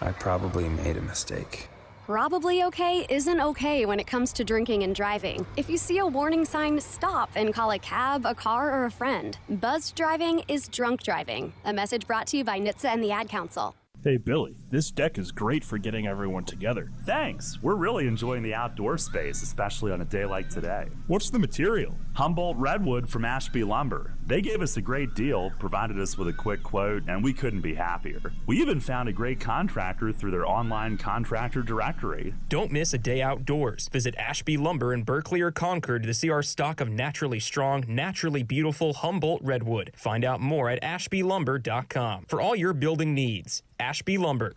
I 0.00 0.12
probably 0.12 0.68
made 0.68 0.96
a 0.96 1.02
mistake. 1.02 1.68
Probably 2.06 2.64
okay 2.64 3.06
isn't 3.08 3.40
okay 3.40 3.86
when 3.86 4.00
it 4.00 4.06
comes 4.06 4.32
to 4.32 4.42
drinking 4.42 4.82
and 4.82 4.94
driving. 4.94 5.46
If 5.56 5.70
you 5.70 5.76
see 5.76 5.98
a 5.98 6.06
warning 6.06 6.44
sign, 6.44 6.80
stop 6.80 7.30
and 7.36 7.54
call 7.54 7.70
a 7.70 7.78
cab, 7.78 8.26
a 8.26 8.34
car, 8.34 8.72
or 8.72 8.86
a 8.86 8.90
friend. 8.90 9.38
Buzzed 9.48 9.94
driving 9.94 10.42
is 10.48 10.66
drunk 10.68 11.02
driving. 11.02 11.52
A 11.64 11.72
message 11.72 12.06
brought 12.06 12.26
to 12.28 12.38
you 12.38 12.44
by 12.44 12.58
NHTSA 12.58 12.86
and 12.86 13.04
the 13.04 13.12
Ad 13.12 13.28
Council. 13.28 13.76
Hey, 14.02 14.16
Billy, 14.16 14.56
this 14.70 14.90
deck 14.90 15.18
is 15.18 15.30
great 15.30 15.62
for 15.62 15.76
getting 15.76 16.06
everyone 16.06 16.44
together. 16.44 16.90
Thanks. 17.04 17.58
We're 17.62 17.74
really 17.74 18.06
enjoying 18.06 18.42
the 18.42 18.54
outdoor 18.54 18.96
space, 18.96 19.42
especially 19.42 19.92
on 19.92 20.00
a 20.00 20.06
day 20.06 20.24
like 20.24 20.48
today. 20.48 20.88
What's 21.06 21.28
the 21.28 21.38
material? 21.38 21.94
Humboldt 22.14 22.56
Redwood 22.56 23.10
from 23.10 23.26
Ashby 23.26 23.62
Lumber. 23.62 24.14
They 24.30 24.40
gave 24.40 24.62
us 24.62 24.76
a 24.76 24.80
great 24.80 25.16
deal, 25.16 25.50
provided 25.58 25.98
us 25.98 26.16
with 26.16 26.28
a 26.28 26.32
quick 26.32 26.62
quote, 26.62 27.02
and 27.08 27.24
we 27.24 27.32
couldn't 27.32 27.62
be 27.62 27.74
happier. 27.74 28.20
We 28.46 28.60
even 28.60 28.78
found 28.78 29.08
a 29.08 29.12
great 29.12 29.40
contractor 29.40 30.12
through 30.12 30.30
their 30.30 30.46
online 30.46 30.98
contractor 30.98 31.62
directory. 31.62 32.32
Don't 32.48 32.70
miss 32.70 32.94
a 32.94 32.98
day 32.98 33.22
outdoors. 33.22 33.88
Visit 33.88 34.14
Ashby 34.14 34.56
Lumber 34.56 34.94
in 34.94 35.02
Berkeley 35.02 35.40
or 35.40 35.50
Concord 35.50 36.04
to 36.04 36.14
see 36.14 36.30
our 36.30 36.44
stock 36.44 36.80
of 36.80 36.88
naturally 36.88 37.40
strong, 37.40 37.84
naturally 37.88 38.44
beautiful 38.44 38.92
Humboldt 38.92 39.42
Redwood. 39.42 39.90
Find 39.96 40.24
out 40.24 40.40
more 40.40 40.70
at 40.70 40.80
ashbylumber.com 40.80 42.26
for 42.28 42.40
all 42.40 42.54
your 42.54 42.72
building 42.72 43.12
needs. 43.12 43.64
Ashby 43.80 44.16
Lumber. 44.16 44.54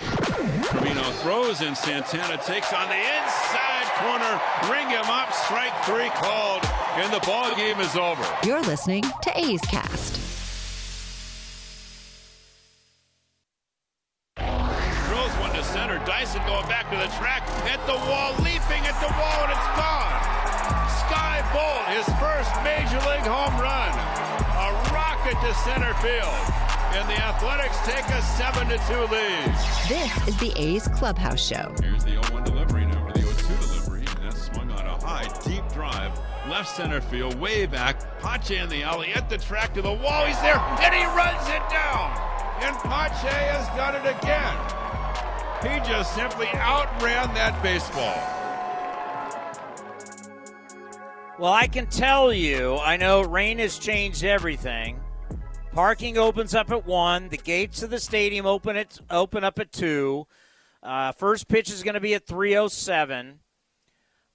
Trevino 0.00 1.02
throws 1.20 1.60
and 1.60 1.76
Santana 1.76 2.38
takes 2.38 2.72
on 2.72 2.88
the 2.88 2.96
inside 2.96 3.66
corner. 4.00 4.40
Ring 4.72 4.88
him 4.88 5.04
up. 5.10 5.32
Strike 5.32 5.74
three 5.84 6.08
called, 6.10 6.62
and 6.96 7.12
the 7.12 7.20
ball 7.26 7.54
game 7.56 7.78
is 7.78 7.94
over. 7.94 8.24
You're 8.44 8.62
listening 8.62 9.02
to 9.02 9.38
A's 9.38 9.60
Cast. 9.62 10.16
Throws 14.38 15.30
one 15.36 15.52
to 15.54 15.62
center. 15.62 15.98
Dyson 16.06 16.40
going 16.46 16.66
back 16.68 16.90
to 16.90 16.96
the 16.96 17.12
track 17.18 17.42
at 17.68 17.84
the 17.86 17.96
wall, 18.08 18.32
leaping 18.38 18.80
at 18.88 18.96
the 19.04 19.12
wall, 19.12 19.44
and 19.44 19.52
it's 19.52 19.70
gone. 19.76 20.16
Skye 21.04 21.44
Bolt, 21.52 21.84
his 21.92 22.08
first 22.16 22.50
major 22.64 22.98
league 23.10 23.28
home 23.28 23.60
run. 23.60 23.92
A 24.56 24.72
rocket 24.94 25.38
to 25.46 25.54
center 25.68 25.92
field. 26.00 26.32
And 26.96 27.06
the 27.10 27.22
Athletics 27.22 27.76
take 27.84 28.08
a 28.08 28.22
7 28.22 28.68
to 28.68 28.78
2 28.88 28.94
lead. 29.12 29.54
This 29.86 30.28
is 30.28 30.36
the 30.38 30.52
A's 30.56 30.88
Clubhouse 30.88 31.46
Show. 31.46 31.74
Here's 31.82 32.04
the 32.04 32.12
0 32.12 32.22
1 32.32 32.44
delivery 32.44 32.86
now, 32.86 33.06
or 33.06 33.12
the 33.12 33.20
0 33.20 33.32
2 33.32 33.66
delivery. 33.66 33.98
And 33.98 34.24
that's 34.24 34.46
swung 34.46 34.70
on 34.70 34.86
a 34.86 35.04
high, 35.04 35.28
deep 35.44 35.68
drive. 35.74 36.18
Left 36.50 36.68
center 36.68 37.00
field, 37.00 37.38
way 37.40 37.66
back. 37.66 38.20
Pache 38.20 38.56
in 38.56 38.68
the 38.68 38.82
alley, 38.82 39.12
at 39.14 39.28
the 39.28 39.36
track 39.36 39.74
to 39.74 39.82
the 39.82 39.92
wall. 39.92 40.26
He's 40.26 40.40
there, 40.40 40.58
and 40.58 40.94
he 40.94 41.04
runs 41.06 41.48
it 41.48 41.62
down. 41.68 42.10
And 42.62 42.76
Pache 42.78 43.28
has 43.28 43.66
done 43.76 43.96
it 43.96 44.06
again. 44.16 44.56
He 45.62 45.80
just 45.90 46.14
simply 46.14 46.46
outran 46.54 47.34
that 47.34 47.60
baseball. 47.62 48.14
Well, 51.38 51.52
I 51.52 51.66
can 51.66 51.86
tell 51.86 52.32
you, 52.32 52.76
I 52.76 52.96
know 52.96 53.22
rain 53.22 53.58
has 53.58 53.78
changed 53.78 54.24
everything. 54.24 55.00
Parking 55.72 56.16
opens 56.16 56.54
up 56.54 56.70
at 56.70 56.86
one. 56.86 57.28
The 57.28 57.36
gates 57.36 57.82
of 57.82 57.90
the 57.90 57.98
stadium 57.98 58.46
open 58.46 58.76
at 58.76 58.98
open 59.10 59.44
up 59.44 59.58
at 59.58 59.72
two. 59.72 60.26
Uh, 60.82 61.12
first 61.12 61.48
pitch 61.48 61.70
is 61.70 61.82
going 61.82 61.94
to 61.94 62.00
be 62.00 62.14
at 62.14 62.26
three 62.26 62.56
oh 62.56 62.68
seven. 62.68 63.40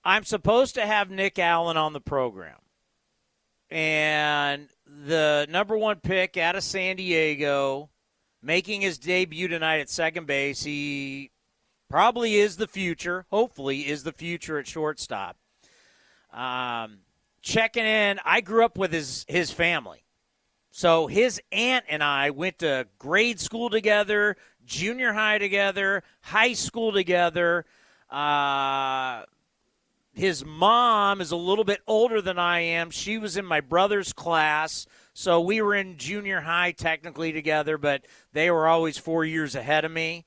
I'm 0.03 0.23
supposed 0.23 0.75
to 0.75 0.85
have 0.85 1.09
Nick 1.09 1.37
Allen 1.37 1.77
on 1.77 1.93
the 1.93 2.01
program, 2.01 2.57
and 3.69 4.67
the 4.85 5.47
number 5.49 5.77
one 5.77 5.97
pick 5.97 6.37
out 6.37 6.55
of 6.55 6.63
San 6.63 6.95
Diego, 6.95 7.89
making 8.41 8.81
his 8.81 8.97
debut 8.97 9.47
tonight 9.47 9.79
at 9.79 9.89
second 9.89 10.27
base. 10.27 10.63
He 10.63 11.31
probably 11.89 12.35
is 12.35 12.57
the 12.57 12.67
future. 12.67 13.25
Hopefully, 13.29 13.87
is 13.87 14.03
the 14.03 14.11
future 14.11 14.57
at 14.57 14.67
shortstop. 14.67 15.37
Um, 16.33 16.99
checking 17.41 17.85
in. 17.85 18.19
I 18.25 18.41
grew 18.41 18.65
up 18.65 18.77
with 18.77 18.91
his 18.91 19.25
his 19.27 19.51
family. 19.51 20.03
So 20.71 21.07
his 21.07 21.41
aunt 21.51 21.85
and 21.89 22.01
I 22.01 22.29
went 22.29 22.59
to 22.59 22.87
grade 22.97 23.41
school 23.41 23.69
together, 23.69 24.37
junior 24.65 25.11
high 25.11 25.37
together, 25.37 26.01
high 26.21 26.53
school 26.53 26.93
together. 26.93 27.65
Uh, 28.09 29.23
his 30.14 30.43
mom 30.43 31.22
is 31.22 31.32
a 31.32 31.38
little 31.38 31.64
bit 31.64 31.82
older 31.88 32.22
than 32.22 32.38
I 32.38 32.59
am. 32.59 32.89
She 32.89 33.18
was 33.18 33.38
in 33.38 33.45
my 33.45 33.62
brother's 33.62 34.12
class, 34.12 34.86
so 35.14 35.39
we 35.39 35.62
were 35.62 35.76
in 35.76 35.97
junior 35.97 36.41
high 36.41 36.72
technically 36.72 37.32
together, 37.32 37.78
but 37.78 38.05
they 38.34 38.51
were 38.51 38.68
always 38.68 38.97
four 38.97 39.24
years 39.24 39.55
ahead 39.55 39.86
of 39.86 39.91
me. 39.91 40.26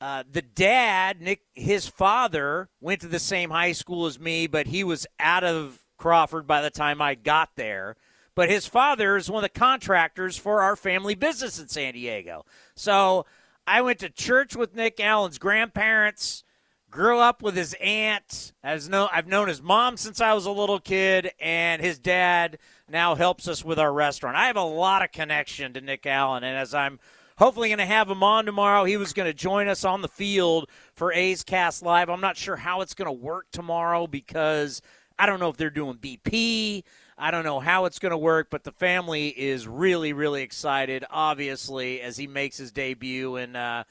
Uh, 0.00 0.24
the 0.30 0.42
dad, 0.42 1.20
Nick, 1.20 1.42
his 1.54 1.88
father, 1.88 2.68
went 2.80 3.00
to 3.00 3.08
the 3.08 3.18
same 3.18 3.50
high 3.50 3.72
school 3.72 4.06
as 4.06 4.18
me, 4.18 4.46
but 4.46 4.66
he 4.66 4.84
was 4.84 5.06
out 5.18 5.44
of 5.44 5.82
Crawford 5.98 6.46
by 6.46 6.60
the 6.62 6.70
time 6.70 7.00
I 7.00 7.14
got 7.14 7.50
there. 7.56 7.96
But 8.34 8.50
his 8.50 8.66
father 8.66 9.16
is 9.16 9.30
one 9.30 9.42
of 9.42 9.50
the 9.50 9.58
contractors 9.58 10.36
for 10.36 10.60
our 10.60 10.76
family 10.76 11.14
business 11.14 11.58
in 11.58 11.68
San 11.68 11.94
Diego. 11.94 12.44
So 12.74 13.24
I 13.66 13.80
went 13.80 13.98
to 14.00 14.10
church 14.10 14.54
with 14.54 14.74
Nick 14.74 15.00
Allen's 15.00 15.38
grandparents 15.38 16.44
grew 16.90 17.18
up 17.18 17.42
with 17.42 17.56
his 17.56 17.74
aunt. 17.80 18.52
As 18.62 18.88
no, 18.88 19.08
I've 19.12 19.26
known 19.26 19.48
his 19.48 19.62
mom 19.62 19.96
since 19.96 20.20
I 20.20 20.34
was 20.34 20.46
a 20.46 20.50
little 20.50 20.80
kid, 20.80 21.32
and 21.40 21.82
his 21.82 21.98
dad 21.98 22.58
now 22.88 23.14
helps 23.14 23.48
us 23.48 23.64
with 23.64 23.78
our 23.78 23.92
restaurant. 23.92 24.36
I 24.36 24.46
have 24.46 24.56
a 24.56 24.62
lot 24.62 25.02
of 25.02 25.12
connection 25.12 25.74
to 25.74 25.80
Nick 25.80 26.06
Allen, 26.06 26.44
and 26.44 26.56
as 26.56 26.74
I'm 26.74 26.98
hopefully 27.38 27.68
going 27.68 27.78
to 27.78 27.86
have 27.86 28.10
him 28.10 28.22
on 28.22 28.46
tomorrow, 28.46 28.84
he 28.84 28.96
was 28.96 29.12
going 29.12 29.28
to 29.28 29.34
join 29.34 29.68
us 29.68 29.84
on 29.84 30.02
the 30.02 30.08
field 30.08 30.68
for 30.94 31.12
A's 31.12 31.42
Cast 31.42 31.82
Live. 31.82 32.08
I'm 32.08 32.20
not 32.20 32.36
sure 32.36 32.56
how 32.56 32.80
it's 32.80 32.94
going 32.94 33.06
to 33.06 33.12
work 33.12 33.46
tomorrow 33.52 34.06
because 34.06 34.80
I 35.18 35.26
don't 35.26 35.40
know 35.40 35.48
if 35.48 35.56
they're 35.56 35.70
doing 35.70 35.96
BP. 35.96 36.84
I 37.18 37.30
don't 37.30 37.44
know 37.44 37.60
how 37.60 37.86
it's 37.86 37.98
going 37.98 38.10
to 38.10 38.18
work, 38.18 38.48
but 38.50 38.64
the 38.64 38.72
family 38.72 39.28
is 39.28 39.66
really, 39.66 40.12
really 40.12 40.42
excited, 40.42 41.04
obviously, 41.10 42.00
as 42.02 42.16
he 42.16 42.26
makes 42.26 42.58
his 42.58 42.72
debut. 42.72 43.36
And 43.36 43.56
uh, 43.56 43.84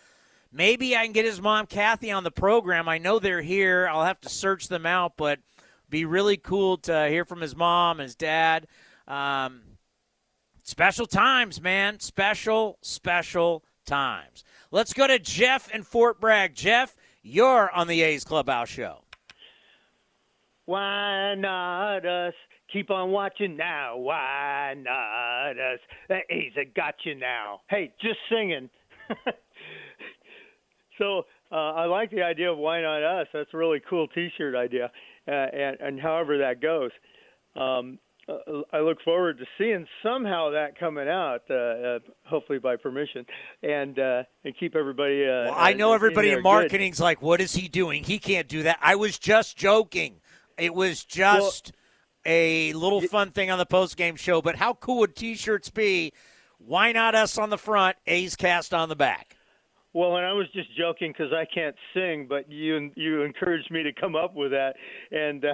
maybe 0.55 0.95
I 0.95 1.03
can 1.03 1.11
get 1.11 1.25
his 1.25 1.41
mom, 1.41 1.67
Kathy, 1.67 2.11
on 2.11 2.23
the 2.23 2.31
program. 2.31 2.87
I 2.87 2.97
know 2.97 3.19
they're 3.19 3.41
here. 3.41 3.87
I'll 3.91 4.05
have 4.05 4.21
to 4.21 4.29
search 4.29 4.69
them 4.69 4.85
out, 4.85 5.17
but 5.17 5.39
be 5.89 6.05
really 6.05 6.37
cool 6.37 6.77
to 6.77 7.07
hear 7.09 7.25
from 7.25 7.41
his 7.41 7.55
mom, 7.55 7.99
his 7.99 8.15
dad. 8.15 8.67
Um, 9.07 9.61
special 10.63 11.05
times, 11.05 11.61
man. 11.61 11.99
Special, 11.99 12.79
special 12.81 13.63
times. 13.85 14.43
Let's 14.71 14.93
go 14.93 15.05
to 15.05 15.19
Jeff 15.19 15.69
in 15.73 15.83
Fort 15.83 16.19
Bragg. 16.19 16.55
Jeff, 16.55 16.95
you're 17.21 17.69
on 17.71 17.87
the 17.87 18.01
A's 18.01 18.23
Clubhouse 18.23 18.69
Show. 18.69 19.01
Why 20.65 21.35
not 21.35 22.05
us? 22.05 22.33
Keep 22.73 22.89
on 22.89 23.11
watching 23.11 23.55
now. 23.55 23.97
Why 23.97 24.73
not 24.75 25.51
us? 25.51 25.79
The 26.07 26.21
A's 26.29 26.53
have 26.55 26.73
got 26.73 26.95
you 27.03 27.13
now. 27.13 27.61
Hey, 27.69 27.93
just 28.01 28.17
singing. 28.29 28.69
so 30.97 31.25
uh, 31.51 31.55
I 31.55 31.85
like 31.85 32.11
the 32.11 32.21
idea 32.21 32.51
of 32.51 32.57
why 32.57 32.81
not 32.81 33.03
us. 33.03 33.27
That's 33.33 33.49
a 33.53 33.57
really 33.57 33.81
cool 33.89 34.07
T-shirt 34.07 34.55
idea, 34.55 34.91
uh, 35.27 35.31
and, 35.31 35.77
and 35.79 35.99
however 35.99 36.37
that 36.39 36.61
goes. 36.61 36.91
Um, 37.55 37.99
uh, 38.27 38.61
I 38.73 38.79
look 38.79 38.97
forward 39.03 39.37
to 39.37 39.45
seeing 39.57 39.85
somehow 40.01 40.49
that 40.51 40.79
coming 40.79 41.07
out, 41.07 41.43
uh, 41.49 41.53
uh, 41.53 41.99
hopefully 42.25 42.57
by 42.57 42.75
permission, 42.75 43.25
and 43.61 43.97
uh, 43.99 44.23
and 44.43 44.57
keep 44.59 44.75
everybody. 44.75 45.23
Uh, 45.23 45.45
well, 45.45 45.53
I 45.55 45.73
know 45.73 45.93
everybody 45.93 46.31
in, 46.31 46.37
in 46.37 46.43
marketing's 46.43 46.99
like, 46.99 47.21
"What 47.21 47.39
is 47.39 47.53
he 47.53 47.67
doing? 47.67 48.03
He 48.03 48.17
can't 48.17 48.47
do 48.47 48.63
that." 48.63 48.79
I 48.81 48.95
was 48.95 49.19
just 49.19 49.57
joking. 49.57 50.21
It 50.57 50.73
was 50.73 51.03
just 51.03 51.71
well, 52.25 52.33
a 52.33 52.73
little 52.73 53.01
fun 53.01 53.31
thing 53.31 53.51
on 53.51 53.59
the 53.59 53.65
post 53.65 53.95
game 53.95 54.15
show. 54.15 54.41
But 54.41 54.55
how 54.55 54.73
cool 54.73 54.99
would 54.99 55.15
T-shirts 55.15 55.69
be? 55.69 56.11
Why 56.57 56.93
not 56.93 57.13
us 57.13 57.37
on 57.37 57.51
the 57.51 57.57
front, 57.57 57.97
A's 58.07 58.35
cast 58.35 58.73
on 58.73 58.89
the 58.89 58.95
back? 58.95 59.34
Well, 59.95 60.17
and 60.17 60.25
I 60.25 60.33
was 60.33 60.47
just 60.53 60.67
joking 60.77 61.13
because 61.17 61.31
I 61.31 61.45
can't 61.45 61.75
sing, 61.93 62.25
but 62.27 62.51
you 62.51 62.91
you 62.95 63.21
encouraged 63.21 63.71
me 63.71 63.81
to 63.83 63.93
come 63.93 64.13
up 64.13 64.35
with 64.35 64.51
that, 64.51 64.75
and 65.09 65.45
uh, 65.45 65.53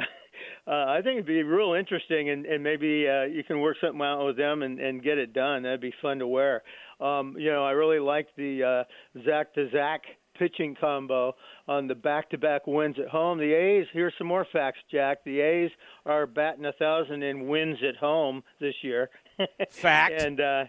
uh, 0.68 0.86
I 0.88 1.02
think 1.04 1.18
it'd 1.18 1.28
be 1.28 1.44
real 1.44 1.74
interesting, 1.74 2.32
and, 2.32 2.48
and 2.48 2.64
maybe 2.64 3.08
uh, 3.08 3.26
you 3.26 3.44
can 3.44 3.62
work 3.62 3.78
something 3.80 4.02
out 4.02 4.26
with 4.26 4.38
them 4.38 4.64
and, 4.64 4.80
and 4.80 5.04
get 5.04 5.20
it 5.20 5.34
done. 5.34 5.62
That'd 5.62 5.80
be 5.80 5.94
fun 6.02 6.18
to 6.18 6.28
wear. 6.28 6.64
Um, 7.00 7.36
you 7.38 7.52
know, 7.52 7.64
I 7.64 7.74
really 7.74 8.00
like 8.00 8.30
the 8.36 8.86
uh, 9.18 9.22
Zach 9.24 9.54
to 9.54 9.70
Zach 9.70 10.02
pitching 10.40 10.76
combo 10.82 11.36
on 11.68 11.88
the 11.88 11.94
back-to-back 11.94 12.66
wins 12.66 12.96
at 12.98 13.10
home. 13.10 13.38
The 13.38 13.54
A's. 13.54 13.86
Here's 13.94 14.14
some 14.18 14.26
more 14.26 14.48
facts, 14.52 14.80
Jack. 14.90 15.24
The 15.24 15.40
A's 15.40 15.70
are 16.08 16.26
batting 16.26 16.66
a 16.66 16.74
thousand 16.74 17.22
in 17.22 17.48
wins 17.48 17.78
at 17.88 17.96
home 17.96 18.42
this 18.60 18.74
year. 18.82 19.12
Fact. 19.70 20.20
and 20.20 20.42
uh, 20.42 20.64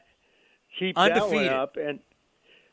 keep 0.78 0.98
undefeated. 0.98 1.48
that 1.48 1.52
one 1.52 1.60
up. 1.60 1.76
And 1.76 2.00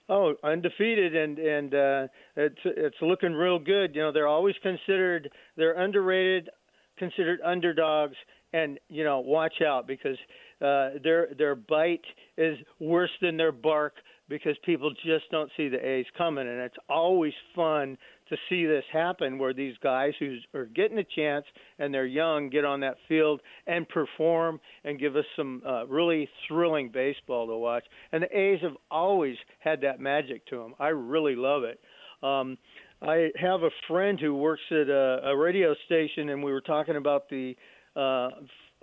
oh, 0.09 0.33
undefeated, 0.43 1.15
and 1.15 1.39
and 1.39 1.73
uh, 1.73 2.07
it's 2.35 2.59
it's 2.65 2.95
looking 3.01 3.33
real 3.33 3.59
good. 3.59 3.95
You 3.95 4.01
know, 4.01 4.11
they're 4.11 4.27
always 4.27 4.55
considered 4.61 5.29
they're 5.55 5.79
underrated, 5.79 6.49
considered 6.97 7.39
underdogs, 7.45 8.15
and 8.53 8.79
you 8.89 9.03
know, 9.03 9.19
watch 9.19 9.61
out 9.65 9.87
because 9.87 10.17
uh, 10.61 10.99
their 11.03 11.29
their 11.37 11.55
bite 11.55 12.05
is 12.37 12.57
worse 12.79 13.11
than 13.21 13.37
their 13.37 13.51
bark 13.51 13.93
because 14.27 14.55
people 14.65 14.91
just 15.05 15.29
don't 15.31 15.49
see 15.57 15.69
the 15.69 15.83
A's 15.83 16.05
coming, 16.17 16.47
and 16.47 16.59
it's 16.59 16.77
always 16.89 17.33
fun 17.55 17.97
to 18.29 18.37
see 18.49 18.65
this 18.65 18.83
happen 18.91 19.37
where 19.37 19.53
these 19.53 19.75
guys 19.81 20.13
who 20.19 20.37
are 20.53 20.65
getting 20.65 20.97
a 20.97 21.03
chance 21.03 21.45
and 21.77 21.93
they're 21.93 22.05
young 22.05 22.49
get 22.49 22.65
on 22.65 22.79
that 22.81 22.97
field 23.07 23.41
and 23.67 23.87
perform 23.89 24.59
and 24.83 24.99
give 24.99 25.15
us 25.15 25.25
some 25.35 25.61
uh, 25.65 25.85
really 25.87 26.29
thrilling 26.47 26.89
baseball 26.89 27.47
to 27.47 27.55
watch. 27.55 27.83
And 28.11 28.23
the 28.23 28.37
A's 28.37 28.61
have 28.61 28.77
always 28.89 29.35
had 29.59 29.81
that 29.81 29.99
magic 29.99 30.45
to 30.47 30.57
them. 30.57 30.73
I 30.79 30.89
really 30.89 31.35
love 31.35 31.63
it. 31.63 31.79
Um, 32.23 32.57
I 33.01 33.29
have 33.39 33.63
a 33.63 33.69
friend 33.87 34.19
who 34.19 34.35
works 34.35 34.61
at 34.71 34.89
a, 34.89 35.29
a 35.29 35.37
radio 35.37 35.73
station, 35.85 36.29
and 36.29 36.43
we 36.43 36.51
were 36.51 36.61
talking 36.61 36.97
about 36.97 37.29
the 37.29 37.55
uh, 37.95 38.29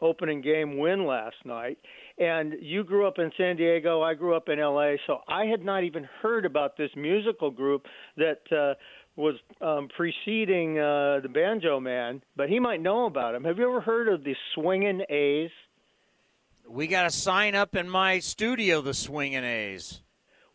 opening 0.01 0.41
game 0.41 0.79
win 0.79 1.07
last 1.07 1.37
night. 1.45 1.79
And 2.19 2.55
you 2.61 2.83
grew 2.85 3.07
up 3.07 3.19
in 3.19 3.31
San 3.37 3.57
Diego, 3.57 4.03
I 4.03 4.15
grew 4.15 4.35
up 4.35 4.49
in 4.49 4.59
LA, 4.59 4.95
so 5.07 5.19
I 5.29 5.45
had 5.45 5.63
not 5.63 5.85
even 5.85 6.09
heard 6.23 6.47
about 6.47 6.77
this 6.77 6.91
musical 6.97 7.51
group 7.51 7.87
that 8.17 8.41
uh, 8.51 8.75
was 9.17 9.37
um, 9.61 9.89
preceding 9.97 10.79
uh, 10.79 11.21
the 11.23 11.31
Banjo 11.33 11.81
Man, 11.81 12.23
but 12.37 12.49
he 12.49 12.61
might 12.61 12.83
know 12.83 13.07
about 13.07 13.35
him. 13.35 13.45
Have 13.45 13.59
you 13.59 13.69
ever 13.69 13.81
heard 13.81 14.09
of 14.09 14.23
the 14.23 14.35
Swingin' 14.55 15.03
A's? 15.09 15.51
We 16.69 16.87
got 16.87 17.07
a 17.07 17.11
sign 17.11 17.55
up 17.55 17.75
in 17.75 17.89
my 17.89 18.19
studio, 18.19 18.81
the 18.83 18.93
Swingin' 18.95 19.45
A's. 19.45 20.03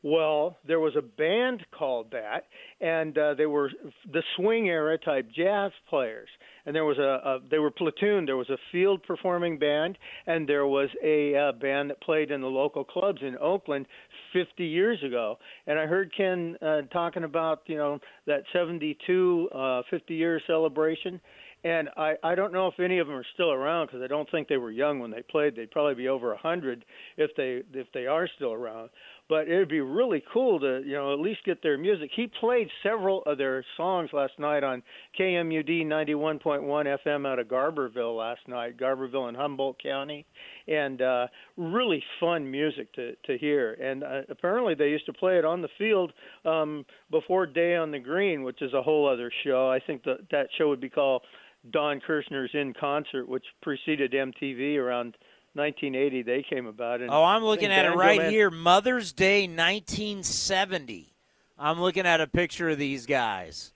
Well, 0.03 0.57
there 0.67 0.79
was 0.79 0.95
a 0.97 1.01
band 1.01 1.63
called 1.77 2.11
that, 2.11 2.45
and 2.79 3.15
uh, 3.15 3.35
they 3.35 3.45
were 3.45 3.69
the 4.11 4.23
swing 4.35 4.67
era 4.67 4.97
type 4.97 5.27
jazz 5.35 5.71
players. 5.89 6.29
And 6.65 6.75
there 6.75 6.85
was 6.85 6.97
a, 6.97 7.01
a 7.27 7.39
they 7.49 7.59
were 7.59 7.71
platoon. 7.71 8.25
There 8.25 8.37
was 8.37 8.49
a 8.49 8.57
field 8.71 9.03
performing 9.03 9.59
band, 9.59 9.97
and 10.25 10.47
there 10.47 10.65
was 10.65 10.89
a 11.03 11.35
uh, 11.35 11.51
band 11.53 11.91
that 11.91 12.01
played 12.01 12.31
in 12.31 12.41
the 12.41 12.47
local 12.47 12.83
clubs 12.83 13.21
in 13.21 13.37
Oakland 13.37 13.85
50 14.33 14.65
years 14.65 15.01
ago. 15.03 15.37
And 15.67 15.77
I 15.77 15.85
heard 15.85 16.11
Ken 16.15 16.55
uh, 16.61 16.81
talking 16.93 17.23
about 17.23 17.61
you 17.67 17.77
know 17.77 17.99
that 18.25 18.43
72 18.53 19.49
uh, 19.53 19.81
50 19.89 20.15
year 20.15 20.41
celebration. 20.47 21.21
And 21.63 21.89
I, 21.95 22.15
I 22.23 22.33
don't 22.33 22.53
know 22.53 22.67
if 22.67 22.79
any 22.79 22.97
of 22.97 23.05
them 23.05 23.15
are 23.15 23.25
still 23.35 23.51
around 23.51 23.87
because 23.87 24.01
I 24.01 24.07
don't 24.07 24.29
think 24.31 24.47
they 24.47 24.57
were 24.57 24.71
young 24.71 24.99
when 24.99 25.11
they 25.11 25.21
played. 25.21 25.55
They'd 25.55 25.69
probably 25.69 25.93
be 25.93 26.07
over 26.07 26.33
a 26.33 26.37
hundred 26.37 26.83
if 27.17 27.29
they 27.37 27.61
if 27.73 27.85
they 27.93 28.07
are 28.07 28.27
still 28.35 28.53
around 28.53 28.89
but 29.29 29.47
it 29.47 29.57
would 29.57 29.69
be 29.69 29.79
really 29.79 30.23
cool 30.31 30.59
to 30.59 30.81
you 30.85 30.93
know 30.93 31.13
at 31.13 31.19
least 31.19 31.39
get 31.45 31.61
their 31.63 31.77
music. 31.77 32.11
He 32.15 32.27
played 32.39 32.67
several 32.83 33.23
of 33.23 33.37
their 33.37 33.63
songs 33.77 34.09
last 34.13 34.33
night 34.37 34.63
on 34.63 34.83
KMUD 35.19 35.85
91.1 35.85 36.97
FM 37.05 37.27
out 37.27 37.39
of 37.39 37.47
Garberville 37.47 38.17
last 38.17 38.41
night, 38.47 38.77
Garberville 38.77 39.29
in 39.29 39.35
Humboldt 39.35 39.81
County, 39.81 40.25
and 40.67 41.01
uh, 41.01 41.27
really 41.57 42.03
fun 42.19 42.49
music 42.49 42.93
to 42.93 43.15
to 43.25 43.37
hear. 43.37 43.73
And 43.73 44.03
uh, 44.03 44.21
apparently 44.29 44.75
they 44.75 44.89
used 44.89 45.05
to 45.05 45.13
play 45.13 45.37
it 45.37 45.45
on 45.45 45.61
the 45.61 45.69
field 45.77 46.13
um, 46.45 46.85
before 47.09 47.45
Day 47.45 47.75
on 47.75 47.91
the 47.91 47.99
Green, 47.99 48.43
which 48.43 48.61
is 48.61 48.73
a 48.73 48.81
whole 48.81 49.07
other 49.07 49.31
show. 49.43 49.69
I 49.69 49.79
think 49.79 50.03
that 50.03 50.29
that 50.31 50.47
show 50.57 50.69
would 50.69 50.81
be 50.81 50.89
called 50.89 51.21
Don 51.69 52.01
Kirshner's 52.01 52.51
in 52.53 52.73
concert, 52.73 53.27
which 53.27 53.45
preceded 53.61 54.13
MTV 54.13 54.77
around 54.77 55.15
1980 55.53 56.23
they 56.23 56.45
came 56.47 56.65
about. 56.65 57.01
And 57.01 57.09
oh, 57.11 57.23
I'm 57.23 57.43
looking 57.43 57.71
at 57.71 57.85
it 57.85 57.95
right 57.95 58.19
Man- 58.19 58.31
here. 58.31 58.49
Mother's 58.49 59.11
Day 59.11 59.47
1970. 59.47 61.13
I'm 61.57 61.79
looking 61.79 62.05
at 62.05 62.21
a 62.21 62.27
picture 62.27 62.69
of 62.69 62.77
these 62.77 63.05
guys. 63.05 63.73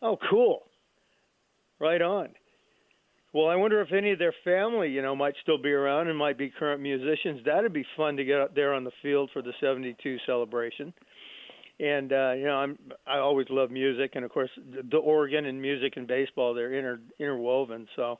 Oh, 0.00 0.16
cool. 0.30 0.62
Right 1.78 2.00
on. 2.00 2.30
Well, 3.32 3.48
I 3.48 3.56
wonder 3.56 3.82
if 3.82 3.92
any 3.92 4.12
of 4.12 4.18
their 4.18 4.34
family, 4.44 4.88
you 4.88 5.02
know, 5.02 5.14
might 5.14 5.34
still 5.42 5.58
be 5.60 5.70
around 5.70 6.08
and 6.08 6.16
might 6.16 6.38
be 6.38 6.48
current 6.48 6.80
musicians. 6.80 7.44
That'd 7.44 7.72
be 7.72 7.84
fun 7.94 8.16
to 8.16 8.24
get 8.24 8.40
out 8.40 8.54
there 8.54 8.72
on 8.72 8.84
the 8.84 8.92
field 9.02 9.28
for 9.34 9.42
the 9.42 9.52
72 9.60 10.16
celebration. 10.24 10.94
And 11.78 12.10
uh, 12.10 12.32
you 12.32 12.46
know, 12.46 12.56
I'm 12.56 12.78
I 13.06 13.18
always 13.18 13.48
love 13.50 13.70
music, 13.70 14.12
and 14.14 14.24
of 14.24 14.30
course, 14.30 14.48
the 14.90 14.96
organ 14.96 15.44
and 15.44 15.60
music 15.60 15.94
and 15.96 16.06
baseball 16.06 16.54
they're 16.54 16.72
inter, 16.72 17.00
interwoven. 17.18 17.86
So, 17.94 18.18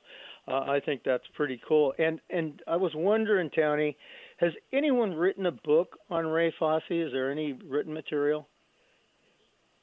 uh, 0.48 0.60
I 0.60 0.80
think 0.80 1.02
that's 1.04 1.26
pretty 1.34 1.60
cool. 1.66 1.92
And 1.98 2.20
and 2.30 2.62
I 2.66 2.76
was 2.76 2.92
wondering, 2.94 3.50
Tony, 3.54 3.96
has 4.38 4.52
anyone 4.72 5.14
written 5.14 5.46
a 5.46 5.52
book 5.52 5.98
on 6.10 6.26
Ray 6.26 6.52
Fosse? 6.58 6.82
Is 6.90 7.12
there 7.12 7.30
any 7.30 7.52
written 7.52 7.92
material? 7.92 8.48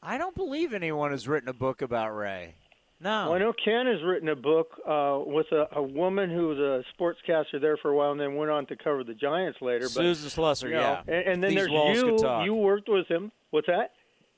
I 0.01 0.18
don't 0.18 0.36
believe 0.36 0.74
anyone 0.74 1.11
has 1.11 1.28
written 1.28 1.49
a 1.49 1.53
book 1.53 1.82
about 1.82 2.16
Ray. 2.16 2.55
No. 2.99 3.26
Well, 3.26 3.34
I 3.34 3.38
know 3.39 3.53
Ken 3.53 3.86
has 3.86 4.01
written 4.01 4.30
a 4.30 4.36
book 4.36 4.72
uh, 4.88 5.20
with 5.26 5.47
a, 5.51 5.68
a 5.74 5.84
woman 5.84 6.30
who 6.30 6.47
was 6.47 6.57
a 6.57 6.84
sportscaster 6.95 7.59
there 7.59 7.76
for 7.78 7.91
a 7.91 7.95
while 7.95 8.11
and 8.11 8.20
then 8.20 8.36
went 8.36 8.49
on 8.49 8.66
to 8.68 8.78
cover 8.78 9.03
the 9.03 9.14
Giants 9.14 9.59
later. 9.61 9.89
Susan 9.89 10.30
Slusser, 10.30 10.70
you 10.70 10.76
know, 10.76 10.80
yeah. 10.80 11.01
And, 11.07 11.28
and 11.28 11.43
then 11.43 11.49
These 11.49 11.68
there's 11.68 11.97
you. 11.99 12.43
You 12.45 12.53
worked 12.53 12.88
with 12.88 13.07
him. 13.07 13.32
What's 13.51 13.68
that? 13.68 13.91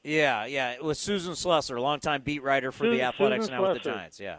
Yeah, 0.03 0.45
yeah. 0.45 0.71
It 0.71 0.84
was 0.84 0.99
Susan 0.99 1.34
Slusser, 1.34 1.78
a 1.78 1.82
longtime 1.82 2.21
beat 2.21 2.41
writer 2.41 2.71
for 2.71 2.88
the 2.89 3.03
Athletics, 3.03 3.45
Susan 3.45 3.55
now 3.55 3.73
with 3.73 3.84
the 3.84 3.89
Giants. 3.91 4.19
Yeah. 4.19 4.38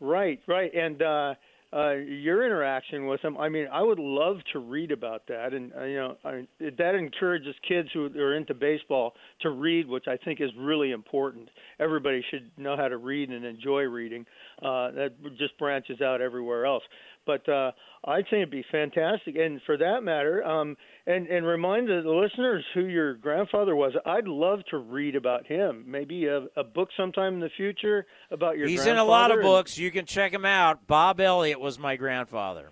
Right, 0.00 0.40
right. 0.46 0.72
And 0.74 1.02
uh, 1.02 1.34
uh, 1.72 1.92
your 1.92 2.44
interaction 2.44 3.06
with 3.06 3.22
them. 3.22 3.36
I 3.38 3.48
mean, 3.48 3.68
I 3.72 3.82
would 3.82 4.00
love 4.00 4.38
to 4.52 4.58
read 4.58 4.90
about 4.90 5.22
that. 5.28 5.52
And, 5.52 5.72
uh, 5.78 5.84
you 5.84 5.96
know, 5.96 6.16
I, 6.24 6.46
that 6.78 6.94
encourages 6.96 7.54
kids 7.66 7.88
who 7.92 8.06
are 8.06 8.34
into 8.34 8.54
baseball 8.54 9.12
to 9.42 9.50
read, 9.50 9.86
which 9.86 10.08
I 10.08 10.16
think 10.16 10.40
is 10.40 10.50
really 10.58 10.90
important. 10.90 11.48
Everybody 11.78 12.24
should 12.30 12.50
know 12.56 12.76
how 12.76 12.88
to 12.88 12.96
read 12.96 13.30
and 13.30 13.44
enjoy 13.44 13.82
reading. 13.82 14.26
Uh, 14.60 14.90
that 14.92 15.12
just 15.38 15.56
branches 15.58 16.00
out 16.00 16.20
everywhere 16.20 16.66
else. 16.66 16.82
But 17.30 17.52
uh, 17.52 17.70
I 18.04 18.16
think 18.16 18.32
it'd 18.32 18.50
be 18.50 18.64
fantastic. 18.72 19.36
And 19.36 19.60
for 19.64 19.76
that 19.76 20.02
matter, 20.02 20.44
um, 20.44 20.76
and, 21.06 21.28
and 21.28 21.46
remind 21.46 21.88
the 21.88 22.02
listeners 22.08 22.64
who 22.74 22.86
your 22.86 23.14
grandfather 23.14 23.76
was. 23.76 23.92
I'd 24.04 24.26
love 24.26 24.60
to 24.70 24.78
read 24.78 25.14
about 25.14 25.46
him. 25.46 25.84
Maybe 25.86 26.26
a, 26.26 26.46
a 26.56 26.64
book 26.64 26.88
sometime 26.96 27.34
in 27.34 27.40
the 27.40 27.50
future 27.56 28.06
about 28.32 28.58
your 28.58 28.66
He's 28.66 28.86
in 28.86 28.96
a 28.96 29.04
lot 29.04 29.30
of 29.30 29.42
books. 29.42 29.78
You 29.78 29.92
can 29.92 30.06
check 30.06 30.32
him 30.32 30.44
out. 30.44 30.86
Bob 30.88 31.20
Elliott 31.20 31.60
was 31.60 31.78
my 31.78 31.96
grandfather. 31.96 32.70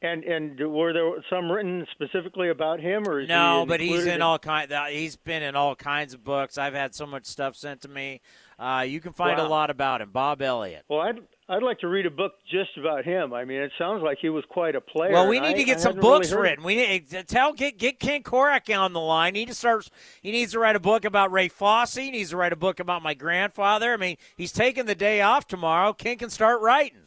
And 0.00 0.22
and 0.22 0.60
were 0.72 0.92
there 0.92 1.10
some 1.28 1.50
written 1.50 1.84
specifically 1.90 2.50
about 2.50 2.78
him, 2.78 3.08
or 3.08 3.20
is 3.20 3.28
No, 3.28 3.62
he 3.62 3.66
but 3.66 3.80
he's 3.80 3.90
included 3.90 4.14
in 4.14 4.22
all 4.22 4.38
kind. 4.38 4.72
He's 4.90 5.16
been 5.16 5.42
in 5.42 5.56
all 5.56 5.74
kinds 5.74 6.14
of 6.14 6.22
books. 6.22 6.56
I've 6.56 6.72
had 6.72 6.94
so 6.94 7.04
much 7.04 7.26
stuff 7.26 7.56
sent 7.56 7.80
to 7.80 7.88
me. 7.88 8.20
Uh, 8.60 8.84
you 8.86 9.00
can 9.00 9.12
find 9.12 9.40
a 9.40 9.48
lot 9.48 9.70
about 9.70 10.00
him. 10.00 10.10
Bob 10.12 10.40
Elliott. 10.40 10.84
Well, 10.88 11.00
I'd 11.00 11.18
I'd 11.50 11.62
like 11.62 11.78
to 11.78 11.88
read 11.88 12.04
a 12.04 12.10
book 12.10 12.32
just 12.50 12.76
about 12.76 13.06
him. 13.06 13.32
I 13.32 13.44
mean, 13.46 13.62
it 13.62 13.72
sounds 13.78 14.02
like 14.02 14.18
he 14.20 14.28
was 14.28 14.44
quite 14.50 14.74
a 14.76 14.82
player. 14.82 15.12
Well, 15.12 15.28
we 15.28 15.40
need 15.40 15.54
I- 15.54 15.54
to 15.54 15.64
get 15.64 15.78
I 15.78 15.80
some 15.80 15.92
hadn't 15.94 16.02
really 16.06 16.18
books 16.18 16.32
written. 16.32 16.62
We 16.64 16.76
need 16.76 17.06
eh, 17.12 17.18
to 17.20 17.24
tell 17.24 17.54
get 17.54 17.78
get 17.78 17.98
Ken 17.98 18.22
Korach 18.22 18.78
on 18.78 18.92
the 18.92 19.00
line. 19.00 19.34
He 19.34 19.42
needs 19.42 19.52
to 19.52 19.58
start. 19.58 19.88
He 20.20 20.30
needs 20.30 20.52
to 20.52 20.58
write 20.58 20.76
a 20.76 20.80
book 20.80 21.06
about 21.06 21.32
Ray 21.32 21.48
Fosse. 21.48 21.94
He 21.94 22.10
needs 22.10 22.30
to 22.30 22.36
write 22.36 22.52
a 22.52 22.56
book 22.56 22.80
about 22.80 23.02
my 23.02 23.14
grandfather. 23.14 23.94
I 23.94 23.96
mean, 23.96 24.18
he's 24.36 24.52
taking 24.52 24.84
the 24.84 24.94
day 24.94 25.22
off 25.22 25.46
tomorrow. 25.46 25.94
Ken 25.94 26.18
can 26.18 26.28
start 26.28 26.60
writing. 26.60 26.98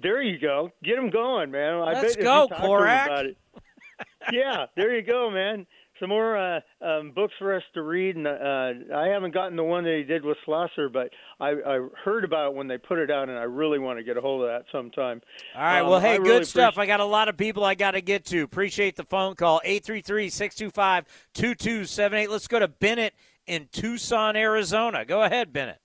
There 0.00 0.22
you 0.22 0.38
go. 0.38 0.72
Get 0.82 0.98
him 0.98 1.10
going, 1.10 1.50
man. 1.50 1.74
I 1.74 1.92
Let's 2.00 2.16
bet 2.16 2.24
go, 2.24 2.48
talk 2.48 2.58
to 2.58 2.64
him 2.64 2.70
Korach. 2.70 3.34
yeah, 4.32 4.66
there 4.74 4.94
you 4.94 5.02
go, 5.02 5.30
man. 5.30 5.66
Some 6.00 6.08
more 6.10 6.36
uh, 6.36 6.60
um, 6.82 7.12
books 7.12 7.32
for 7.38 7.56
us 7.56 7.62
to 7.74 7.82
read, 7.82 8.16
and 8.16 8.26
uh, 8.26 8.72
I 8.94 9.06
haven't 9.08 9.32
gotten 9.32 9.56
the 9.56 9.64
one 9.64 9.84
that 9.84 9.96
he 9.96 10.02
did 10.02 10.24
with 10.24 10.36
Schlosser, 10.44 10.88
but 10.88 11.10
I, 11.40 11.50
I 11.66 11.86
heard 12.04 12.24
about 12.24 12.50
it 12.50 12.56
when 12.56 12.68
they 12.68 12.78
put 12.78 12.98
it 12.98 13.10
out, 13.10 13.28
and 13.28 13.38
I 13.38 13.44
really 13.44 13.78
want 13.78 13.98
to 13.98 14.04
get 14.04 14.16
a 14.16 14.20
hold 14.20 14.42
of 14.42 14.48
that 14.48 14.64
sometime. 14.70 15.20
All 15.54 15.62
right. 15.62 15.80
Um, 15.80 15.88
well, 15.88 16.00
hey, 16.00 16.14
I 16.14 16.18
good 16.18 16.26
really 16.26 16.44
stuff. 16.44 16.78
I 16.78 16.86
got 16.86 17.00
a 17.00 17.04
lot 17.04 17.28
of 17.28 17.36
people 17.36 17.64
I 17.64 17.74
got 17.74 17.92
to 17.92 18.00
get 18.00 18.24
to. 18.26 18.42
Appreciate 18.42 18.96
the 18.96 19.04
phone 19.04 19.34
call. 19.34 19.60
833-625-2278. 19.66 22.28
Let's 22.28 22.48
go 22.48 22.58
to 22.58 22.68
Bennett 22.68 23.14
in 23.46 23.68
Tucson, 23.72 24.36
Arizona. 24.36 25.04
Go 25.04 25.22
ahead, 25.22 25.52
Bennett. 25.52 25.80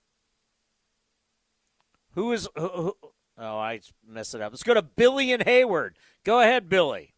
Who 2.14 2.32
is 2.32 2.46
who, 2.54 2.68
who, 2.68 2.94
Oh, 3.38 3.58
I 3.58 3.80
messed 4.06 4.34
it 4.34 4.40
up. 4.40 4.52
Let's 4.52 4.62
go 4.62 4.74
to 4.74 4.82
Billy 4.82 5.32
and 5.32 5.42
Hayward. 5.42 5.96
Go 6.24 6.40
ahead, 6.40 6.68
Billy. 6.68 7.14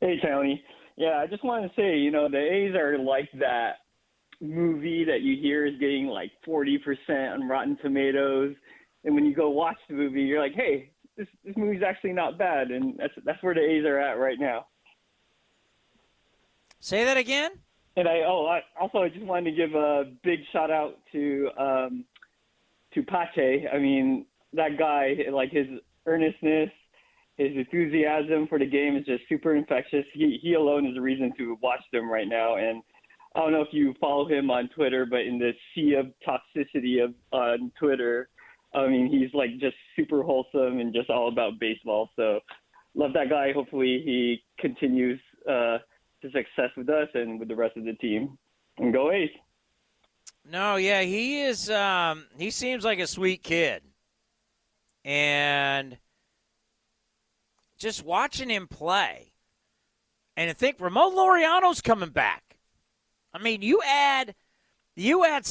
Hey, 0.00 0.18
Tony. 0.22 0.62
Yeah, 1.00 1.16
I 1.16 1.26
just 1.26 1.42
wanted 1.42 1.68
to 1.68 1.74
say, 1.76 1.96
you 1.96 2.10
know, 2.10 2.28
the 2.28 2.36
A's 2.36 2.74
are 2.74 2.98
like 2.98 3.30
that 3.38 3.76
movie 4.38 5.02
that 5.04 5.22
you 5.22 5.34
hear 5.40 5.64
is 5.64 5.72
getting 5.80 6.08
like 6.08 6.30
40% 6.46 6.76
on 7.32 7.48
Rotten 7.48 7.78
Tomatoes. 7.80 8.54
And 9.04 9.14
when 9.14 9.24
you 9.24 9.34
go 9.34 9.48
watch 9.48 9.78
the 9.88 9.94
movie, 9.94 10.20
you're 10.20 10.42
like, 10.42 10.52
hey, 10.54 10.90
this, 11.16 11.26
this 11.42 11.56
movie's 11.56 11.82
actually 11.82 12.12
not 12.12 12.36
bad. 12.36 12.70
And 12.70 12.98
that's, 12.98 13.14
that's 13.24 13.42
where 13.42 13.54
the 13.54 13.62
A's 13.62 13.86
are 13.86 13.98
at 13.98 14.18
right 14.18 14.38
now. 14.38 14.66
Say 16.80 17.02
that 17.06 17.16
again? 17.16 17.52
And 17.96 18.06
I, 18.06 18.20
oh, 18.26 18.44
I, 18.44 18.60
also, 18.78 18.98
I 18.98 19.08
just 19.08 19.24
wanted 19.24 19.52
to 19.52 19.56
give 19.56 19.74
a 19.74 20.04
big 20.22 20.40
shout 20.52 20.70
out 20.70 20.98
to, 21.12 21.48
um, 21.58 22.04
to 22.92 23.02
Pache. 23.04 23.66
I 23.72 23.78
mean, 23.78 24.26
that 24.52 24.76
guy, 24.78 25.16
like 25.32 25.50
his 25.50 25.66
earnestness, 26.04 26.68
his 27.36 27.56
enthusiasm 27.56 28.46
for 28.48 28.58
the 28.58 28.66
game 28.66 28.96
is 28.96 29.06
just 29.06 29.22
super 29.28 29.54
infectious. 29.54 30.04
He 30.12 30.38
he 30.42 30.54
alone 30.54 30.86
is 30.86 30.96
a 30.96 31.00
reason 31.00 31.32
to 31.38 31.56
watch 31.62 31.80
them 31.92 32.10
right 32.10 32.28
now. 32.28 32.56
And 32.56 32.82
I 33.34 33.40
don't 33.40 33.52
know 33.52 33.62
if 33.62 33.72
you 33.72 33.94
follow 34.00 34.28
him 34.28 34.50
on 34.50 34.68
Twitter, 34.74 35.06
but 35.06 35.20
in 35.20 35.38
the 35.38 35.52
sea 35.74 35.94
of 35.94 36.06
toxicity 36.26 37.02
of 37.02 37.14
on 37.32 37.72
Twitter, 37.78 38.28
I 38.74 38.86
mean 38.88 39.08
he's 39.08 39.32
like 39.34 39.50
just 39.58 39.76
super 39.96 40.22
wholesome 40.22 40.80
and 40.80 40.92
just 40.92 41.10
all 41.10 41.28
about 41.28 41.58
baseball. 41.58 42.10
So 42.16 42.40
love 42.94 43.12
that 43.14 43.30
guy. 43.30 43.52
Hopefully 43.52 44.02
he 44.04 44.42
continues 44.58 45.20
uh, 45.48 45.78
his 46.20 46.32
success 46.32 46.70
with 46.76 46.88
us 46.88 47.08
and 47.14 47.38
with 47.38 47.48
the 47.48 47.56
rest 47.56 47.76
of 47.76 47.84
the 47.84 47.94
team. 47.94 48.36
And 48.78 48.92
go 48.92 49.10
A's. 49.12 49.30
No, 50.48 50.76
yeah, 50.76 51.02
he 51.02 51.42
is. 51.42 51.70
Um, 51.70 52.26
he 52.38 52.50
seems 52.50 52.84
like 52.84 52.98
a 52.98 53.06
sweet 53.06 53.42
kid, 53.42 53.82
and 55.04 55.98
just 57.80 58.04
watching 58.04 58.48
him 58.48 58.68
play, 58.68 59.32
and 60.36 60.48
I 60.48 60.52
think 60.52 60.76
Ramon 60.78 61.16
Laureano's 61.16 61.80
coming 61.80 62.10
back. 62.10 62.56
I 63.34 63.38
mean, 63.42 63.62
you 63.62 63.80
add, 63.84 64.36
you 64.94 65.24
add, 65.24 65.48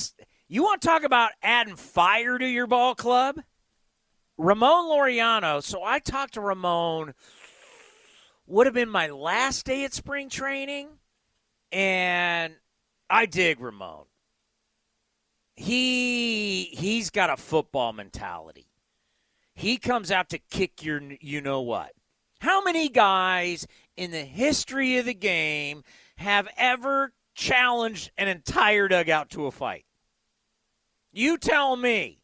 you 0.48 0.64
want 0.64 0.82
to 0.82 0.88
talk 0.88 1.04
about 1.04 1.32
adding 1.44 1.76
fire 1.76 2.38
to 2.38 2.48
your 2.48 2.68
ball 2.68 2.96
club? 2.96 3.36
Ramon 4.38 4.86
Laureano. 4.86 5.62
So 5.62 5.84
I 5.84 6.00
talked 6.00 6.36
to 6.36 6.42
Ramon. 6.42 7.14
Would 8.48 8.68
have 8.68 8.74
been 8.74 8.90
my 8.90 9.10
last 9.10 9.66
day 9.66 9.84
at 9.84 9.94
spring 9.94 10.30
training, 10.30 10.88
and 11.72 12.54
I 13.10 13.26
dig 13.26 13.60
Ramon 13.60 14.06
he 15.60 16.70
he's 16.72 17.10
got 17.10 17.30
a 17.30 17.36
football 17.36 17.92
mentality. 17.92 18.66
He 19.54 19.76
comes 19.76 20.10
out 20.10 20.30
to 20.30 20.38
kick 20.38 20.84
your 20.86 21.02
you 21.20 21.42
know 21.42 21.62
what. 21.62 21.92
How 22.40 22.64
many 22.64 22.90
guys 22.90 23.68
in 23.98 24.12
the 24.12 24.24
history 24.24 24.98
of 24.98 25.06
the 25.06 25.14
game 25.14 25.84
have 26.18 26.48
ever 26.58 27.14
challenged 27.36 28.12
an 28.18 28.28
entire 28.28 28.88
dugout 28.88 29.30
to 29.32 29.46
a 29.46 29.52
fight? 29.52 29.86
You 31.12 31.38
tell 31.38 31.76
me. 31.76 32.22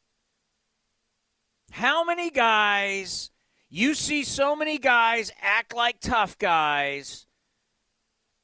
How 1.72 2.06
many 2.06 2.30
guys 2.30 3.32
you 3.70 3.94
see 3.94 4.24
so 4.24 4.56
many 4.56 4.78
guys 4.78 5.32
act 5.42 5.76
like 5.76 6.00
tough 6.00 6.38
guys 6.38 7.28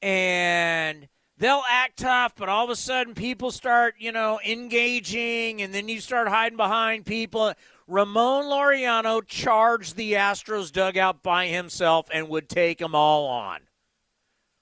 and 0.02 1.08
they'll 1.38 1.64
act 1.70 2.00
tough, 2.00 2.34
but 2.36 2.50
all 2.50 2.66
of 2.66 2.70
a 2.70 2.76
sudden 2.76 3.14
people 3.14 3.52
start, 3.52 3.96
you 3.98 4.12
know, 4.12 4.40
engaging, 4.46 5.62
and 5.62 5.74
then 5.74 5.88
you 5.88 6.02
start 6.02 6.28
hiding 6.28 6.58
behind 6.58 7.06
people. 7.06 7.54
Ramon 7.92 8.46
Laureano 8.46 9.22
charged 9.28 9.98
the 9.98 10.14
Astros 10.14 10.72
dugout 10.72 11.22
by 11.22 11.48
himself 11.48 12.08
and 12.14 12.30
would 12.30 12.48
take 12.48 12.78
them 12.78 12.96
all 12.96 13.28
on. 13.28 13.60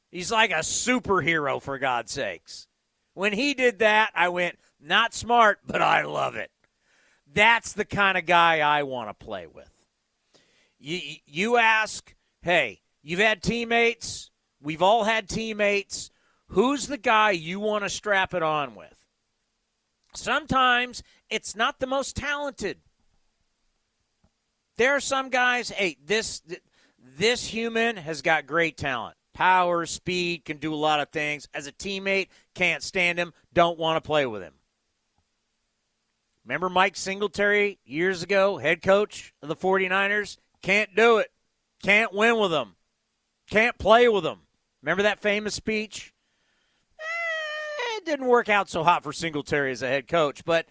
He's 0.09 0.31
like 0.31 0.49
a 0.49 0.55
superhero, 0.55 1.61
for 1.61 1.77
God's 1.77 2.11
sakes. 2.11 2.67
When 3.13 3.33
he 3.33 3.53
did 3.53 3.79
that, 3.79 4.11
I 4.15 4.29
went, 4.29 4.57
not 4.81 5.13
smart, 5.13 5.59
but 5.63 5.79
I 5.79 6.01
love 6.01 6.35
it. 6.35 6.49
That's 7.31 7.73
the 7.73 7.85
kind 7.85 8.17
of 8.17 8.25
guy 8.25 8.61
I 8.61 8.81
want 8.81 9.09
to 9.09 9.25
play 9.25 9.45
with. 9.45 9.69
You, 10.79 10.99
you 11.27 11.57
ask, 11.57 12.15
hey, 12.41 12.81
you've 13.03 13.19
had 13.19 13.43
teammates. 13.43 14.31
We've 14.59 14.81
all 14.81 15.03
had 15.03 15.29
teammates 15.29 16.09
who's 16.47 16.87
the 16.87 16.97
guy 16.97 17.29
you 17.29 17.59
want 17.59 17.83
to 17.83 17.89
strap 17.89 18.33
it 18.33 18.41
on 18.41 18.73
with? 18.73 19.05
Sometimes 20.15 21.03
it's 21.29 21.55
not 21.55 21.79
the 21.79 21.85
most 21.85 22.15
talented. 22.15 22.79
There 24.79 24.95
are 24.95 25.01
some 25.01 25.27
guys, 25.27 25.71
hey, 25.71 25.97
this 26.05 26.41
this 27.17 27.45
human 27.45 27.97
has 27.97 28.21
got 28.21 28.47
great 28.47 28.77
talent. 28.77 29.17
Power, 29.33 29.85
speed, 29.85 30.45
can 30.45 30.55
do 30.55 30.73
a 30.73 30.75
lot 30.75 31.01
of 31.01 31.09
things. 31.09 31.49
As 31.53 31.67
a 31.67 31.73
teammate, 31.73 32.29
can't 32.55 32.81
stand 32.81 33.19
him, 33.19 33.33
don't 33.51 33.77
want 33.77 34.01
to 34.01 34.07
play 34.07 34.25
with 34.25 34.41
him. 34.41 34.53
Remember 36.45 36.69
Mike 36.69 36.95
Singletary 36.95 37.77
years 37.83 38.23
ago, 38.23 38.57
head 38.57 38.81
coach 38.81 39.33
of 39.41 39.49
the 39.49 39.55
49ers? 39.57 40.37
Can't 40.61 40.95
do 40.95 41.17
it. 41.17 41.27
Can't 41.83 42.13
win 42.13 42.39
with 42.39 42.51
them. 42.51 42.77
Can't 43.49 43.77
play 43.77 44.07
with 44.07 44.23
them. 44.23 44.43
Remember 44.81 45.03
that 45.03 45.19
famous 45.19 45.55
speech? 45.55 46.13
Eh, 46.97 47.97
it 47.97 48.05
didn't 48.05 48.27
work 48.27 48.47
out 48.47 48.69
so 48.69 48.85
hot 48.85 49.03
for 49.03 49.11
Singletary 49.11 49.73
as 49.73 49.81
a 49.81 49.89
head 49.89 50.07
coach, 50.07 50.45
but 50.45 50.67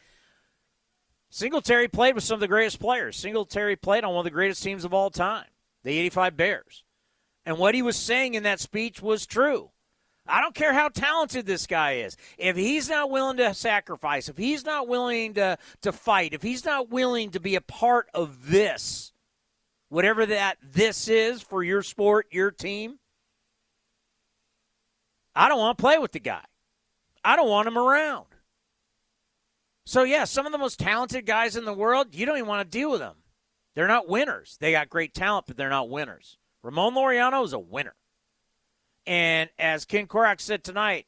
Singletary 1.31 1.89
played 1.89 2.15
with 2.15 2.25
some 2.25 2.35
of 2.35 2.41
the 2.41 2.49
greatest 2.49 2.81
players. 2.81 3.17
Singletary 3.17 3.77
played 3.77 4.05
on 4.05 4.11
one 4.13 4.21
of 4.21 4.25
the 4.25 4.31
greatest 4.31 4.63
teams 4.63 4.85
of 4.85 4.95
all 4.95 5.11
time, 5.11 5.47
the 5.85 5.99
85 5.99 6.37
Bears. 6.37 6.85
And 7.45 7.59
what 7.59 7.75
he 7.75 7.83
was 7.83 7.97
saying 7.97 8.35
in 8.35 8.43
that 8.45 8.61
speech 8.61 9.03
was 9.03 9.27
true. 9.27 9.71
I 10.27 10.41
don't 10.43 10.55
care 10.55 10.75
how 10.75 10.89
talented 10.89 11.47
this 11.47 11.67
guy 11.67 11.93
is. 11.93 12.17
If 12.37 12.57
he's 12.57 12.89
not 12.89 13.11
willing 13.11 13.39
to 13.39 13.55
sacrifice, 13.55 14.29
if 14.29 14.37
he's 14.37 14.65
not 14.65 14.87
willing 14.87 15.35
to, 15.35 15.57
to 15.83 15.93
fight, 15.93 16.35
if 16.35 16.43
he's 16.43 16.65
not 16.65 16.91
willing 16.91 17.31
to 17.31 17.41
be 17.41 17.55
a 17.55 17.63
part 17.63 18.09
of 18.13 18.51
this, 18.51 19.13
whatever 19.89 20.27
that 20.27 20.59
this 20.63 21.09
is 21.09 21.41
for 21.41 21.63
your 21.63 21.83
sport, 21.83 22.27
your 22.31 22.51
team, 22.51 22.99
I 25.35 25.49
don't 25.49 25.59
want 25.59 25.79
to 25.79 25.83
play 25.83 25.99
with 25.99 26.13
the 26.13 26.21
guy. 26.21 26.45
I 27.25 27.37
don't 27.37 27.49
want 27.49 27.69
him 27.69 27.79
around. 27.79 28.27
So, 29.89 30.03
yeah, 30.03 30.25
some 30.25 30.45
of 30.45 30.53
the 30.53 30.59
most 30.59 30.79
talented 30.79 31.25
guys 31.25 31.57
in 31.57 31.65
the 31.65 31.73
world, 31.73 32.15
you 32.15 32.27
don't 32.27 32.37
even 32.37 32.47
want 32.47 32.71
to 32.71 32.79
deal 32.79 32.91
with 32.91 33.01
them. 33.01 33.17
They're 33.75 33.89
not 33.89 34.07
winners. 34.07 34.59
They 34.61 34.71
got 34.71 34.91
great 34.91 35.15
talent, 35.15 35.47
but 35.47 35.57
they're 35.57 35.71
not 35.71 35.89
winners. 35.89 36.37
Ramon 36.63 36.93
Laureano 36.93 37.43
is 37.43 37.55
a 37.55 37.59
winner. 37.59 37.95
And 39.07 39.49
as 39.59 39.87
Ken 39.87 40.07
Korach 40.07 40.43
said 40.43 40.63
tonight, 40.63 41.07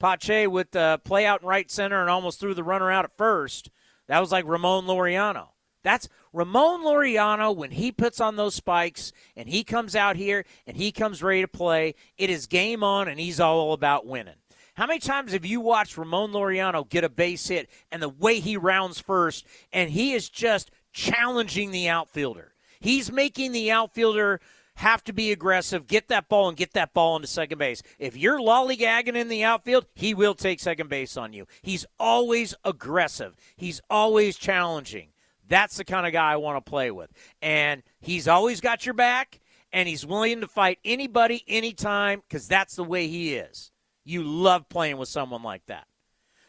Pache 0.00 0.46
with 0.46 0.70
the 0.70 0.98
play 1.04 1.26
out 1.26 1.42
in 1.42 1.48
right 1.48 1.70
center 1.70 2.00
and 2.00 2.08
almost 2.08 2.40
threw 2.40 2.54
the 2.54 2.64
runner 2.64 2.90
out 2.90 3.04
at 3.04 3.18
first. 3.18 3.68
That 4.08 4.20
was 4.20 4.32
like 4.32 4.46
Ramon 4.46 4.86
Laureano. 4.86 5.48
That's 5.82 6.08
Ramon 6.32 6.84
Laureano 6.84 7.54
when 7.54 7.72
he 7.72 7.92
puts 7.92 8.18
on 8.18 8.36
those 8.36 8.54
spikes 8.54 9.12
and 9.36 9.46
he 9.46 9.62
comes 9.62 9.94
out 9.94 10.16
here 10.16 10.46
and 10.66 10.78
he 10.78 10.90
comes 10.90 11.22
ready 11.22 11.42
to 11.42 11.48
play. 11.48 11.94
It 12.16 12.30
is 12.30 12.46
game 12.46 12.82
on 12.82 13.08
and 13.08 13.20
he's 13.20 13.40
all 13.40 13.74
about 13.74 14.06
winning. 14.06 14.36
How 14.76 14.86
many 14.86 15.00
times 15.00 15.32
have 15.32 15.46
you 15.46 15.62
watched 15.62 15.96
Ramon 15.96 16.32
Laureano 16.32 16.86
get 16.86 17.02
a 17.02 17.08
base 17.08 17.48
hit 17.48 17.70
and 17.90 18.02
the 18.02 18.10
way 18.10 18.40
he 18.40 18.58
rounds 18.58 19.00
first 19.00 19.46
and 19.72 19.88
he 19.90 20.12
is 20.12 20.28
just 20.28 20.70
challenging 20.92 21.70
the 21.70 21.88
outfielder? 21.88 22.52
He's 22.78 23.10
making 23.10 23.52
the 23.52 23.70
outfielder 23.70 24.38
have 24.74 25.02
to 25.04 25.14
be 25.14 25.32
aggressive, 25.32 25.86
get 25.86 26.08
that 26.08 26.28
ball, 26.28 26.48
and 26.48 26.58
get 26.58 26.74
that 26.74 26.92
ball 26.92 27.16
into 27.16 27.26
second 27.26 27.56
base. 27.56 27.82
If 27.98 28.18
you're 28.18 28.38
lollygagging 28.38 29.16
in 29.16 29.28
the 29.28 29.44
outfield, 29.44 29.86
he 29.94 30.12
will 30.12 30.34
take 30.34 30.60
second 30.60 30.90
base 30.90 31.16
on 31.16 31.32
you. 31.32 31.46
He's 31.62 31.86
always 31.98 32.54
aggressive, 32.62 33.34
he's 33.56 33.80
always 33.88 34.36
challenging. 34.36 35.08
That's 35.48 35.78
the 35.78 35.84
kind 35.84 36.06
of 36.06 36.12
guy 36.12 36.32
I 36.32 36.36
want 36.36 36.62
to 36.62 36.70
play 36.70 36.90
with. 36.90 37.10
And 37.40 37.82
he's 38.00 38.28
always 38.28 38.60
got 38.60 38.84
your 38.84 38.94
back, 38.94 39.40
and 39.72 39.88
he's 39.88 40.04
willing 40.04 40.42
to 40.42 40.48
fight 40.48 40.80
anybody, 40.84 41.44
anytime, 41.48 42.20
because 42.28 42.46
that's 42.46 42.76
the 42.76 42.84
way 42.84 43.06
he 43.06 43.36
is. 43.36 43.70
You 44.06 44.22
love 44.22 44.68
playing 44.68 44.98
with 44.98 45.08
someone 45.08 45.42
like 45.42 45.66
that. 45.66 45.88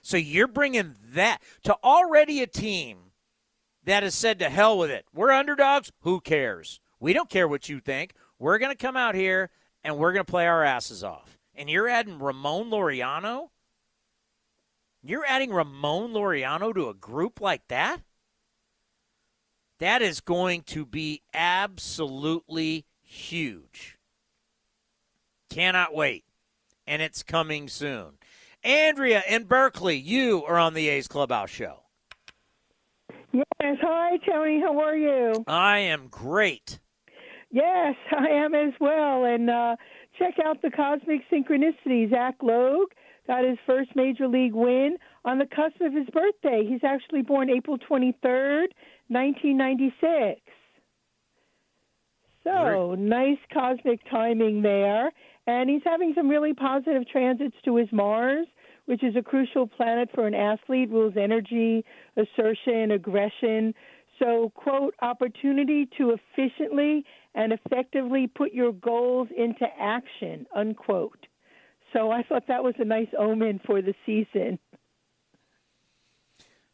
So 0.03 0.15
you're 0.15 0.47
bringing 0.47 0.95
that 1.11 1.41
to 1.63 1.75
already 1.83 2.41
a 2.41 2.47
team 2.47 2.97
that 3.83 4.03
has 4.03 4.13
said 4.13 4.37
to 4.39 4.49
hell 4.49 4.77
with 4.77 4.91
it. 4.91 5.05
We're 5.11 5.31
underdogs. 5.31 5.91
Who 6.01 6.21
cares? 6.21 6.79
We 6.99 7.13
don't 7.13 7.31
care 7.31 7.47
what 7.47 7.67
you 7.67 7.79
think. 7.79 8.13
We're 8.37 8.59
going 8.59 8.71
to 8.71 8.77
come 8.77 8.95
out 8.95 9.15
here 9.15 9.49
and 9.83 9.97
we're 9.97 10.13
going 10.13 10.25
to 10.25 10.31
play 10.31 10.45
our 10.45 10.63
asses 10.63 11.03
off. 11.03 11.39
And 11.55 11.67
you're 11.67 11.87
adding 11.87 12.19
Ramon 12.19 12.69
Laureano? 12.69 13.49
You're 15.01 15.25
adding 15.25 15.51
Ramon 15.51 16.11
Laureano 16.11 16.73
to 16.75 16.89
a 16.89 16.93
group 16.93 17.41
like 17.41 17.67
that? 17.69 18.01
That 19.79 20.03
is 20.03 20.21
going 20.21 20.61
to 20.63 20.85
be 20.85 21.23
absolutely 21.33 22.85
huge. 23.01 23.97
Cannot 25.49 25.95
wait. 25.95 26.23
And 26.87 27.01
it's 27.01 27.21
coming 27.21 27.67
soon. 27.67 28.13
Andrea 28.63 29.21
in 29.29 29.43
Berkeley, 29.43 29.97
you 29.97 30.43
are 30.45 30.57
on 30.57 30.73
the 30.73 30.87
A's 30.89 31.07
Clubhouse 31.07 31.49
Show. 31.49 31.81
Yes. 33.33 33.45
Hi, 33.61 34.17
Tony. 34.25 34.59
How 34.61 34.79
are 34.79 34.95
you? 34.95 35.43
I 35.47 35.79
am 35.79 36.07
great. 36.07 36.79
Yes, 37.51 37.95
I 38.17 38.27
am 38.29 38.55
as 38.55 38.73
well. 38.79 39.25
And 39.25 39.49
uh, 39.49 39.75
check 40.17 40.35
out 40.43 40.61
the 40.61 40.71
Cosmic 40.71 41.21
Synchronicity. 41.29 42.09
Zach 42.09 42.35
Logue 42.41 42.89
got 43.27 43.43
his 43.43 43.57
first 43.65 43.95
major 43.95 44.27
league 44.27 44.53
win 44.53 44.97
on 45.25 45.37
the 45.37 45.45
cusp 45.45 45.81
of 45.81 45.93
his 45.93 46.07
birthday. 46.09 46.65
He's 46.67 46.83
actually 46.83 47.21
born 47.21 47.49
April 47.49 47.77
23rd, 47.77 48.67
1996. 49.09 50.41
So 52.43 52.95
nice 52.95 53.37
cosmic 53.53 53.99
timing 54.09 54.61
there. 54.61 55.11
And 55.47 55.69
he's 55.69 55.81
having 55.85 56.13
some 56.13 56.27
really 56.27 56.53
positive 56.53 57.07
transits 57.09 57.55
to 57.63 57.77
his 57.77 57.87
Mars, 57.91 58.47
which 58.85 59.03
is 59.03 59.15
a 59.15 59.21
crucial 59.21 59.65
planet 59.65 60.09
for 60.13 60.27
an 60.27 60.35
athlete, 60.35 60.89
rules 60.89 61.13
energy, 61.17 61.85
assertion, 62.17 62.91
aggression. 62.91 63.73
So, 64.19 64.51
quote, 64.55 64.93
opportunity 65.01 65.87
to 65.97 66.15
efficiently 66.15 67.05
and 67.33 67.53
effectively 67.53 68.27
put 68.27 68.51
your 68.51 68.73
goals 68.73 69.29
into 69.35 69.65
action, 69.79 70.45
unquote. 70.55 71.27
So 71.93 72.11
I 72.11 72.23
thought 72.23 72.47
that 72.47 72.63
was 72.63 72.75
a 72.79 72.85
nice 72.85 73.07
omen 73.17 73.61
for 73.65 73.81
the 73.81 73.93
season. 74.05 74.59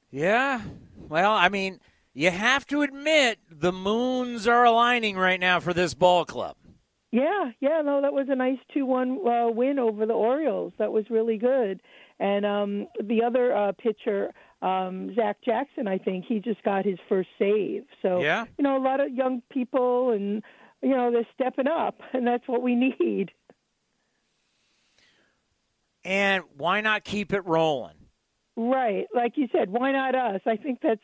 Yeah. 0.10 0.62
Well, 1.10 1.32
I 1.32 1.50
mean, 1.50 1.80
you 2.14 2.32
have 2.32 2.66
to 2.68 2.82
admit 2.82 3.40
the 3.50 3.72
moons 3.72 4.48
are 4.48 4.64
aligning 4.64 5.18
right 5.18 5.40
now 5.40 5.60
for 5.60 5.74
this 5.74 5.94
ball 5.94 6.26
club. 6.26 6.56
Yeah, 7.14 7.52
yeah, 7.60 7.84
no, 7.86 8.02
that 8.02 8.12
was 8.12 8.26
a 8.30 8.36
nice 8.36 8.58
two-one 8.74 9.20
uh, 9.24 9.48
win 9.48 9.78
over 9.78 10.08
the 10.08 10.14
Orioles. 10.14 10.74
That 10.80 10.92
was 10.92 11.12
really 11.12 11.38
good. 11.38 11.80
And 12.20 12.44
um, 12.44 12.88
the 13.00 13.22
other 13.24 13.56
uh, 13.56 13.72
pitcher, 13.74 14.34
um, 14.64 15.14
Zach 15.14 15.38
Jackson, 15.46 15.88
I 15.88 16.00
think 16.00 16.26
he 16.28 16.40
just 16.40 16.64
got 16.64 16.86
his 16.86 16.98
first 17.08 17.30
save. 17.38 17.84
So 18.02 18.20
yeah. 18.20 18.46
you 18.58 18.64
know, 18.64 18.78
a 18.78 18.84
lot 18.84 19.00
of 19.00 19.14
young 19.14 19.44
people, 19.52 20.10
and 20.10 20.42
you 20.82 20.90
know, 20.90 21.12
they're 21.12 21.28
stepping 21.36 21.68
up, 21.68 22.00
and 22.14 22.26
that's 22.26 22.48
what 22.48 22.64
we 22.64 22.74
need. 23.00 23.30
And 26.04 26.44
why 26.58 26.82
not 26.82 27.04
keep 27.04 27.32
it 27.32 27.46
rolling? 27.46 28.08
Right, 28.58 29.06
like 29.14 29.34
you 29.36 29.50
said, 29.52 29.70
why 29.70 29.92
not 29.92 30.16
us? 30.16 30.42
I 30.48 30.56
think 30.56 30.80
that's 30.82 31.00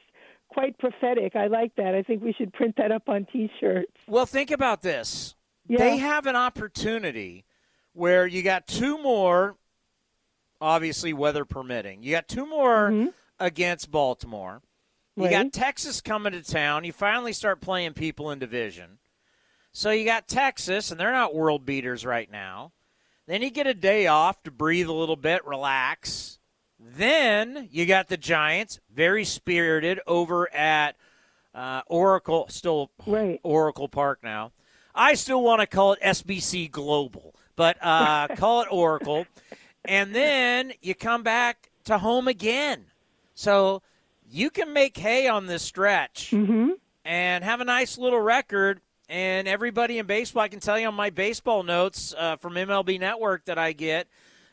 quite 0.47 0.76
prophetic. 0.80 1.36
I 1.36 1.47
like 1.47 1.76
that. 1.76 1.93
I 1.93 2.01
think 2.01 2.24
we 2.24 2.34
should 2.34 2.51
print 2.51 2.78
that 2.78 2.91
up 2.91 3.10
on 3.10 3.28
T-shirts. 3.32 3.91
Well, 4.07 4.26
think 4.26 4.49
about 4.49 4.82
this. 4.82 5.36
Yeah. 5.70 5.78
They 5.78 5.98
have 5.98 6.26
an 6.26 6.36
opportunity 6.36 7.46
where 7.94 8.28
you 8.28 8.42
got 8.44 8.68
two 8.68 9.02
more, 9.02 9.56
obviously 10.60 11.14
weather 11.14 11.46
permitting. 11.46 12.04
You 12.04 12.12
got 12.12 12.28
two 12.28 12.46
more 12.46 12.90
Mm-hmm. 12.90 13.08
against 13.40 13.92
Baltimore. 13.92 14.62
You 15.16 15.24
Right. 15.26 15.32
got 15.32 15.54
Texas 15.54 16.02
coming 16.02 16.34
to 16.34 16.42
town. 16.42 16.84
You 16.86 16.92
finally 16.94 17.34
start 17.34 17.62
playing 17.62 17.94
people 17.94 18.32
in 18.32 18.40
division. 18.40 18.98
So 19.72 19.92
you 19.92 20.04
got 20.06 20.28
Texas, 20.28 20.92
and 20.92 21.00
they're 21.00 21.12
not 21.12 21.36
world 21.36 21.66
beaters 21.66 22.06
right 22.06 22.30
now. 22.32 22.72
Then 23.28 23.42
you 23.44 23.52
get 23.52 23.68
a 23.68 23.74
day 23.76 24.08
off 24.08 24.42
to 24.44 24.52
breathe 24.52 24.88
a 24.88 24.94
little 24.94 25.16
bit, 25.16 25.46
relax. 25.46 26.40
Then 26.80 27.68
you 27.72 27.86
got 27.86 28.08
the 28.08 28.18
Giants, 28.18 28.80
very 28.92 29.24
spirited, 29.26 30.00
over 30.08 30.52
at 30.54 30.96
uh, 31.54 31.82
Oracle, 31.88 32.48
still 32.50 32.90
right. 33.06 33.40
Oracle 33.44 33.88
Park 33.90 34.20
now. 34.24 34.52
I 35.00 35.14
still 35.16 35.41
want 35.41 35.62
to 35.62 35.68
call 35.68 35.93
it 35.93 36.00
SBC 36.02 36.70
Global, 36.70 37.34
but 37.56 37.78
uh, 37.82 38.28
call 38.36 38.62
it 38.62 38.68
Oracle. 38.70 39.26
And 39.86 40.14
then 40.14 40.74
you 40.82 40.93
come 40.93 41.24
back 41.24 41.70
to 41.86 41.97
home 41.97 42.28
again. 42.28 42.86
So 43.34 43.82
you 44.30 44.50
can 44.50 44.74
make 44.74 44.97
hay 44.97 45.28
on 45.30 45.47
this 45.47 45.64
stretch 45.64 46.34
and 47.06 47.43
have 47.43 47.62
a 47.62 47.66
nice 47.66 47.97
little 47.97 48.20
record. 48.20 48.82
And 49.08 49.47
everybody 49.47 49.97
in 49.97 50.06
baseball, 50.06 50.43
I 50.43 50.50
can 50.50 50.60
tell 50.60 50.78
you 50.78 50.88
on 50.88 50.93
my 50.93 51.10
baseball 51.10 51.64
notes 51.64 52.14
uh, 52.16 52.36
from 52.36 52.54
MLB 52.54 53.00
Network 53.00 53.45
that 53.45 53.58
I 53.58 53.72
get, 53.72 54.08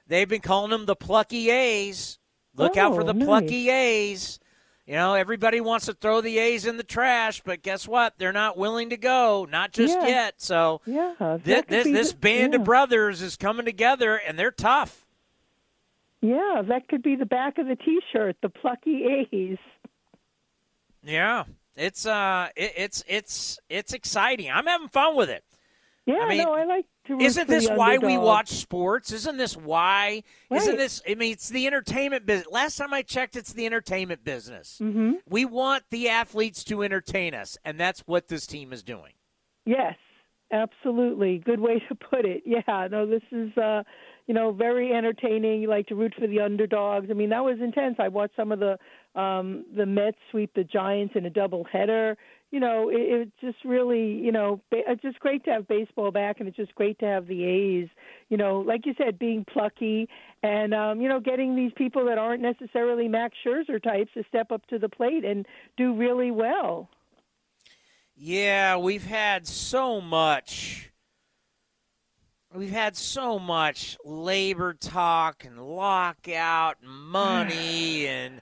they've 0.06 0.28
been 0.28 0.40
calling 0.40 0.70
them 0.70 0.86
the 0.86 0.96
plucky 0.96 1.50
A's. 1.50 2.18
Look 2.54 2.76
out 2.78 2.94
for 2.94 3.02
Oh, 3.02 3.04
the 3.06 3.12
nice. 3.12 3.26
plucky 3.26 3.68
A's. 3.68 4.38
You 4.86 4.94
know, 4.94 5.14
everybody 5.14 5.60
wants 5.60 5.86
to 5.86 5.94
throw 5.94 6.20
the 6.20 6.38
A's 6.38 6.64
in 6.64 6.76
the 6.76 6.84
trash, 6.84 7.40
but 7.44 7.62
guess 7.62 7.88
what? 7.88 8.14
They're 8.18 8.32
not 8.32 8.56
willing 8.56 8.90
to 8.90 8.96
go, 8.96 9.44
not 9.50 9.72
just 9.72 9.96
Yeah. 9.98 10.06
yet. 10.06 10.34
So 10.40 10.80
Yeah, 10.86 11.14
that 11.18 11.42
thi- 11.42 11.60
this 11.68 11.84
this 11.86 12.12
the- 12.12 12.18
band 12.18 12.52
yeah. 12.52 12.60
of 12.60 12.64
brothers 12.64 13.20
is 13.20 13.36
coming 13.36 13.66
together, 13.66 14.14
and 14.16 14.38
they're 14.38 14.52
tough. 14.52 15.04
Yeah, 16.20 16.62
that 16.68 16.86
could 16.88 17.02
be 17.02 17.16
the 17.16 17.26
back 17.26 17.58
of 17.58 17.66
the 17.66 17.74
T-shirt, 17.76 18.36
the 18.42 18.48
plucky 18.48 19.04
A's. 19.32 19.58
Yeah, 21.02 21.44
it's 21.76 22.06
uh, 22.06 22.48
it, 22.56 22.72
it's 22.76 23.04
it's 23.08 23.58
it's 23.68 23.92
exciting. 23.92 24.50
I'm 24.50 24.66
having 24.66 24.88
fun 24.88 25.16
with 25.16 25.30
it. 25.30 25.44
Yeah, 26.06 26.18
I 26.22 26.28
mean, 26.28 26.38
no, 26.44 26.52
I 26.52 26.64
like 26.64 26.86
Isn't 27.08 27.48
this 27.48 27.68
why 27.68 27.98
we 27.98 28.18
watch 28.18 28.48
sports? 28.48 29.12
Isn't 29.12 29.36
this 29.36 29.56
why? 29.56 30.22
Isn't 30.50 30.76
this? 30.76 31.02
I 31.08 31.14
mean, 31.14 31.32
it's 31.32 31.48
the 31.48 31.66
entertainment 31.66 32.26
business. 32.26 32.48
Last 32.50 32.76
time 32.76 32.92
I 32.92 33.02
checked, 33.02 33.36
it's 33.36 33.52
the 33.52 33.66
entertainment 33.66 34.24
business. 34.24 34.78
Mm-hmm. 34.82 35.12
We 35.28 35.44
want 35.44 35.84
the 35.90 36.08
athletes 36.08 36.64
to 36.64 36.82
entertain 36.82 37.34
us, 37.34 37.56
and 37.64 37.78
that's 37.78 38.00
what 38.00 38.28
this 38.28 38.46
team 38.46 38.72
is 38.72 38.82
doing. 38.82 39.12
Yes, 39.64 39.96
absolutely. 40.52 41.38
Good 41.38 41.60
way 41.60 41.82
to 41.88 41.94
put 41.94 42.24
it. 42.24 42.42
Yeah, 42.46 42.88
no, 42.90 43.06
this 43.06 43.22
is 43.32 43.56
uh, 43.56 43.82
you 44.26 44.34
know 44.34 44.52
very 44.52 44.92
entertaining. 44.92 45.62
You 45.62 45.68
like 45.68 45.86
to 45.88 45.94
root 45.94 46.14
for 46.18 46.26
the 46.26 46.40
underdogs. 46.40 47.08
I 47.10 47.14
mean, 47.14 47.30
that 47.30 47.44
was 47.44 47.58
intense. 47.60 47.96
I 47.98 48.08
watched 48.08 48.36
some 48.36 48.52
of 48.52 48.60
the 48.60 48.78
um, 49.20 49.64
the 49.76 49.86
Mets 49.86 50.18
sweep 50.30 50.52
the 50.54 50.64
Giants 50.64 51.14
in 51.16 51.26
a 51.26 51.30
doubleheader. 51.30 52.16
You 52.56 52.60
know, 52.60 52.88
it, 52.88 52.96
it's 52.96 53.32
just 53.42 53.62
really, 53.66 54.12
you 54.12 54.32
know, 54.32 54.62
it's 54.72 55.02
just 55.02 55.20
great 55.20 55.44
to 55.44 55.50
have 55.50 55.68
baseball 55.68 56.10
back, 56.10 56.40
and 56.40 56.48
it's 56.48 56.56
just 56.56 56.74
great 56.74 56.98
to 57.00 57.04
have 57.04 57.26
the 57.26 57.44
A's, 57.44 57.88
you 58.30 58.38
know, 58.38 58.60
like 58.60 58.86
you 58.86 58.94
said, 58.96 59.18
being 59.18 59.44
plucky 59.44 60.08
and, 60.42 60.72
um, 60.72 61.02
you 61.02 61.06
know, 61.06 61.20
getting 61.20 61.54
these 61.54 61.72
people 61.76 62.06
that 62.06 62.16
aren't 62.16 62.40
necessarily 62.40 63.08
Max 63.08 63.36
Scherzer 63.44 63.82
types 63.82 64.10
to 64.14 64.24
step 64.26 64.50
up 64.52 64.66
to 64.68 64.78
the 64.78 64.88
plate 64.88 65.22
and 65.22 65.44
do 65.76 65.94
really 65.94 66.30
well. 66.30 66.88
Yeah, 68.16 68.78
we've 68.78 69.04
had 69.04 69.46
so 69.46 70.00
much. 70.00 70.90
We've 72.54 72.70
had 72.70 72.96
so 72.96 73.38
much 73.38 73.98
labor 74.02 74.72
talk 74.72 75.44
and 75.44 75.60
lockout 75.60 76.76
and 76.80 76.90
money 76.90 78.06
and 78.06 78.40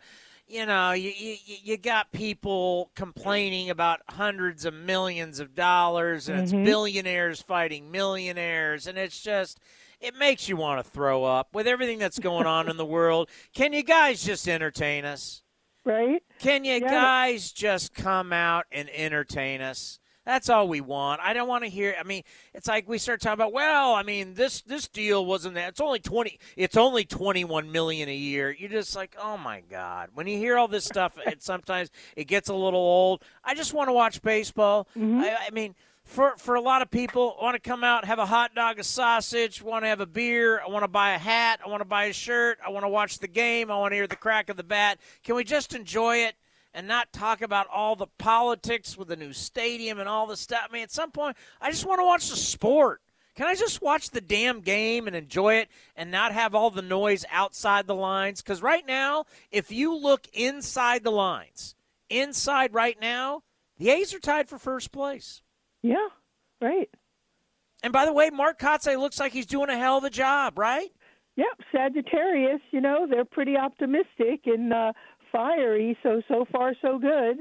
you 0.54 0.66
know, 0.66 0.92
you, 0.92 1.12
you, 1.16 1.36
you 1.64 1.76
got 1.76 2.12
people 2.12 2.92
complaining 2.94 3.70
about 3.70 4.02
hundreds 4.08 4.64
of 4.64 4.72
millions 4.72 5.40
of 5.40 5.52
dollars, 5.52 6.28
and 6.28 6.46
mm-hmm. 6.46 6.58
it's 6.58 6.70
billionaires 6.70 7.42
fighting 7.42 7.90
millionaires, 7.90 8.86
and 8.86 8.96
it's 8.96 9.20
just 9.20 9.58
it 10.00 10.14
makes 10.14 10.48
you 10.48 10.56
want 10.56 10.84
to 10.84 10.88
throw 10.88 11.24
up 11.24 11.48
with 11.54 11.66
everything 11.66 11.98
that's 11.98 12.20
going 12.20 12.46
on 12.46 12.68
in 12.68 12.76
the 12.76 12.84
world. 12.86 13.28
Can 13.52 13.72
you 13.72 13.82
guys 13.82 14.22
just 14.22 14.46
entertain 14.46 15.04
us? 15.04 15.42
Right? 15.84 16.22
Can 16.38 16.64
you 16.64 16.74
yeah. 16.74 16.88
guys 16.88 17.50
just 17.50 17.92
come 17.92 18.32
out 18.32 18.66
and 18.70 18.88
entertain 18.94 19.60
us? 19.60 19.98
That's 20.24 20.48
all 20.48 20.68
we 20.68 20.80
want. 20.80 21.20
I 21.20 21.34
don't 21.34 21.48
want 21.48 21.64
to 21.64 21.70
hear. 21.70 21.94
I 21.98 22.02
mean, 22.02 22.22
it's 22.54 22.66
like 22.66 22.88
we 22.88 22.98
start 22.98 23.20
talking 23.20 23.34
about. 23.34 23.52
Well, 23.52 23.94
I 23.94 24.02
mean, 24.02 24.34
this 24.34 24.62
this 24.62 24.88
deal 24.88 25.24
wasn't 25.26 25.54
that. 25.54 25.70
It's 25.70 25.80
only 25.80 26.00
twenty. 26.00 26.38
It's 26.56 26.76
only 26.76 27.04
twenty 27.04 27.44
one 27.44 27.70
million 27.70 28.08
a 28.08 28.14
year. 28.14 28.50
You're 28.50 28.70
just 28.70 28.96
like, 28.96 29.14
oh 29.20 29.36
my 29.36 29.62
god. 29.70 30.10
When 30.14 30.26
you 30.26 30.38
hear 30.38 30.56
all 30.56 30.68
this 30.68 30.84
stuff, 30.84 31.18
it 31.26 31.42
sometimes 31.42 31.90
it 32.16 32.24
gets 32.24 32.48
a 32.48 32.54
little 32.54 32.80
old. 32.80 33.22
I 33.44 33.54
just 33.54 33.74
want 33.74 33.88
to 33.88 33.92
watch 33.92 34.22
baseball. 34.22 34.88
Mm-hmm. 34.96 35.20
I, 35.20 35.36
I 35.48 35.50
mean, 35.50 35.74
for 36.04 36.34
for 36.36 36.54
a 36.54 36.60
lot 36.60 36.82
of 36.82 36.90
people 36.90 37.36
want 37.40 37.54
to 37.54 37.60
come 37.60 37.82
out 37.82 38.04
have 38.04 38.18
a 38.18 38.26
hot 38.26 38.54
dog 38.54 38.78
a 38.78 38.84
sausage 38.84 39.62
want 39.62 39.84
to 39.84 39.88
have 39.88 40.00
a 40.00 40.06
beer 40.06 40.60
i 40.60 40.68
want 40.68 40.84
to 40.84 40.88
buy 40.88 41.14
a 41.14 41.18
hat 41.18 41.60
i 41.64 41.68
want 41.68 41.80
to 41.80 41.86
buy 41.86 42.04
a 42.04 42.12
shirt 42.12 42.58
i 42.64 42.68
want 42.68 42.84
to 42.84 42.88
watch 42.88 43.18
the 43.18 43.26
game 43.26 43.70
i 43.70 43.76
want 43.76 43.90
to 43.90 43.96
hear 43.96 44.06
the 44.06 44.14
crack 44.14 44.50
of 44.50 44.56
the 44.56 44.62
bat 44.62 44.98
can 45.22 45.34
we 45.34 45.42
just 45.42 45.74
enjoy 45.74 46.18
it 46.18 46.34
and 46.74 46.88
not 46.88 47.12
talk 47.12 47.40
about 47.40 47.68
all 47.72 47.94
the 47.96 48.08
politics 48.18 48.98
with 48.98 49.08
the 49.08 49.16
new 49.16 49.32
stadium 49.32 50.00
and 50.00 50.08
all 50.08 50.26
the 50.26 50.36
stuff. 50.36 50.66
I 50.68 50.72
mean, 50.72 50.82
at 50.82 50.90
some 50.90 51.12
point, 51.12 51.36
I 51.60 51.70
just 51.70 51.86
want 51.86 52.00
to 52.00 52.04
watch 52.04 52.28
the 52.28 52.36
sport. 52.36 53.00
Can 53.36 53.46
I 53.46 53.54
just 53.54 53.82
watch 53.82 54.10
the 54.10 54.20
damn 54.20 54.60
game 54.60 55.06
and 55.06 55.16
enjoy 55.16 55.54
it 55.54 55.68
and 55.96 56.10
not 56.10 56.32
have 56.32 56.54
all 56.54 56.70
the 56.70 56.82
noise 56.82 57.24
outside 57.30 57.86
the 57.86 57.94
lines? 57.94 58.42
Because 58.42 58.62
right 58.62 58.86
now, 58.86 59.24
if 59.50 59.72
you 59.72 59.96
look 59.96 60.28
inside 60.32 61.02
the 61.02 61.10
lines, 61.10 61.74
inside 62.10 62.74
right 62.74 63.00
now, 63.00 63.42
the 63.78 63.90
A's 63.90 64.14
are 64.14 64.20
tied 64.20 64.48
for 64.48 64.58
first 64.58 64.92
place. 64.92 65.42
Yeah, 65.82 66.08
right. 66.60 66.88
And 67.82 67.92
by 67.92 68.06
the 68.06 68.12
way, 68.12 68.30
Mark 68.30 68.58
Kotsay 68.58 68.98
looks 68.98 69.18
like 69.18 69.32
he's 69.32 69.46
doing 69.46 69.68
a 69.68 69.76
hell 69.76 69.98
of 69.98 70.04
a 70.04 70.10
job, 70.10 70.58
right? 70.58 70.90
Yep, 71.36 71.60
Sagittarius, 71.72 72.60
you 72.70 72.80
know, 72.80 73.06
they're 73.10 73.24
pretty 73.24 73.56
optimistic 73.56 74.42
and 74.46 74.72
uh, 74.72 74.92
fiery. 75.34 75.98
So 76.02 76.22
so 76.28 76.46
far 76.52 76.74
so 76.80 76.98
good. 76.98 77.38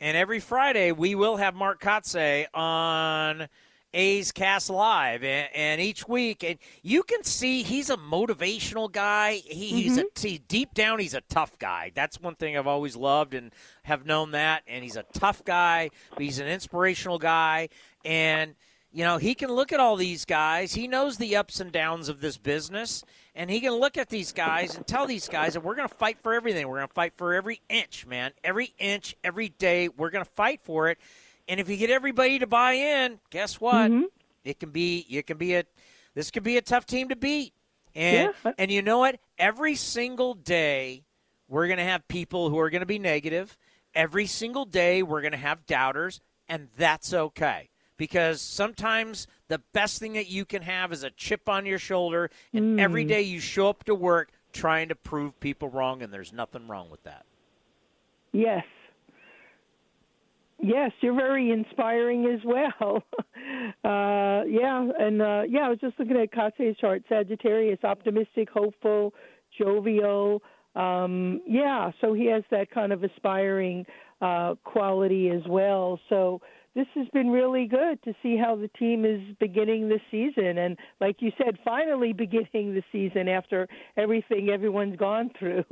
And 0.00 0.16
every 0.16 0.40
Friday 0.40 0.92
we 0.92 1.14
will 1.14 1.36
have 1.36 1.54
Mark 1.54 1.80
Kotsay 1.80 2.46
on 2.54 3.48
A's 3.92 4.30
Cast 4.30 4.70
Live, 4.70 5.24
and, 5.24 5.48
and, 5.52 5.80
each 5.80 6.06
week, 6.06 6.44
and 6.44 6.58
you 6.82 7.02
can 7.02 7.24
see 7.24 7.64
he's 7.64 7.90
a 7.90 7.96
motivational 7.96 8.90
guy. 8.90 9.42
He, 9.44 9.68
mm-hmm. 9.68 9.76
He's 9.76 9.98
a 9.98 10.04
he, 10.16 10.38
deep 10.38 10.74
down, 10.74 11.00
he's 11.00 11.14
a 11.14 11.22
tough 11.22 11.58
guy. 11.58 11.90
That's 11.94 12.20
one 12.20 12.36
thing 12.36 12.56
I've 12.56 12.68
always 12.68 12.94
loved 12.94 13.34
and 13.34 13.52
have 13.82 14.06
known 14.06 14.30
that. 14.30 14.62
And 14.68 14.84
he's 14.84 14.96
a 14.96 15.04
tough 15.12 15.44
guy, 15.44 15.90
but 16.10 16.22
he's 16.22 16.38
an 16.38 16.46
inspirational 16.46 17.18
guy, 17.18 17.68
and 18.04 18.54
you 18.92 19.04
know 19.04 19.18
he 19.18 19.34
can 19.34 19.50
look 19.50 19.72
at 19.72 19.80
all 19.80 19.96
these 19.96 20.24
guys. 20.24 20.74
He 20.74 20.88
knows 20.88 21.16
the 21.16 21.36
ups 21.36 21.60
and 21.60 21.70
downs 21.70 22.08
of 22.08 22.20
this 22.20 22.36
business, 22.38 23.04
and 23.34 23.48
he 23.48 23.60
can 23.60 23.72
look 23.72 23.96
at 23.96 24.08
these 24.08 24.32
guys 24.32 24.76
and 24.76 24.86
tell 24.86 25.06
these 25.06 25.28
guys 25.28 25.54
that 25.54 25.60
we're 25.60 25.76
going 25.76 25.88
to 25.88 25.94
fight 25.94 26.18
for 26.22 26.34
everything. 26.34 26.68
We're 26.68 26.78
going 26.78 26.88
to 26.88 26.94
fight 26.94 27.12
for 27.16 27.32
every 27.32 27.60
inch, 27.68 28.06
man. 28.06 28.32
Every 28.42 28.74
inch, 28.78 29.14
every 29.22 29.48
day, 29.48 29.88
we're 29.88 30.10
going 30.10 30.24
to 30.24 30.30
fight 30.32 30.60
for 30.64 30.88
it. 30.88 30.98
And 31.48 31.60
if 31.60 31.68
you 31.68 31.76
get 31.76 31.90
everybody 31.90 32.40
to 32.40 32.46
buy 32.46 32.72
in, 32.72 33.20
guess 33.30 33.60
what? 33.60 33.90
Mm-hmm. 33.90 34.04
It 34.44 34.58
can 34.58 34.70
be 34.70 35.06
it 35.08 35.26
can 35.26 35.38
be 35.38 35.54
a 35.54 35.64
this 36.14 36.30
could 36.30 36.42
be 36.42 36.56
a 36.56 36.62
tough 36.62 36.86
team 36.86 37.08
to 37.10 37.16
beat. 37.16 37.54
And 37.94 38.34
yeah. 38.44 38.52
and 38.58 38.70
you 38.70 38.82
know 38.82 38.98
what? 38.98 39.18
Every 39.38 39.76
single 39.76 40.34
day 40.34 41.04
we're 41.48 41.66
going 41.66 41.78
to 41.78 41.84
have 41.84 42.06
people 42.08 42.50
who 42.50 42.58
are 42.58 42.70
going 42.70 42.80
to 42.80 42.86
be 42.86 42.98
negative. 42.98 43.56
Every 43.94 44.26
single 44.26 44.64
day 44.64 45.02
we're 45.02 45.20
going 45.20 45.32
to 45.32 45.38
have 45.38 45.66
doubters, 45.66 46.20
and 46.48 46.68
that's 46.76 47.12
okay 47.12 47.69
because 48.00 48.40
sometimes 48.40 49.26
the 49.48 49.58
best 49.74 49.98
thing 49.98 50.14
that 50.14 50.26
you 50.26 50.46
can 50.46 50.62
have 50.62 50.90
is 50.90 51.02
a 51.02 51.10
chip 51.10 51.50
on 51.50 51.66
your 51.66 51.78
shoulder, 51.78 52.30
and 52.54 52.78
mm. 52.78 52.80
every 52.80 53.04
day 53.04 53.20
you 53.20 53.38
show 53.38 53.68
up 53.68 53.84
to 53.84 53.94
work 53.94 54.30
trying 54.54 54.88
to 54.88 54.94
prove 54.94 55.38
people 55.38 55.68
wrong, 55.68 56.00
and 56.00 56.10
there's 56.10 56.32
nothing 56.32 56.66
wrong 56.66 56.88
with 56.88 57.02
that. 57.02 57.26
Yes. 58.32 58.64
Yes, 60.58 60.92
you're 61.02 61.14
very 61.14 61.50
inspiring 61.50 62.24
as 62.24 62.40
well. 62.42 63.04
uh, 63.84 64.46
yeah, 64.48 64.88
and 64.98 65.20
uh, 65.20 65.42
yeah, 65.46 65.66
I 65.66 65.68
was 65.68 65.78
just 65.82 65.98
looking 65.98 66.16
at 66.16 66.32
Kotsay's 66.32 66.78
chart. 66.78 67.02
Sagittarius, 67.06 67.84
optimistic, 67.84 68.48
hopeful, 68.48 69.12
jovial. 69.58 70.42
Um, 70.74 71.42
yeah, 71.46 71.90
so 72.00 72.14
he 72.14 72.30
has 72.30 72.44
that 72.50 72.70
kind 72.70 72.94
of 72.94 73.04
aspiring 73.04 73.84
uh, 74.22 74.54
quality 74.64 75.28
as 75.28 75.42
well. 75.46 76.00
So 76.08 76.40
this 76.74 76.86
has 76.94 77.08
been 77.12 77.30
really 77.30 77.66
good 77.66 78.02
to 78.04 78.14
see 78.22 78.36
how 78.36 78.54
the 78.54 78.68
team 78.78 79.04
is 79.04 79.20
beginning 79.40 79.88
the 79.88 80.00
season. 80.10 80.58
And 80.58 80.76
like 81.00 81.16
you 81.20 81.32
said 81.36 81.58
finally 81.64 82.12
beginning 82.16 82.74
the 82.74 82.82
season 82.92 83.28
after 83.28 83.68
everything 83.96 84.50
everyone's 84.50 84.96
gone 84.96 85.30
through. 85.38 85.64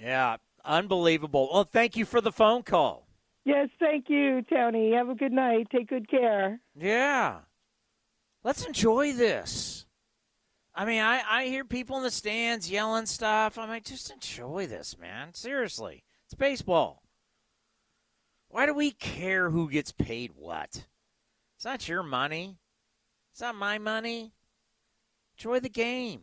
Yeah 0.00 0.36
unbelievable. 0.64 1.48
Well 1.52 1.64
thank 1.64 1.96
you 1.96 2.04
for 2.04 2.20
the 2.20 2.32
phone 2.32 2.62
call. 2.62 3.06
Yes 3.44 3.68
thank 3.78 4.06
you 4.08 4.42
tony. 4.42 4.92
Have 4.92 5.08
a 5.08 5.14
good 5.14 5.32
night. 5.32 5.68
Take 5.70 5.88
good 5.88 6.10
care. 6.10 6.60
Yeah. 6.74 7.38
Let's 8.42 8.66
enjoy 8.66 9.12
this. 9.12 9.86
I 10.74 10.84
mean 10.84 11.02
i, 11.02 11.22
I 11.28 11.46
hear 11.46 11.64
people 11.64 11.96
in 11.98 12.02
the 12.02 12.10
stands 12.10 12.68
yelling 12.68 13.06
stuff. 13.06 13.58
I'm 13.58 13.68
like 13.68 13.84
just 13.84 14.10
enjoy 14.10 14.66
this 14.66 14.98
man. 14.98 15.34
Seriously. 15.34 16.02
It's 16.24 16.34
baseball 16.34 17.04
why 18.56 18.64
do 18.64 18.72
we 18.72 18.90
care 18.90 19.50
who 19.50 19.68
gets 19.68 19.92
paid 19.92 20.30
what? 20.34 20.86
It's 21.56 21.64
not 21.66 21.86
your 21.90 22.02
money. 22.02 22.56
It's 23.30 23.42
not 23.42 23.54
my 23.54 23.76
money. 23.76 24.32
Enjoy 25.36 25.60
the 25.60 25.68
game. 25.68 26.22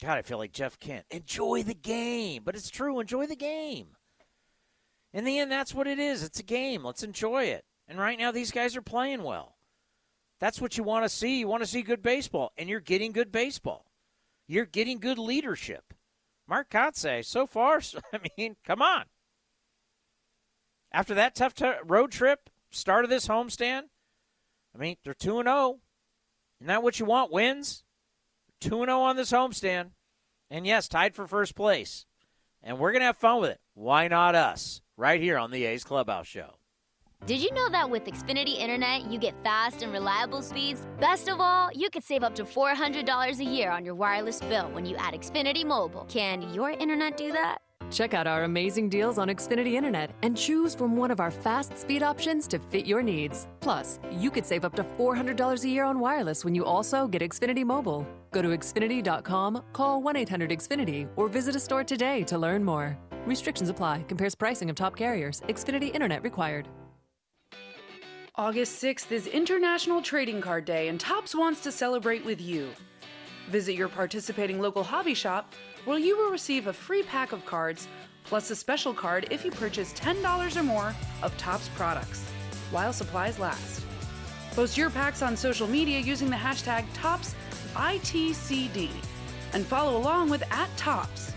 God, 0.00 0.18
I 0.18 0.22
feel 0.22 0.38
like 0.38 0.52
Jeff 0.52 0.78
Kent. 0.78 1.04
Enjoy 1.10 1.64
the 1.64 1.74
game. 1.74 2.42
But 2.44 2.54
it's 2.54 2.70
true. 2.70 3.00
Enjoy 3.00 3.26
the 3.26 3.34
game. 3.34 3.96
In 5.12 5.24
the 5.24 5.40
end, 5.40 5.50
that's 5.50 5.74
what 5.74 5.88
it 5.88 5.98
is. 5.98 6.22
It's 6.22 6.38
a 6.38 6.44
game. 6.44 6.84
Let's 6.84 7.02
enjoy 7.02 7.46
it. 7.46 7.64
And 7.88 7.98
right 7.98 8.16
now, 8.16 8.30
these 8.30 8.52
guys 8.52 8.76
are 8.76 8.80
playing 8.80 9.24
well. 9.24 9.56
That's 10.38 10.60
what 10.60 10.78
you 10.78 10.84
want 10.84 11.04
to 11.04 11.08
see. 11.08 11.40
You 11.40 11.48
want 11.48 11.64
to 11.64 11.68
see 11.68 11.82
good 11.82 12.04
baseball, 12.04 12.52
and 12.56 12.68
you're 12.68 12.78
getting 12.78 13.10
good 13.10 13.32
baseball. 13.32 13.86
You're 14.46 14.66
getting 14.66 15.00
good 15.00 15.18
leadership. 15.18 15.94
Mark 16.46 16.70
Kotsay, 16.70 17.24
so 17.24 17.48
far, 17.48 17.80
I 18.12 18.20
mean, 18.38 18.54
come 18.64 18.82
on 18.82 19.06
after 20.92 21.14
that 21.14 21.34
tough 21.34 21.54
t- 21.54 21.70
road 21.84 22.12
trip, 22.12 22.50
start 22.70 23.04
of 23.04 23.10
this 23.10 23.28
homestand, 23.28 23.82
I 24.74 24.78
mean, 24.78 24.96
they're 25.04 25.14
2 25.14 25.38
and 25.38 25.46
0. 25.46 25.80
Isn't 26.60 26.68
that 26.68 26.82
what 26.82 26.98
you 26.98 27.06
want? 27.06 27.32
Wins? 27.32 27.84
2 28.60 28.82
and 28.82 28.88
0 28.88 29.00
on 29.00 29.16
this 29.16 29.32
homestand. 29.32 29.90
And 30.50 30.66
yes, 30.66 30.88
tied 30.88 31.14
for 31.14 31.26
first 31.26 31.54
place. 31.54 32.06
And 32.62 32.78
we're 32.78 32.92
going 32.92 33.00
to 33.00 33.06
have 33.06 33.16
fun 33.16 33.40
with 33.40 33.50
it. 33.50 33.60
Why 33.74 34.08
not 34.08 34.34
us? 34.34 34.80
Right 34.96 35.20
here 35.20 35.38
on 35.38 35.50
the 35.50 35.64
A's 35.64 35.84
Clubhouse 35.84 36.26
Show. 36.26 36.54
Did 37.24 37.40
you 37.40 37.52
know 37.52 37.68
that 37.68 37.88
with 37.88 38.04
Xfinity 38.04 38.58
Internet, 38.58 39.10
you 39.10 39.18
get 39.18 39.34
fast 39.44 39.82
and 39.82 39.92
reliable 39.92 40.42
speeds? 40.42 40.86
Best 41.00 41.28
of 41.28 41.40
all, 41.40 41.70
you 41.72 41.88
could 41.88 42.02
save 42.02 42.24
up 42.24 42.34
to 42.34 42.44
$400 42.44 43.38
a 43.38 43.44
year 43.44 43.70
on 43.70 43.84
your 43.84 43.94
wireless 43.94 44.40
bill 44.40 44.68
when 44.72 44.84
you 44.84 44.96
add 44.96 45.14
Xfinity 45.14 45.64
Mobile. 45.64 46.04
Can 46.08 46.52
your 46.52 46.70
internet 46.70 47.16
do 47.16 47.30
that? 47.30 47.58
Check 47.92 48.14
out 48.14 48.26
our 48.26 48.44
amazing 48.44 48.88
deals 48.88 49.18
on 49.18 49.28
Xfinity 49.28 49.74
Internet 49.74 50.12
and 50.22 50.36
choose 50.36 50.74
from 50.74 50.96
one 50.96 51.10
of 51.10 51.20
our 51.20 51.30
fast 51.30 51.76
speed 51.76 52.02
options 52.02 52.48
to 52.48 52.58
fit 52.58 52.86
your 52.86 53.02
needs. 53.02 53.46
Plus, 53.60 54.00
you 54.10 54.30
could 54.30 54.46
save 54.46 54.64
up 54.64 54.74
to 54.76 54.82
$400 54.82 55.64
a 55.64 55.68
year 55.68 55.84
on 55.84 56.00
wireless 56.00 56.42
when 56.44 56.54
you 56.54 56.64
also 56.64 57.06
get 57.06 57.20
Xfinity 57.22 57.64
Mobile. 57.64 58.06
Go 58.30 58.40
to 58.40 58.48
Xfinity.com, 58.48 59.62
call 59.74 60.02
1 60.02 60.16
800 60.16 60.50
Xfinity, 60.50 61.06
or 61.16 61.28
visit 61.28 61.54
a 61.54 61.60
store 61.60 61.84
today 61.84 62.24
to 62.24 62.38
learn 62.38 62.64
more. 62.64 62.96
Restrictions 63.26 63.68
apply, 63.68 64.04
compares 64.08 64.34
pricing 64.34 64.70
of 64.70 64.76
top 64.76 64.96
carriers. 64.96 65.42
Xfinity 65.48 65.94
Internet 65.94 66.24
required. 66.24 66.68
August 68.36 68.82
6th 68.82 69.12
is 69.12 69.26
International 69.26 70.00
Trading 70.00 70.40
Card 70.40 70.64
Day, 70.64 70.88
and 70.88 70.98
Topps 70.98 71.34
wants 71.34 71.60
to 71.60 71.70
celebrate 71.70 72.24
with 72.24 72.40
you. 72.40 72.70
Visit 73.52 73.74
your 73.74 73.88
participating 73.88 74.60
local 74.62 74.82
hobby 74.82 75.12
shop 75.12 75.52
where 75.84 75.98
you 75.98 76.16
will 76.16 76.30
receive 76.30 76.68
a 76.68 76.72
free 76.72 77.02
pack 77.02 77.32
of 77.32 77.44
cards 77.44 77.86
plus 78.24 78.50
a 78.50 78.56
special 78.56 78.94
card 78.94 79.26
if 79.30 79.44
you 79.44 79.50
purchase 79.50 79.92
$10 79.92 80.56
or 80.56 80.62
more 80.62 80.94
of 81.22 81.36
Topps 81.36 81.68
products, 81.76 82.24
while 82.70 82.94
supplies 82.94 83.38
last. 83.38 83.84
Post 84.52 84.78
your 84.78 84.88
packs 84.88 85.20
on 85.20 85.36
social 85.36 85.68
media 85.68 86.00
using 86.00 86.30
the 86.30 86.36
hashtag 86.36 86.86
ToppsITCD 86.94 88.88
and 89.52 89.66
follow 89.66 89.98
along 89.98 90.30
with 90.30 90.42
at 90.50 90.74
Topps. 90.78 91.34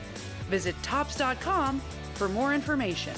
Visit 0.50 0.82
Topps.com 0.84 1.82
for 2.14 2.30
more 2.30 2.54
information. 2.54 3.14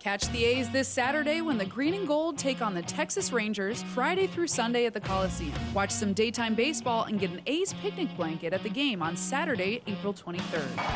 Catch 0.00 0.28
the 0.28 0.46
A's 0.46 0.70
this 0.70 0.88
Saturday 0.88 1.42
when 1.42 1.58
the 1.58 1.66
Green 1.66 1.92
and 1.92 2.08
Gold 2.08 2.38
take 2.38 2.62
on 2.62 2.72
the 2.72 2.80
Texas 2.80 3.32
Rangers 3.32 3.82
Friday 3.82 4.26
through 4.26 4.46
Sunday 4.46 4.86
at 4.86 4.94
the 4.94 5.00
Coliseum. 5.00 5.52
Watch 5.74 5.90
some 5.90 6.14
daytime 6.14 6.54
baseball 6.54 7.04
and 7.04 7.20
get 7.20 7.30
an 7.30 7.42
A's 7.46 7.74
picnic 7.82 8.08
blanket 8.16 8.54
at 8.54 8.62
the 8.62 8.70
game 8.70 9.02
on 9.02 9.14
Saturday, 9.14 9.82
April 9.86 10.14
23rd. 10.14 10.38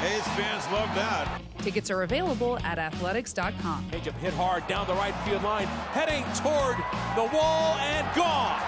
A's 0.05 0.27
fans 0.29 0.65
love 0.73 0.89
that. 0.95 1.43
Tickets 1.59 1.91
are 1.91 2.05
available 2.05 2.59
at 2.61 2.79
athletics.com. 2.79 3.91
Changeup 3.91 4.15
hit 4.15 4.33
hard 4.33 4.67
down 4.69 4.87
the 4.87 4.95
right 4.95 5.15
field 5.27 5.43
line, 5.43 5.67
heading 5.93 6.25
toward 6.37 6.77
the 7.15 7.37
wall 7.37 7.77
and 7.81 8.07
gone. 8.17 8.59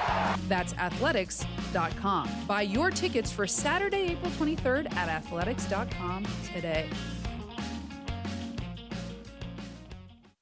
That's 0.48 0.74
athletics.com. 0.74 2.28
Buy 2.46 2.60
your 2.60 2.90
tickets 2.90 3.32
for 3.32 3.46
Saturday, 3.46 4.12
April 4.12 4.30
23rd 4.32 4.94
at 4.96 5.08
athletics.com 5.08 6.26
today. 6.52 6.90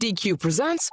DQ 0.00 0.38
presents. 0.38 0.90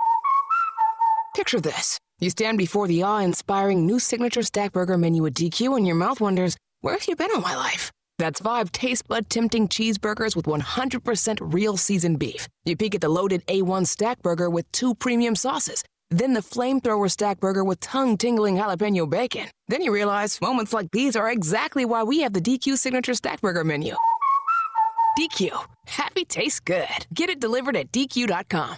Picture 1.35 1.61
this. 1.61 1.99
You 2.19 2.31
stand 2.31 2.57
before 2.57 2.87
the 2.87 3.03
awe 3.03 3.19
inspiring 3.19 3.85
new 3.85 3.99
signature 3.99 4.41
stack 4.41 4.71
burger 4.71 4.97
menu 4.97 5.25
at 5.27 5.35
DQ, 5.35 5.77
and 5.77 5.85
your 5.85 5.95
mouth 5.95 6.19
wonders, 6.19 6.57
where 6.81 6.95
have 6.95 7.07
you 7.07 7.15
been 7.15 7.29
all 7.35 7.41
my 7.41 7.55
life? 7.55 7.91
That's 8.17 8.39
five 8.39 8.71
taste 8.71 9.07
bud 9.07 9.29
tempting 9.29 9.67
cheeseburgers 9.67 10.35
with 10.35 10.45
100% 10.45 11.53
real 11.53 11.77
seasoned 11.77 12.17
beef. 12.17 12.47
You 12.63 12.75
peek 12.75 12.95
at 12.95 13.01
the 13.01 13.09
loaded 13.09 13.45
A1 13.45 13.85
stack 13.85 14.23
burger 14.23 14.49
with 14.49 14.71
two 14.71 14.95
premium 14.95 15.35
sauces. 15.35 15.83
Then 16.09 16.33
the 16.33 16.41
flamethrower 16.41 17.11
stack 17.11 17.39
burger 17.39 17.63
with 17.63 17.79
tongue 17.81 18.17
tingling 18.17 18.55
jalapeno 18.55 19.07
bacon. 19.07 19.49
Then 19.67 19.81
you 19.81 19.93
realize 19.93 20.41
moments 20.41 20.73
like 20.73 20.89
these 20.91 21.15
are 21.15 21.29
exactly 21.29 21.85
why 21.85 22.01
we 22.03 22.21
have 22.21 22.33
the 22.33 22.41
DQ 22.41 22.77
signature 22.77 23.13
stack 23.13 23.41
burger 23.41 23.63
menu. 23.63 23.95
DQ. 25.19 25.51
Happy 25.87 26.25
tastes 26.25 26.59
good. 26.59 27.07
Get 27.13 27.29
it 27.29 27.39
delivered 27.39 27.75
at 27.75 27.91
DQ.com. 27.91 28.77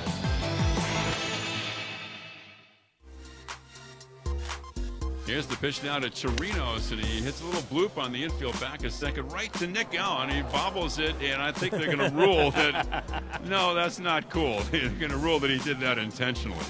Here's 5.31 5.47
the 5.47 5.55
pitch 5.55 5.81
now 5.81 5.97
to 5.97 6.09
Chirinos, 6.09 6.91
and 6.91 6.99
he 6.99 7.21
hits 7.21 7.41
a 7.41 7.45
little 7.45 7.61
bloop 7.61 7.97
on 7.97 8.11
the 8.11 8.21
infield 8.21 8.59
back 8.59 8.83
a 8.83 8.91
second, 8.91 9.31
right 9.31 9.51
to 9.53 9.65
Nick 9.65 9.95
Allen. 9.97 10.29
He 10.29 10.41
bobbles 10.41 10.99
it, 10.99 11.15
and 11.21 11.41
I 11.41 11.53
think 11.53 11.71
they're 11.71 11.85
going 11.85 11.99
to 11.99 12.09
rule 12.13 12.51
that 12.51 13.41
no, 13.45 13.73
that's 13.73 13.97
not 13.97 14.29
cool. 14.29 14.59
They're 14.71 14.89
going 14.89 15.11
to 15.11 15.15
rule 15.15 15.39
that 15.39 15.49
he 15.49 15.57
did 15.59 15.79
that 15.79 15.97
intentionally, 15.97 16.65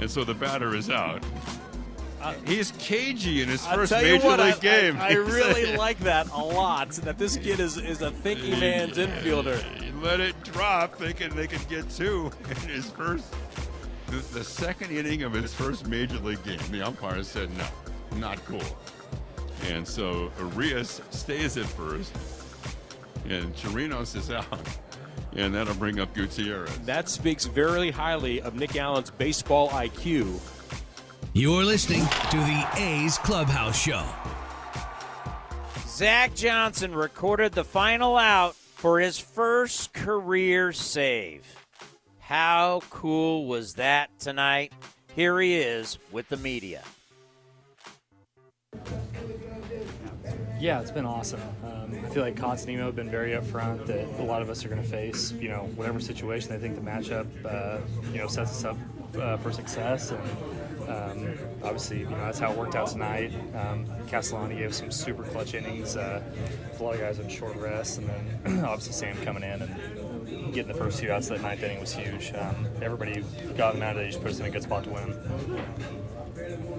and 0.00 0.10
so 0.10 0.24
the 0.24 0.32
batter 0.32 0.74
is 0.74 0.88
out. 0.88 1.22
Uh, 2.22 2.32
He's 2.46 2.72
cagey 2.78 3.42
in 3.42 3.50
his 3.50 3.66
I'll 3.66 3.76
first 3.76 3.92
major 3.92 4.26
what, 4.26 4.40
league 4.40 4.54
I, 4.54 4.58
game. 4.60 4.96
I, 4.96 5.08
I 5.08 5.12
really 5.12 5.76
like 5.76 5.98
that 5.98 6.26
a 6.32 6.42
lot. 6.42 6.92
That 6.92 7.18
this 7.18 7.36
kid 7.36 7.60
is, 7.60 7.76
is 7.76 8.00
a 8.00 8.10
thinking 8.10 8.58
man's 8.58 8.96
infielder. 8.96 9.60
He 9.78 9.92
let 10.00 10.20
it 10.20 10.42
drop, 10.42 10.94
thinking 10.94 11.36
they 11.36 11.46
could 11.46 11.68
get 11.68 11.90
two 11.90 12.30
in 12.48 12.56
his 12.68 12.88
first, 12.88 13.26
the, 14.06 14.16
the 14.32 14.42
second 14.42 14.90
inning 14.90 15.22
of 15.22 15.34
his 15.34 15.52
first 15.52 15.86
major 15.86 16.16
league 16.20 16.42
game. 16.44 16.60
The 16.70 16.80
umpire 16.80 17.22
said 17.22 17.54
no, 17.58 17.66
not 18.16 18.42
cool. 18.44 18.62
And 19.70 19.86
so 19.86 20.30
Arias 20.40 21.00
stays 21.10 21.56
at 21.56 21.66
first, 21.66 22.12
and 23.28 23.54
Chirinos 23.56 24.14
is 24.16 24.30
out. 24.30 24.46
and 25.34 25.54
that'll 25.54 25.74
bring 25.74 26.00
up 26.00 26.14
Gutierrez. 26.14 26.78
That 26.80 27.08
speaks 27.08 27.44
very 27.46 27.90
highly 27.90 28.40
of 28.40 28.54
Nick 28.54 28.76
Allen's 28.76 29.10
baseball 29.10 29.68
IQ. 29.70 30.40
You're 31.32 31.64
listening 31.64 32.02
to 32.30 32.36
the 32.36 32.66
A's 32.76 33.18
Clubhouse 33.18 33.78
Show. 33.78 34.04
Zach 35.86 36.34
Jackson 36.34 36.94
recorded 36.94 37.52
the 37.52 37.64
final 37.64 38.16
out 38.16 38.54
for 38.54 39.00
his 39.00 39.18
first 39.18 39.92
career 39.94 40.72
save. 40.72 41.44
How 42.20 42.80
cool 42.90 43.46
was 43.46 43.74
that 43.74 44.10
tonight? 44.18 44.72
Here 45.14 45.40
he 45.40 45.56
is 45.56 45.98
with 46.12 46.28
the 46.28 46.36
media. 46.36 46.82
Yeah, 50.58 50.80
it's 50.80 50.90
been 50.90 51.04
awesome. 51.04 51.40
Um, 51.64 51.94
I 52.04 52.08
feel 52.08 52.22
like 52.22 52.36
Cots 52.36 52.62
and 52.62 52.70
Emo 52.70 52.86
have 52.86 52.96
been 52.96 53.10
very 53.10 53.32
upfront 53.32 53.86
that 53.86 54.06
a 54.18 54.22
lot 54.22 54.40
of 54.40 54.48
us 54.48 54.64
are 54.64 54.68
going 54.68 54.82
to 54.82 54.88
face. 54.88 55.32
You 55.32 55.48
know, 55.50 55.68
whatever 55.76 56.00
situation 56.00 56.50
they 56.50 56.58
think 56.58 56.76
the 56.76 56.80
matchup, 56.90 57.26
uh, 57.44 57.78
you 58.10 58.18
know, 58.18 58.26
sets 58.26 58.50
us 58.52 58.64
up 58.64 58.76
uh, 59.20 59.36
for 59.36 59.52
success. 59.52 60.12
And 60.12 60.88
um, 60.88 61.38
obviously, 61.62 62.00
you 62.00 62.08
know, 62.08 62.16
that's 62.18 62.38
how 62.38 62.52
it 62.52 62.58
worked 62.58 62.74
out 62.74 62.88
tonight. 62.88 63.32
Um, 63.54 63.86
Castellani 64.08 64.56
gave 64.56 64.74
some 64.74 64.90
super 64.90 65.24
clutch 65.24 65.52
innings. 65.52 65.96
Uh, 65.96 66.22
a 66.78 66.82
lot 66.82 66.94
of 66.94 67.00
guys 67.00 67.18
on 67.20 67.28
short 67.28 67.56
rest, 67.56 67.98
and 67.98 68.08
then 68.44 68.60
obviously 68.64 68.92
Sam 68.92 69.16
coming 69.24 69.42
in 69.42 69.62
and 69.62 70.54
getting 70.54 70.72
the 70.72 70.78
first 70.78 71.00
two 71.00 71.10
outs 71.10 71.28
of 71.30 71.36
that 71.36 71.42
ninth 71.42 71.62
inning 71.62 71.80
was 71.80 71.92
huge. 71.92 72.32
Um, 72.34 72.66
everybody 72.80 73.22
got 73.56 73.74
them 73.74 73.82
out 73.82 73.96
of. 73.96 74.02
They 74.02 74.08
just 74.08 74.22
put 74.22 74.30
us 74.30 74.40
in 74.40 74.46
a 74.46 74.50
good 74.50 74.62
spot 74.62 74.84
to 74.84 74.90
win. 74.90 76.75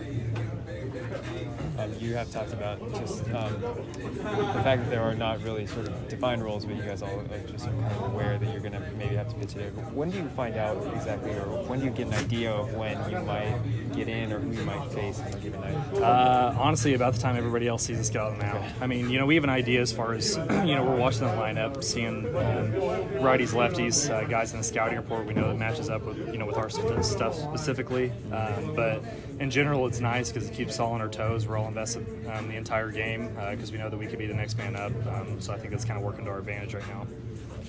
Um, 1.78 1.94
you 2.00 2.16
have 2.16 2.32
talked 2.32 2.54
about 2.54 2.80
just 2.96 3.24
um, 3.30 3.62
the 3.62 4.62
fact 4.64 4.84
that 4.84 4.90
there 4.90 5.02
are 5.02 5.14
not 5.14 5.44
really 5.44 5.68
sort 5.68 5.88
of 5.88 6.10
defined 6.10 6.44
roles, 6.44 6.66
but 6.66 6.76
you 6.76 6.82
guys 6.82 7.04
all 7.04 7.20
are 7.20 7.40
just 7.48 7.66
kind 7.66 7.86
of 7.86 8.14
aware 8.14 8.38
that 8.40 8.52
you're 8.52 8.62
going 8.62 8.72
to 8.72 8.82
maybe 8.98 9.16
have 9.16 9.30
to 9.30 9.36
pitch 9.36 9.56
it. 9.56 9.72
When 9.94 10.10
do 10.10 10.18
you 10.18 10.28
find 10.30 10.56
out 10.56 10.76
exactly, 10.96 11.32
or 11.32 11.46
when 11.66 11.80
do 11.80 11.86
you 11.86 11.92
get 11.92 12.08
an 12.08 12.14
idea 12.16 12.52
of 12.52 12.74
when 12.74 12.98
you 13.10 13.20
might 13.20 13.56
get 13.94 14.08
in 14.08 14.34
or 14.34 14.40
who 14.40 14.52
you 14.52 14.64
might 14.64 14.92
face 14.92 15.20
on 15.20 15.28
a 15.28 15.38
given 15.38 15.62
night? 15.62 16.02
Uh, 16.02 16.56
honestly, 16.58 16.96
about 16.96 17.14
the 17.14 17.20
time 17.20 17.36
everybody 17.38 17.68
else 17.68 17.84
sees 17.84 18.00
us 18.00 18.10
get 18.10 18.22
out 18.22 18.32
of 18.32 18.40
the 18.40 18.44
mound. 18.44 18.66
I 18.82 18.88
mean, 18.88 19.10
you 19.12 19.20
know, 19.20 19.28
we 19.28 19.36
have 19.36 19.44
an 19.44 19.52
idea 19.52 19.82
as 19.82 19.92
far 19.92 20.14
as, 20.14 20.36
you 20.50 20.74
know, 20.74 20.84
we're 20.84 20.96
watching 20.96 21.22
the 21.22 21.34
lineup, 21.34 21.84
seeing 21.84 22.26
um, 22.28 22.74
righties, 23.22 23.54
lefties, 23.54 24.10
uh, 24.10 24.24
guys 24.28 24.52
in 24.54 24.58
the 24.58 24.64
scouting 24.64 24.98
report. 24.98 25.28
We 25.28 25.36
know 25.36 25.48
that 25.50 25.58
matches 25.58 25.92
up 25.92 26.02
with, 26.04 26.18
you 26.32 26.40
know, 26.40 26.48
with 26.48 26.58
our 26.58 26.70
stuff 26.70 27.36
specifically. 27.36 28.12
Um, 28.32 28.74
but 28.76 29.04
in 29.40 29.52
general, 29.52 29.86
it's 29.86 30.00
nice 30.00 30.32
because 30.32 30.50
it 30.50 30.54
keeps 30.56 30.80
all 30.80 30.94
on 30.94 31.02
our 31.02 31.10
toes. 31.10 31.48
We're 31.48 31.58
all 31.58 31.67
invested 31.68 32.06
um, 32.28 32.48
the 32.48 32.56
entire 32.56 32.92
game 32.92 33.30
because 33.30 33.70
uh, 33.70 33.74
we 33.74 33.78
know 33.78 33.90
that 33.90 33.98
we 33.98 34.08
could 34.08 34.20
be 34.20 34.28
the 34.28 34.34
next 34.34 34.58
man 34.58 34.76
up. 34.76 34.92
Um, 35.08 35.40
so 35.40 35.54
I 35.54 35.58
think 35.58 35.72
that's 35.72 35.86
kind 35.86 35.98
of 35.98 36.04
working 36.04 36.26
to 36.26 36.32
our 36.32 36.40
advantage 36.40 36.74
right 36.74 36.88
now. 36.88 37.06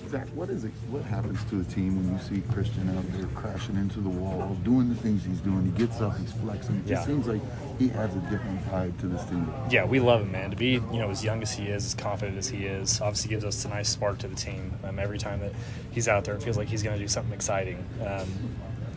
Zach, 0.09 0.27
what 0.29 0.49
is 0.49 0.63
it? 0.63 0.71
What 0.89 1.03
happens 1.03 1.43
to 1.51 1.61
a 1.61 1.63
team 1.65 1.95
when 1.95 2.11
you 2.11 2.19
see 2.23 2.41
Cristian 2.51 2.97
out 2.97 3.05
there 3.13 3.27
crashing 3.35 3.75
into 3.75 3.99
the 3.99 4.09
wall, 4.09 4.57
doing 4.63 4.89
the 4.89 4.95
things 4.95 5.23
he's 5.23 5.39
doing? 5.39 5.65
He 5.65 5.71
gets 5.71 6.01
up, 6.01 6.17
he's 6.17 6.31
flexing. 6.31 6.77
It 6.77 6.87
just 6.87 6.89
yeah. 6.89 7.05
seems 7.05 7.27
like 7.27 7.41
he 7.77 7.89
has 7.89 8.15
a 8.15 8.19
different 8.21 8.65
vibe 8.69 8.99
to 9.01 9.07
this 9.07 9.23
team. 9.25 9.53
Yeah, 9.69 9.85
we 9.85 9.99
love 9.99 10.21
him, 10.21 10.31
man. 10.31 10.49
To 10.49 10.55
be 10.55 10.71
you 10.91 10.99
know 10.99 11.11
as 11.11 11.23
young 11.23 11.43
as 11.43 11.51
he 11.51 11.65
is, 11.65 11.85
as 11.85 11.93
confident 11.93 12.39
as 12.39 12.49
he 12.49 12.65
is, 12.65 13.01
obviously 13.01 13.29
gives 13.29 13.45
us 13.45 13.65
a 13.65 13.69
nice 13.69 13.89
spark 13.89 14.17
to 14.19 14.27
the 14.27 14.35
team. 14.35 14.73
Um, 14.83 14.97
every 14.97 15.19
time 15.19 15.41
that 15.41 15.53
he's 15.91 16.07
out 16.07 16.23
there, 16.23 16.33
it 16.33 16.41
feels 16.41 16.57
like 16.57 16.69
he's 16.69 16.81
going 16.81 16.95
to 16.95 17.01
do 17.01 17.07
something 17.07 17.33
exciting. 17.33 17.85
Um, 18.03 18.27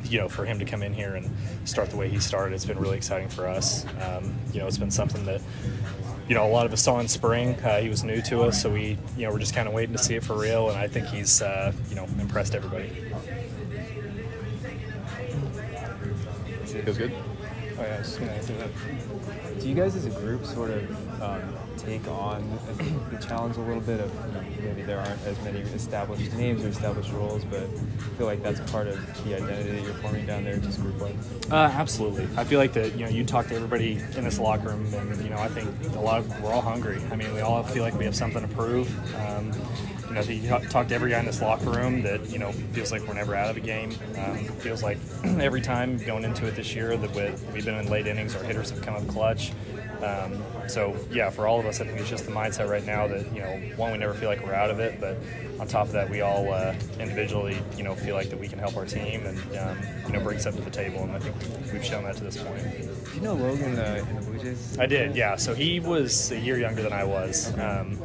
you 0.05 0.19
know, 0.19 0.29
for 0.29 0.45
him 0.45 0.59
to 0.59 0.65
come 0.65 0.83
in 0.83 0.93
here 0.93 1.15
and 1.15 1.31
start 1.65 1.91
the 1.91 1.97
way 1.97 2.09
he 2.09 2.19
started, 2.19 2.55
it's 2.55 2.65
been 2.65 2.79
really 2.79 2.97
exciting 2.97 3.29
for 3.29 3.49
us. 3.49 3.87
Um, 4.01 4.35
you 4.53 4.61
know, 4.61 4.67
it's 4.67 4.79
been 4.79 4.91
something 4.91 5.25
that, 5.25 5.41
you 6.29 6.35
know, 6.35 6.47
a 6.47 6.51
lot 6.51 6.67
of 6.67 6.73
us 6.73 6.83
saw 6.83 6.99
in 7.01 7.09
spring. 7.09 7.55
Uh, 7.61 7.81
he 7.81 7.89
was 7.89 8.05
new 8.05 8.21
to 8.23 8.43
us, 8.43 8.61
so 8.61 8.71
we, 8.71 8.99
you 9.17 9.27
know, 9.27 9.33
we're 9.33 9.39
just 9.39 9.55
kind 9.55 9.69
of 9.69 9.75
waiting 9.75 9.97
to 9.97 10.03
see 10.03 10.15
it 10.15 10.25
for 10.25 10.35
real. 10.35 10.69
And 10.69 10.79
I 10.79 10.89
think 10.89 11.07
he's, 11.07 11.43
uh, 11.43 11.73
you 11.89 11.97
know, 11.97 12.05
impressed 12.19 12.55
everybody. 12.55 12.91
Feels 16.67 16.99
good. 16.99 17.13
I 17.91 17.99
was 17.99 18.09
just 18.09 18.21
gonna 18.21 18.33
answer 18.33 18.55
that. 18.55 19.61
Do 19.61 19.69
you 19.69 19.75
guys 19.75 19.97
as 19.97 20.07
a 20.07 20.11
group 20.11 20.45
sort 20.45 20.71
of 20.71 21.23
um, 21.23 21.55
take 21.77 22.07
on 22.09 22.59
the 23.11 23.19
challenge 23.19 23.57
a 23.57 23.61
little 23.61 23.81
bit 23.81 24.01
of 24.01 24.63
maybe 24.63 24.83
there 24.83 24.99
aren't 24.99 25.23
as 25.25 25.41
many 25.43 25.61
established 25.61 26.33
names 26.35 26.65
or 26.65 26.69
established 26.69 27.13
roles, 27.13 27.45
but 27.45 27.63
I 27.63 28.17
feel 28.17 28.27
like 28.27 28.43
that's 28.43 28.61
part 28.71 28.87
of 28.87 29.25
the 29.25 29.35
identity 29.35 29.71
that 29.71 29.83
you're 29.83 29.95
forming 29.95 30.27
down 30.27 30.45
there, 30.45 30.57
just 30.59 30.81
group 30.81 31.01
wise. 31.01 31.15
Uh, 31.51 31.71
absolutely. 31.75 32.29
I 32.37 32.45
feel 32.45 32.59
like 32.59 32.73
that 32.75 32.95
you 32.95 33.05
know 33.05 33.11
you 33.11 33.25
talk 33.25 33.49
to 33.49 33.55
everybody 33.55 34.03
in 34.17 34.25
this 34.25 34.39
locker 34.39 34.71
room, 34.71 34.93
and 34.95 35.23
you 35.23 35.31
know 35.31 35.39
I 35.39 35.49
think 35.49 35.69
a 35.97 36.01
lot 36.01 36.19
of 36.19 36.43
we're 36.43 36.53
all 36.53 36.63
hungry. 36.63 37.01
I 37.11 37.17
mean, 37.17 37.33
we 37.35 37.41
all 37.41 37.63
feel 37.63 37.83
like 37.83 37.95
we 37.95 38.05
have 38.05 38.17
something 38.17 38.43
to 38.43 38.55
prove. 38.55 38.89
Um, 39.17 39.53
you 40.17 40.51
know, 40.51 40.59
you 40.59 40.69
talk 40.69 40.89
to 40.89 40.95
every 40.95 41.11
guy 41.11 41.19
in 41.19 41.27
this 41.27 41.41
locker 41.41 41.71
room 41.71 42.03
that 42.03 42.29
you 42.31 42.39
know 42.39 42.53
feels 42.73 42.93
like 42.93 43.07
we're 43.07 43.15
never 43.15 43.35
out 43.35 43.51
of 43.51 43.57
a 43.57 43.61
game. 43.61 43.91
Um, 44.19 44.39
feels 44.59 44.83
like 44.83 44.99
every 45.25 45.61
time 45.61 45.97
going 45.99 46.25
into 46.25 46.47
it 46.47 46.55
this 46.55 46.75
year 46.75 46.97
that 46.97 47.15
we've 47.53 47.65
been 47.65 47.75
in 47.75 47.89
late 47.89 48.07
innings, 48.07 48.37
our 48.37 48.45
hitters 48.45 48.71
have 48.71 48.83
come 48.83 48.95
up 48.95 49.07
clutch. 49.09 49.53
Um, 50.03 50.43
so 50.67 50.97
yeah, 51.11 51.31
for 51.31 51.47
all 51.47 51.61
of 51.61 51.67
us, 51.67 51.81
I 51.81 51.85
think 51.85 52.01
it's 52.01 52.11
just 52.11 52.27
the 52.27 52.33
mindset 52.33 52.69
right 52.69 52.85
now 52.85 53.07
that 53.07 53.33
you 53.35 53.41
know, 53.41 53.61
one, 53.77 53.93
we 53.93 53.99
never 53.99 54.15
feel 54.15 54.29
like 54.29 54.45
we're 54.45 54.55
out 54.55 54.71
of 54.71 54.81
it, 54.81 55.01
but 55.01 55.17
on 55.61 55.69
top 55.69 55.87
of 55.87 55.93
that, 55.93 56.11
we 56.11 56.21
all 56.23 56.53
uh, 56.53 56.75
individually, 56.99 57.57
you 57.77 57.85
know, 57.85 57.95
feel 57.95 58.17
like 58.17 58.31
that 58.31 58.39
we 58.39 58.49
can 58.49 58.59
help 58.59 58.77
our 58.77 58.85
team 58.85 59.25
and 59.27 59.39
um, 59.57 59.79
you 60.07 60.13
know 60.13 60.21
bring 60.21 60.39
something 60.39 60.63
to 60.63 60.69
the 60.69 60.75
table, 60.75 61.03
and 61.05 61.13
I 61.13 61.19
think 61.21 61.37
we've 61.73 61.85
shown 61.85 62.05
that 62.05 62.17
to 62.17 62.25
this 62.25 62.43
point. 62.43 62.63
Do 62.63 63.15
you 63.15 63.21
know 63.21 63.35
Logan 63.35 63.79
uh, 63.79 64.05
in 64.09 64.17
the 64.17 64.23
Blue 64.23 64.39
Jays? 64.39 64.79
I 64.79 64.87
did, 64.87 65.15
yeah. 65.15 65.37
So 65.37 65.55
he 65.55 65.79
was 65.81 66.33
a 66.33 66.39
year 66.39 66.59
younger 66.59 66.83
than 66.83 66.93
I 66.93 67.05
was. 67.05 67.57
Um, 67.59 67.99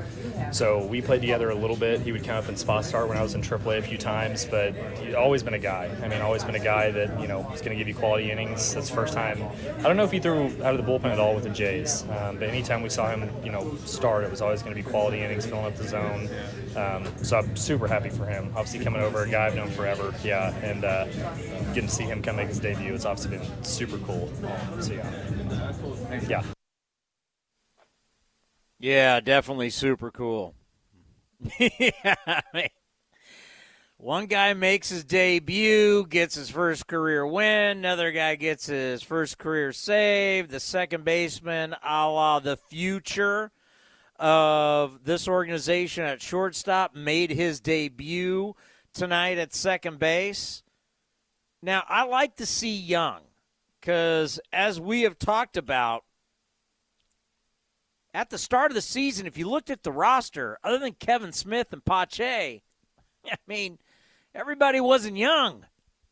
so 0.52 0.86
we 0.86 1.02
played 1.02 1.22
together 1.22 1.50
a 1.50 1.56
little 1.56 1.76
bit. 1.76 2.02
He 2.02 2.12
would 2.12 2.24
come 2.24 2.36
up 2.36 2.48
in 2.48 2.56
spot 2.56 2.86
start 2.86 3.08
when 3.08 3.18
I 3.18 3.24
was 3.24 3.34
in 3.34 3.42
AAA 3.42 3.80
a 3.80 3.82
few 3.82 3.98
times, 3.98 4.46
but 4.46 4.76
he's 5.00 5.16
always 5.16 5.44
been 5.44 5.56
a 5.56 5.60
guy. 5.60 5.90
I 6.04 6.08
mean, 6.08 6.22
always 6.22 6.44
been 6.44 6.56
a 6.56 6.64
guy 6.64 6.92
that 6.92 7.20
you 7.20 7.28
know 7.28 7.50
is 7.54 7.62
going 7.62 7.72
to 7.72 7.78
give 7.78 7.88
you 7.88 7.96
quality 7.96 8.30
innings. 8.30 8.74
That's 8.74 8.90
the 8.90 8.96
first 8.96 9.14
time. 9.14 9.44
I 9.80 9.84
don't 9.84 9.98
know 9.98 10.04
if 10.04 10.12
he 10.12 10.20
threw 10.20 10.46
out 10.64 10.76
of 10.76 10.86
the 10.86 10.92
bullpen 10.92 11.06
at 11.06 11.20
all 11.20 11.34
with 11.34 11.44
the 11.46 11.50
Jays, 11.50 12.04
um, 12.10 12.38
but 12.38 12.47
anytime 12.48 12.82
we 12.82 12.90
saw 12.90 13.10
him, 13.10 13.30
you 13.44 13.52
know, 13.52 13.76
start, 13.86 14.24
it 14.24 14.32
was 14.32 14.42
always 14.42 14.62
going 14.62 14.76
to 14.76 14.82
be 14.82 14.88
quality 14.88 15.22
innings, 15.22 15.46
filling 15.46 15.66
up 15.66 15.76
the 15.76 15.88
zone. 15.88 16.30
Um, 16.76 17.08
so 17.24 17.38
I'm 17.38 17.56
super 17.56 17.88
happy 17.88 18.10
for 18.10 18.26
him. 18.26 18.52
Obviously, 18.56 18.84
coming 18.84 19.02
over, 19.02 19.24
a 19.24 19.30
guy 19.30 19.48
I've 19.48 19.56
known 19.56 19.70
forever, 19.70 20.14
yeah, 20.24 20.54
and 20.64 20.84
uh, 20.86 21.06
getting 21.74 21.88
to 21.88 21.90
see 21.90 22.04
him 22.04 22.22
come 22.22 22.36
make 22.38 22.50
his 22.50 22.60
debut, 22.60 22.94
it's 22.94 23.06
obviously 23.06 23.38
been 23.38 23.64
super 23.64 23.98
cool. 24.00 24.32
So 24.80 24.94
yeah, 24.94 25.74
yeah. 26.28 26.44
Yeah, 28.80 29.20
definitely 29.20 29.70
super 29.70 30.12
cool. 30.12 30.56
yeah, 31.60 32.42
one 33.98 34.28
guy 34.28 34.54
makes 34.54 34.90
his 34.90 35.04
debut, 35.04 36.06
gets 36.06 36.36
his 36.36 36.52
first 36.52 36.86
career 36.86 37.26
win. 37.26 37.80
Another 37.80 38.12
guy 38.12 38.36
gets 38.36 38.68
his 38.68 39.02
first 39.02 39.40
career 39.40 39.74
save. 39.74 40.50
The 40.50 40.60
second 40.60 41.04
baseman, 41.04 41.76
a 41.84 42.08
la 42.08 42.40
the 42.40 42.58
future 42.58 43.52
of 44.20 45.04
this 45.04 45.28
organization 45.28 46.04
at 46.04 46.22
shortstop, 46.22 46.96
made 46.96 47.32
his 47.32 47.60
debut 47.60 48.56
tonight 48.94 49.40
at 49.40 49.56
second 49.56 49.98
base. 49.98 50.62
Now, 51.64 51.84
I 51.90 52.04
like 52.04 52.36
to 52.36 52.46
see 52.46 52.76
young 52.76 53.22
because, 53.82 54.40
as 54.54 54.80
we 54.80 55.02
have 55.02 55.18
talked 55.18 55.58
about, 55.58 56.04
at 58.14 58.30
the 58.30 58.38
start 58.38 58.70
of 58.70 58.76
the 58.76 58.82
season, 58.82 59.26
if 59.26 59.40
you 59.40 59.50
looked 59.50 59.72
at 59.72 59.82
the 59.82 59.92
roster, 59.92 60.60
other 60.64 60.78
than 60.78 60.94
Kevin 60.94 61.32
Smith 61.32 61.74
and 61.74 61.84
Pache, 61.84 62.62
I 63.26 63.36
mean, 63.48 63.80
everybody 64.38 64.80
wasn't 64.80 65.18
young. 65.18 65.66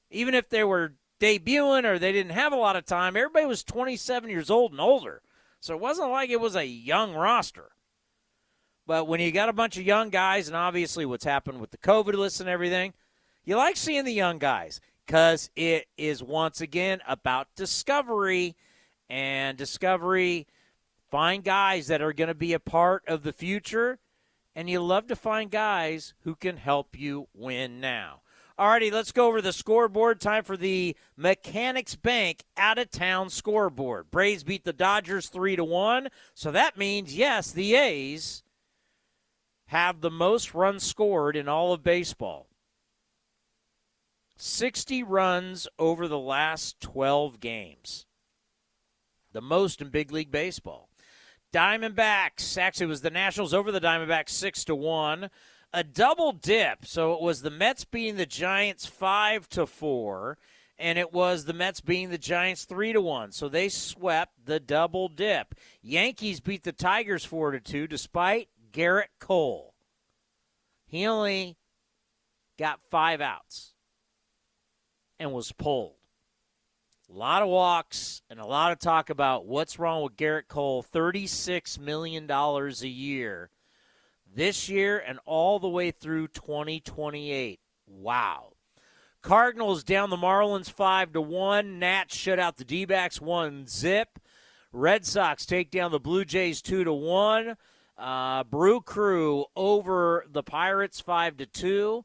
Even 0.09 0.34
if 0.34 0.49
they 0.49 0.63
were 0.63 0.93
debuting 1.19 1.86
or 1.86 1.99
they 1.99 2.11
didn't 2.11 2.34
have 2.34 2.51
a 2.51 2.57
lot 2.57 2.76
of 2.76 2.86
time, 2.86 3.15
everybody 3.15 3.45
was 3.45 3.63
27 3.63 4.30
years 4.30 4.49
old 4.49 4.71
and 4.71 4.82
older. 4.82 5.21
So 5.59 5.74
it 5.74 5.79
wasn't 5.79 6.12
like 6.12 6.29
it 6.29 6.41
was 6.41 6.55
a 6.55 6.66
young 6.66 7.13
roster. 7.13 7.71
But 8.87 9.08
when 9.08 9.20
you 9.20 9.32
got 9.32 9.50
a 9.50 9.54
bunch 9.54 9.78
of 9.78 9.86
young 9.86 10.09
guys, 10.09 10.47
and 10.47 10.55
obviously 10.55 11.05
what's 11.05 11.24
happened 11.24 11.59
with 11.59 11.71
the 11.71 11.78
COVID 11.78 12.13
list 12.13 12.39
and 12.39 12.50
everything, 12.50 12.93
you 13.43 13.55
like 13.55 13.78
seeing 13.78 14.05
the 14.05 14.13
young 14.13 14.37
guys 14.37 14.82
because 15.05 15.50
it 15.55 15.87
is 15.97 16.21
once 16.21 16.62
again 16.62 17.01
about 17.08 17.47
discovery. 17.55 18.55
And 19.08 19.55
discovery 19.55 20.47
Find 21.16 21.43
guys 21.43 21.87
that 21.87 22.01
are 22.01 22.13
going 22.13 22.28
to 22.28 22.33
be 22.33 22.54
a 22.54 22.59
part 22.59 23.04
of 23.08 23.24
the 23.24 23.32
future, 23.32 24.00
and 24.55 24.69
you 24.69 24.79
love 24.79 25.07
to 25.07 25.15
find 25.15 25.51
guys 25.51 26.13
who 26.21 26.36
can 26.36 26.57
help 26.57 26.97
you 26.97 27.27
win 27.33 27.79
now. 27.79 28.21
Alrighty, 28.57 28.89
let's 28.89 29.11
go 29.11 29.27
over 29.27 29.41
the 29.41 29.51
scoreboard. 29.51 30.21
Time 30.21 30.45
for 30.45 30.55
the 30.55 30.95
Mechanics 31.17 31.95
Bank 31.95 32.45
out 32.55 32.77
of 32.77 32.89
town 32.89 33.29
scoreboard. 33.29 34.09
Braves 34.09 34.45
beat 34.45 34.63
the 34.63 34.71
Dodgers 34.71 35.27
three 35.27 35.57
to 35.57 35.63
one, 35.65 36.07
so 36.33 36.51
that 36.51 36.77
means 36.77 37.17
yes, 37.17 37.51
the 37.51 37.75
A's 37.75 38.43
have 39.67 39.99
the 39.99 40.11
most 40.11 40.53
runs 40.53 40.83
scored 40.83 41.36
in 41.36 41.49
all 41.49 41.73
of 41.73 41.83
baseball. 41.83 42.47
60 44.37 45.03
runs 45.03 45.67
over 45.77 46.07
the 46.07 46.19
last 46.19 46.79
12 46.79 47.41
games. 47.41 48.05
The 49.33 49.41
most 49.41 49.82
in 49.82 49.89
big 49.89 50.11
league 50.11 50.32
baseball. 50.32 50.89
Diamondbacks. 51.55 52.57
Actually, 52.57 52.87
it 52.87 52.89
was 52.89 53.01
the 53.01 53.09
Nationals 53.09 53.53
over 53.53 53.71
the 53.71 53.79
Diamondbacks 53.79 54.29
six 54.29 54.65
to 54.65 54.75
one. 54.75 55.29
a 55.75 55.83
double 55.83 56.32
dip. 56.32 56.86
So 56.86 57.13
it 57.13 57.21
was 57.21 57.41
the 57.41 57.51
Mets 57.51 57.83
beating 57.83 58.15
the 58.15 58.25
Giants 58.25 58.86
five 58.86 59.47
to 59.49 59.65
four, 59.67 60.37
and 60.77 60.97
it 60.97 61.11
was 61.11 61.45
the 61.45 61.53
Mets 61.53 61.82
beating 61.82 62.09
the 62.09 62.17
Giants 62.17 62.63
three 62.63 62.93
to 62.93 63.01
one. 63.01 63.32
So 63.32 63.49
they 63.49 63.69
swept 63.69 64.45
the 64.45 64.59
double 64.59 65.09
dip. 65.09 65.53
Yankees 65.82 66.39
beat 66.39 66.63
the 66.63 66.71
Tigers 66.71 67.25
four 67.25 67.51
to 67.51 67.59
two, 67.59 67.87
despite 67.87 68.47
Gerrit 68.71 69.09
Cole. 69.19 69.73
He 70.87 71.05
only 71.05 71.57
got 72.57 72.79
five 72.89 73.19
outs 73.19 73.73
and 75.19 75.33
was 75.33 75.51
pulled. 75.51 75.95
A 77.16 77.17
lot 77.17 77.43
of 77.43 77.47
walks 77.47 78.21
and 78.29 78.42
a 78.42 78.46
lot 78.46 78.74
of 78.74 78.79
talk 78.79 79.09
about 79.09 79.46
what's 79.46 79.79
wrong 79.79 80.04
with 80.04 80.17
Gerrit 80.17 80.50
Cole. 80.50 80.83
$36 80.83 81.79
million 81.79 82.29
a 82.29 82.87
year 82.87 83.50
this 84.36 84.67
year 84.67 85.00
and 85.00 85.20
all 85.24 85.58
the 85.58 85.70
way 85.70 85.92
through 85.92 86.28
2028. 86.28 87.62
Wow. 87.87 88.51
Cardinals 89.21 89.86
down 89.86 90.09
the 90.09 90.17
Marlins 90.17 90.70
5 90.70 91.13
to 91.13 91.21
1. 91.21 91.79
Nats 91.79 92.13
shut 92.13 92.37
out 92.37 92.58
the 92.58 92.66
D-backs 92.66 93.21
1 93.21 93.66
zip. 93.67 94.20
Red 94.74 95.05
Sox 95.05 95.46
take 95.46 95.71
down 95.71 95.92
the 95.92 96.01
Blue 96.01 96.25
Jays 96.25 96.62
2 96.62 96.83
to 96.83 96.92
1. 96.92 97.55
Uh, 97.97 98.43
Brew 98.43 98.82
Crew 98.82 99.46
over 99.55 100.25
the 100.29 100.43
Pirates 100.43 101.00
5 101.00 101.37
to 101.37 101.46
2. 101.46 102.04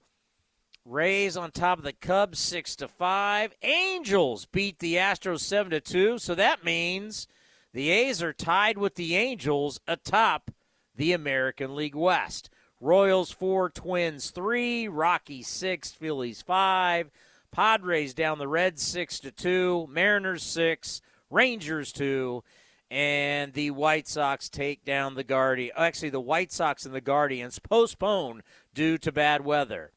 Rays 0.90 1.36
on 1.36 1.52
top 1.52 1.78
of 1.78 1.84
the 1.84 1.92
Cubs 1.92 2.40
6 2.40 2.74
to 2.76 2.88
5. 2.88 3.54
Angels 3.62 4.46
beat 4.46 4.80
the 4.80 4.96
Astros 4.96 5.38
7 5.38 5.70
to 5.70 5.80
2. 5.80 6.18
So 6.18 6.34
that 6.34 6.64
means 6.64 7.28
the 7.72 7.90
A's 7.90 8.20
are 8.24 8.32
tied 8.32 8.76
with 8.76 8.96
the 8.96 9.14
Angels 9.14 9.78
atop 9.86 10.50
the 10.96 11.12
American 11.12 11.76
League 11.76 11.94
West. 11.94 12.50
Royals 12.80 13.30
4, 13.30 13.70
Twins 13.70 14.30
3, 14.30 14.88
Rockies 14.88 15.46
6, 15.46 15.92
Phillies 15.92 16.42
5, 16.42 17.10
Padres 17.52 18.12
down 18.12 18.38
the 18.38 18.48
Reds 18.48 18.82
6 18.82 19.20
to 19.20 19.30
2, 19.30 19.86
Mariners 19.88 20.42
6, 20.42 21.02
Rangers 21.30 21.92
2, 21.92 22.42
and 22.90 23.52
the 23.52 23.70
White 23.70 24.08
Sox 24.08 24.48
take 24.48 24.84
down 24.84 25.14
the 25.14 25.22
Guardians. 25.22 25.74
Actually, 25.76 26.10
the 26.10 26.20
White 26.20 26.50
Sox 26.50 26.84
and 26.84 26.94
the 26.94 27.00
Guardians 27.00 27.60
postponed 27.60 28.42
due 28.74 28.98
to 28.98 29.12
bad 29.12 29.44
weather. 29.44 29.92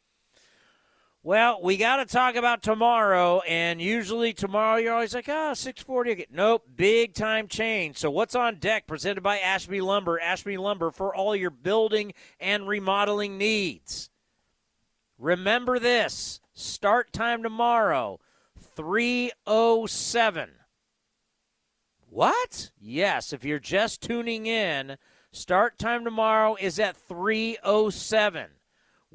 Well, 1.26 1.62
we 1.64 1.78
got 1.78 1.98
to 1.98 2.06
talk 2.06 2.36
about 2.36 2.62
tomorrow, 2.62 3.40
and 3.48 3.82
usually 3.82 4.34
tomorrow 4.34 4.76
you're 4.76 4.94
always 4.94 5.16
like, 5.16 5.30
ah, 5.30 5.52
oh, 5.52 5.54
640. 5.54 6.26
Nope, 6.30 6.68
big 6.76 7.14
time 7.14 7.48
change. 7.48 7.98
So 7.98 8.12
what's 8.12 8.36
on 8.36 8.56
deck? 8.56 8.88
Presented 8.88 9.22
by 9.22 9.40
Ashby 9.40 9.80
Lumber. 9.80 10.20
Ashby 10.20 10.58
Lumber 10.58 10.92
for 10.92 11.16
all 11.16 11.34
your 11.34 11.50
building 11.50 12.14
and 12.42 12.68
remodeling 12.68 13.38
needs. 13.38 14.10
Remember 15.18 15.80
this. 15.80 16.42
Start 16.54 17.14
time 17.14 17.42
tomorrow, 17.42 18.20
307. 18.76 20.50
What? 22.10 22.72
Yes, 22.78 23.32
if 23.32 23.46
you're 23.46 23.60
just 23.60 24.02
tuning 24.02 24.46
in, 24.46 24.98
start 25.32 25.80
time 25.80 26.04
tomorrow 26.04 26.58
is 26.60 26.80
at 26.80 26.98
307. 26.98 28.48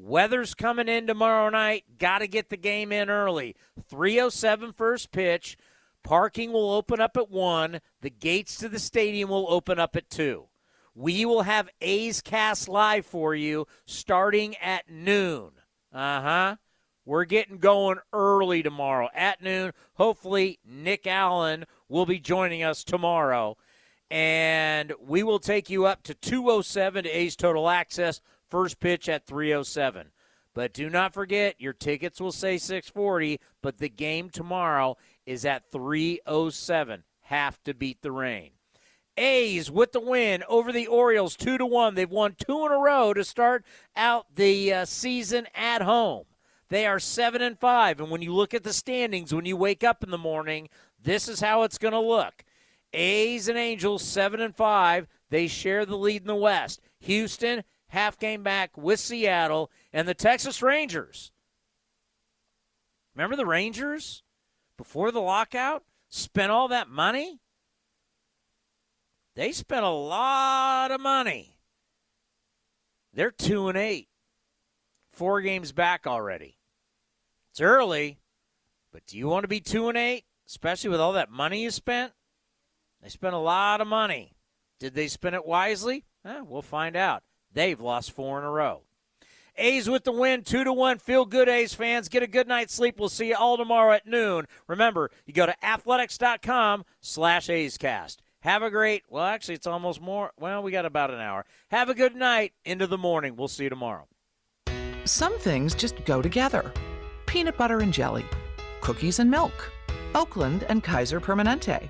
Weather's 0.00 0.54
coming 0.54 0.88
in 0.88 1.08
tomorrow 1.08 1.50
night. 1.50 1.84
Got 1.98 2.20
to 2.20 2.28
get 2.28 2.50
the 2.50 2.56
game 2.56 2.92
in 2.92 3.10
early. 3.10 3.56
307 3.90 4.72
first 4.72 5.10
pitch. 5.10 5.58
Parking 6.04 6.52
will 6.52 6.70
open 6.70 7.00
up 7.00 7.16
at 7.16 7.30
1. 7.30 7.80
The 8.00 8.10
gates 8.10 8.56
to 8.58 8.68
the 8.68 8.78
stadium 8.78 9.28
will 9.28 9.46
open 9.48 9.80
up 9.80 9.96
at 9.96 10.08
2. 10.08 10.46
We 10.94 11.24
will 11.24 11.42
have 11.42 11.68
A's 11.80 12.20
Cast 12.20 12.68
live 12.68 13.06
for 13.06 13.34
you 13.34 13.66
starting 13.86 14.56
at 14.58 14.88
noon. 14.88 15.50
Uh 15.92 16.20
huh. 16.22 16.56
We're 17.04 17.24
getting 17.24 17.58
going 17.58 17.98
early 18.12 18.62
tomorrow 18.62 19.08
at 19.12 19.42
noon. 19.42 19.72
Hopefully, 19.94 20.60
Nick 20.64 21.08
Allen 21.08 21.64
will 21.88 22.06
be 22.06 22.20
joining 22.20 22.62
us 22.62 22.84
tomorrow. 22.84 23.56
And 24.10 24.92
we 25.00 25.22
will 25.22 25.38
take 25.38 25.68
you 25.68 25.86
up 25.86 26.02
to 26.04 26.14
207 26.14 27.04
to 27.04 27.10
A's 27.10 27.34
Total 27.34 27.68
Access. 27.68 28.20
First 28.48 28.80
pitch 28.80 29.08
at 29.08 29.26
307. 29.26 30.08
But 30.54 30.72
do 30.72 30.90
not 30.90 31.14
forget, 31.14 31.60
your 31.60 31.72
tickets 31.72 32.20
will 32.20 32.32
say 32.32 32.58
640, 32.58 33.38
but 33.62 33.78
the 33.78 33.88
game 33.88 34.30
tomorrow 34.30 34.96
is 35.26 35.44
at 35.44 35.70
307. 35.70 37.04
Have 37.22 37.62
to 37.64 37.74
beat 37.74 38.02
the 38.02 38.10
rain. 38.10 38.50
A's 39.16 39.70
with 39.70 39.92
the 39.92 40.00
win 40.00 40.42
over 40.48 40.72
the 40.72 40.86
Orioles 40.86 41.36
2 41.36 41.58
to 41.58 41.66
1. 41.66 41.94
They've 41.94 42.10
won 42.10 42.34
two 42.38 42.64
in 42.64 42.72
a 42.72 42.78
row 42.78 43.12
to 43.12 43.24
start 43.24 43.64
out 43.96 44.26
the 44.34 44.72
uh, 44.72 44.84
season 44.84 45.46
at 45.54 45.82
home. 45.82 46.24
They 46.70 46.86
are 46.86 46.98
7 46.98 47.40
and 47.42 47.58
5 47.58 48.00
and 48.00 48.10
when 48.10 48.22
you 48.22 48.34
look 48.34 48.54
at 48.54 48.62
the 48.62 48.72
standings 48.72 49.34
when 49.34 49.46
you 49.46 49.56
wake 49.56 49.82
up 49.82 50.04
in 50.04 50.10
the 50.10 50.18
morning, 50.18 50.68
this 51.02 51.28
is 51.28 51.40
how 51.40 51.62
it's 51.62 51.78
going 51.78 51.92
to 51.92 52.00
look. 52.00 52.44
A's 52.92 53.48
and 53.48 53.58
Angels 53.58 54.02
7 54.02 54.40
and 54.40 54.54
5. 54.54 55.06
They 55.30 55.46
share 55.46 55.84
the 55.84 55.96
lead 55.96 56.22
in 56.22 56.28
the 56.28 56.34
West. 56.34 56.80
Houston 57.00 57.64
half 57.88 58.18
game 58.18 58.42
back 58.42 58.76
with 58.76 59.00
Seattle 59.00 59.70
and 59.92 60.06
the 60.06 60.14
Texas 60.14 60.62
Rangers. 60.62 61.32
Remember 63.14 63.36
the 63.36 63.46
Rangers 63.46 64.22
before 64.76 65.10
the 65.10 65.20
lockout 65.20 65.84
spent 66.08 66.52
all 66.52 66.68
that 66.68 66.88
money? 66.88 67.40
They 69.34 69.52
spent 69.52 69.84
a 69.84 69.90
lot 69.90 70.90
of 70.90 71.00
money. 71.00 71.58
They're 73.12 73.30
2 73.30 73.68
and 73.68 73.78
8. 73.78 74.08
4 75.08 75.40
games 75.40 75.72
back 75.72 76.06
already. 76.06 76.58
It's 77.50 77.60
early, 77.60 78.18
but 78.92 79.04
do 79.06 79.18
you 79.18 79.26
want 79.26 79.44
to 79.44 79.48
be 79.48 79.60
2 79.60 79.88
and 79.88 79.98
8, 79.98 80.24
especially 80.46 80.90
with 80.90 81.00
all 81.00 81.12
that 81.14 81.30
money 81.30 81.64
you 81.64 81.70
spent? 81.72 82.12
They 83.02 83.08
spent 83.08 83.34
a 83.34 83.38
lot 83.38 83.80
of 83.80 83.88
money. 83.88 84.36
Did 84.78 84.94
they 84.94 85.08
spend 85.08 85.34
it 85.34 85.46
wisely? 85.46 86.04
Eh, 86.24 86.42
we'll 86.46 86.62
find 86.62 86.94
out. 86.94 87.22
They've 87.58 87.80
lost 87.80 88.12
four 88.12 88.38
in 88.38 88.44
a 88.44 88.50
row. 88.52 88.82
A's 89.56 89.90
with 89.90 90.04
the 90.04 90.12
win, 90.12 90.44
two 90.44 90.62
to 90.62 90.72
one. 90.72 90.98
Feel 90.98 91.24
good, 91.24 91.48
A's 91.48 91.74
fans. 91.74 92.08
Get 92.08 92.22
a 92.22 92.28
good 92.28 92.46
night's 92.46 92.72
sleep. 92.72 93.00
We'll 93.00 93.08
see 93.08 93.30
you 93.30 93.34
all 93.34 93.56
tomorrow 93.56 93.94
at 93.94 94.06
noon. 94.06 94.46
Remember, 94.68 95.10
you 95.26 95.34
go 95.34 95.44
to 95.44 95.64
athletics.com 95.64 96.84
slash 97.00 97.50
A's 97.50 97.76
cast. 97.76 98.22
Have 98.42 98.62
a 98.62 98.70
great, 98.70 99.02
well, 99.10 99.24
actually, 99.24 99.56
it's 99.56 99.66
almost 99.66 100.00
more, 100.00 100.30
well, 100.38 100.62
we 100.62 100.70
got 100.70 100.86
about 100.86 101.10
an 101.10 101.18
hour. 101.18 101.44
Have 101.72 101.88
a 101.88 101.96
good 101.96 102.14
night 102.14 102.52
into 102.64 102.86
the 102.86 102.96
morning. 102.96 103.34
We'll 103.34 103.48
see 103.48 103.64
you 103.64 103.70
tomorrow. 103.70 104.06
Some 105.04 105.36
things 105.40 105.74
just 105.74 106.04
go 106.04 106.22
together 106.22 106.72
peanut 107.26 107.56
butter 107.56 107.80
and 107.80 107.92
jelly, 107.92 108.24
cookies 108.82 109.18
and 109.18 109.28
milk, 109.28 109.72
Oakland 110.14 110.64
and 110.68 110.84
Kaiser 110.84 111.20
Permanente. 111.20 111.88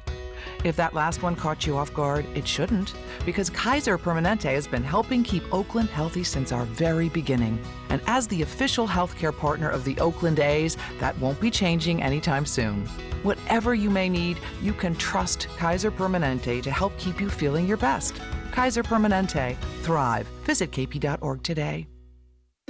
If 0.64 0.74
that 0.76 0.94
last 0.94 1.22
one 1.22 1.36
caught 1.36 1.66
you 1.66 1.76
off 1.76 1.94
guard, 1.94 2.26
it 2.34 2.46
shouldn't, 2.46 2.94
because 3.24 3.48
Kaiser 3.48 3.96
Permanente 3.96 4.52
has 4.52 4.66
been 4.66 4.82
helping 4.82 5.22
keep 5.22 5.42
Oakland 5.54 5.88
healthy 5.88 6.24
since 6.24 6.50
our 6.50 6.64
very 6.64 7.08
beginning. 7.08 7.60
And 7.90 8.00
as 8.06 8.26
the 8.26 8.42
official 8.42 8.86
healthcare 8.88 9.36
partner 9.36 9.70
of 9.70 9.84
the 9.84 9.98
Oakland 10.00 10.40
A's, 10.40 10.76
that 10.98 11.16
won't 11.18 11.40
be 11.40 11.50
changing 11.50 12.02
anytime 12.02 12.44
soon. 12.44 12.86
Whatever 13.22 13.74
you 13.74 13.88
may 13.88 14.08
need, 14.08 14.38
you 14.60 14.72
can 14.72 14.94
trust 14.96 15.48
Kaiser 15.56 15.90
Permanente 15.90 16.62
to 16.62 16.70
help 16.70 16.96
keep 16.98 17.20
you 17.20 17.28
feeling 17.28 17.66
your 17.66 17.76
best. 17.76 18.20
Kaiser 18.50 18.82
Permanente. 18.82 19.56
Thrive. 19.82 20.26
Visit 20.44 20.72
kp.org 20.72 21.42
today. 21.42 21.86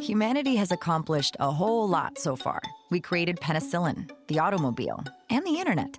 Humanity 0.01 0.55
has 0.55 0.71
accomplished 0.71 1.37
a 1.41 1.51
whole 1.51 1.89
lot 1.89 2.19
so 2.19 2.37
far. 2.37 2.61
We 2.91 3.01
created 3.01 3.41
penicillin, 3.41 4.09
the 4.29 4.39
automobile, 4.39 5.03
and 5.29 5.45
the 5.45 5.59
internet 5.59 5.99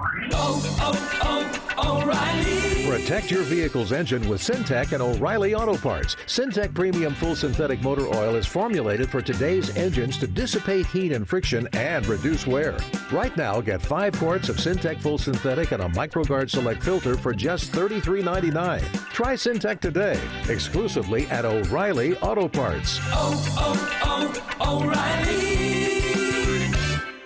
Oh, 0.00 0.62
oh, 0.80 1.70
oh, 1.76 2.02
O'Reilly! 2.02 2.86
Protect 2.88 3.32
your 3.32 3.42
vehicle's 3.42 3.92
engine 3.92 4.28
with 4.28 4.40
Syntec 4.40 4.92
and 4.92 5.02
O'Reilly 5.02 5.54
Auto 5.56 5.76
Parts. 5.76 6.14
Syntec 6.26 6.72
Premium 6.72 7.14
Full 7.14 7.34
Synthetic 7.34 7.82
Motor 7.82 8.06
Oil 8.06 8.36
is 8.36 8.46
formulated 8.46 9.10
for 9.10 9.20
today's 9.20 9.76
engines 9.76 10.16
to 10.18 10.28
dissipate 10.28 10.86
heat 10.86 11.10
and 11.10 11.28
friction 11.28 11.68
and 11.72 12.06
reduce 12.06 12.46
wear. 12.46 12.78
Right 13.10 13.36
now, 13.36 13.60
get 13.60 13.82
five 13.82 14.12
quarts 14.14 14.48
of 14.48 14.56
Syntec 14.56 15.00
Full 15.00 15.18
Synthetic 15.18 15.72
and 15.72 15.82
a 15.82 15.88
MicroGard 15.88 16.48
Select 16.48 16.80
filter 16.82 17.16
for 17.16 17.34
just 17.34 17.72
$33.99. 17.72 18.82
Try 19.10 19.34
Syntec 19.34 19.80
today, 19.80 20.20
exclusively 20.48 21.26
at 21.26 21.44
O'Reilly 21.44 22.16
Auto 22.18 22.46
Parts. 22.48 23.00
Oh, 23.10 23.44
oh, 23.58 24.42
oh, 24.60 24.84
O'Reilly! 24.84 25.58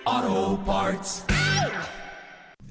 Auto 0.05 0.57
Parts. 0.63 1.23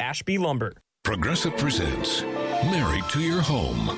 Ashby 0.00 0.38
Lumber. 0.38 0.74
Progressive 1.02 1.56
presents 1.56 2.22
Married 2.22 3.04
to 3.10 3.20
Your 3.20 3.40
Home. 3.40 3.90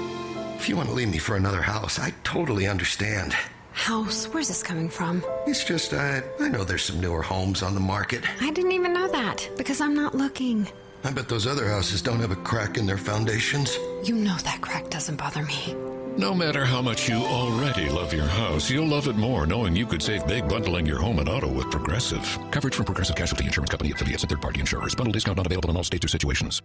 If 0.57 0.69
you 0.69 0.77
want 0.77 0.89
to 0.89 0.95
leave 0.95 1.11
me 1.11 1.19
for 1.19 1.37
another 1.37 1.63
house, 1.63 1.99
I 1.99 2.13
totally 2.25 2.67
understand. 2.67 3.35
House? 3.73 4.27
Where's 4.27 4.49
this 4.49 4.63
coming 4.63 4.89
from? 4.89 5.25
It's 5.47 5.65
just, 5.65 5.93
I 5.93 6.23
I 6.41 6.49
know 6.49 6.65
there's 6.65 6.85
some 6.85 7.01
newer 7.01 7.23
homes 7.23 7.63
on 7.63 7.75
the 7.75 7.81
market. 7.81 8.25
I 8.41 8.51
didn't 8.51 8.73
even 8.73 8.93
know 8.93 9.09
that 9.09 9.49
because 9.57 9.81
I'm 9.81 9.95
not 9.95 10.15
looking. 10.15 10.69
I 11.05 11.13
bet 11.13 11.29
those 11.29 11.47
other 11.47 11.69
houses 11.69 12.03
don't 12.03 12.21
have 12.21 12.31
a 12.31 12.37
crack 12.37 12.77
in 12.77 12.87
their 12.87 12.99
foundations. 12.99 13.77
You 14.05 14.15
know 14.15 14.37
that 14.45 14.61
crack 14.61 14.91
doesn't 14.91 15.17
bother 15.17 15.43
me. 15.43 15.75
No 16.19 16.35
matter 16.35 16.65
how 16.65 16.83
much 16.83 17.09
you 17.09 17.15
already 17.25 17.89
love 17.89 18.13
your 18.13 18.27
house, 18.27 18.69
you'll 18.69 18.89
love 18.89 19.07
it 19.07 19.15
more 19.15 19.47
knowing 19.47 19.77
you 19.77 19.87
could 19.87 20.03
save 20.03 20.27
big 20.27 20.49
bundling 20.49 20.85
your 20.85 20.99
home 20.99 21.21
and 21.21 21.29
auto 21.29 21.49
with 21.49 21.71
Progressive. 21.71 22.39
Coverage 22.51 22.75
from 22.75 22.85
Progressive 22.85 23.15
Casualty 23.15 23.45
Insurance 23.47 23.71
Company 23.71 23.93
affiliates 23.93 24.25
and 24.25 24.31
third-party 24.31 24.59
insurers. 24.59 24.95
Bundle 24.95 25.13
discount 25.13 25.37
not 25.37 25.47
available 25.47 25.71
in 25.71 25.77
all 25.77 25.85
states 25.85 26.05
or 26.05 26.09
situations. 26.09 26.63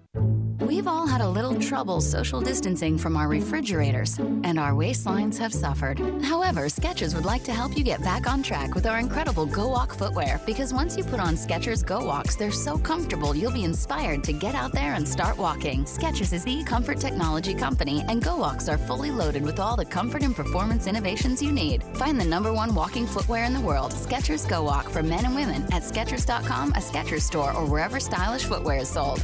We've 0.66 0.88
all 0.88 1.06
had 1.06 1.22
a 1.22 1.30
little 1.30 1.54
trouble 1.60 2.02
social 2.02 2.42
distancing 2.42 2.98
from 2.98 3.16
our 3.16 3.28
refrigerators, 3.28 4.18
and 4.18 4.58
our 4.58 4.72
waistlines 4.72 5.38
have 5.38 5.54
suffered. 5.54 6.00
However, 6.24 6.62
Skechers 6.62 7.14
would 7.14 7.24
like 7.24 7.44
to 7.44 7.54
help 7.54 7.78
you 7.78 7.84
get 7.84 8.02
back 8.02 8.28
on 8.28 8.42
track 8.42 8.74
with 8.74 8.88
our 8.88 8.98
incredible 8.98 9.46
Go 9.46 9.68
Walk 9.68 9.94
footwear 9.94 10.42
because 10.44 10.74
once 10.74 10.98
you 10.98 11.04
put 11.04 11.20
on 11.20 11.36
Skechers 11.36 11.86
Go 11.86 12.04
Walks, 12.04 12.36
they're 12.36 12.50
so 12.50 12.80
comfortable 12.80 13.36
you'll 13.36 13.52
be 13.52 13.64
inspired 13.64 14.24
to 14.24 14.34
get 14.34 14.56
out 14.56 14.72
there 14.72 14.96
and 14.96 15.08
start 15.08 15.38
walking. 15.38 15.84
Skechers 15.84 16.34
is 16.34 16.44
the 16.44 16.64
comfort 16.64 17.00
technology 17.00 17.54
company, 17.54 18.04
and 18.08 18.24
Go 18.24 18.36
Walks 18.36 18.68
are 18.68 18.80
fully 18.80 19.12
loaded 19.12 19.44
with 19.44 19.60
all 19.60 19.76
the 19.76 19.86
comfort 19.86 20.24
and 20.24 20.36
performance 20.36 20.88
innovations 20.88 21.44
you 21.44 21.52
need. 21.52 21.84
Find 21.94 22.20
the 22.20 22.26
number 22.26 22.52
one 22.52 22.74
walking 22.74 23.06
footwear 23.06 23.44
in 23.44 23.54
the 23.54 23.62
world, 23.62 23.92
Skechers 23.92 24.50
Go 24.50 24.64
Walk 24.64 24.90
for 24.90 25.04
men 25.04 25.26
and 25.26 25.36
women 25.36 25.62
at 25.72 25.84
Skechers.com, 25.84 26.72
a 26.72 26.82
Skechers 26.82 27.22
store, 27.22 27.54
or 27.54 27.66
wherever 27.68 28.00
stylish 28.00 28.46
footwear 28.46 28.80
is 28.80 28.90
sold. 28.90 29.24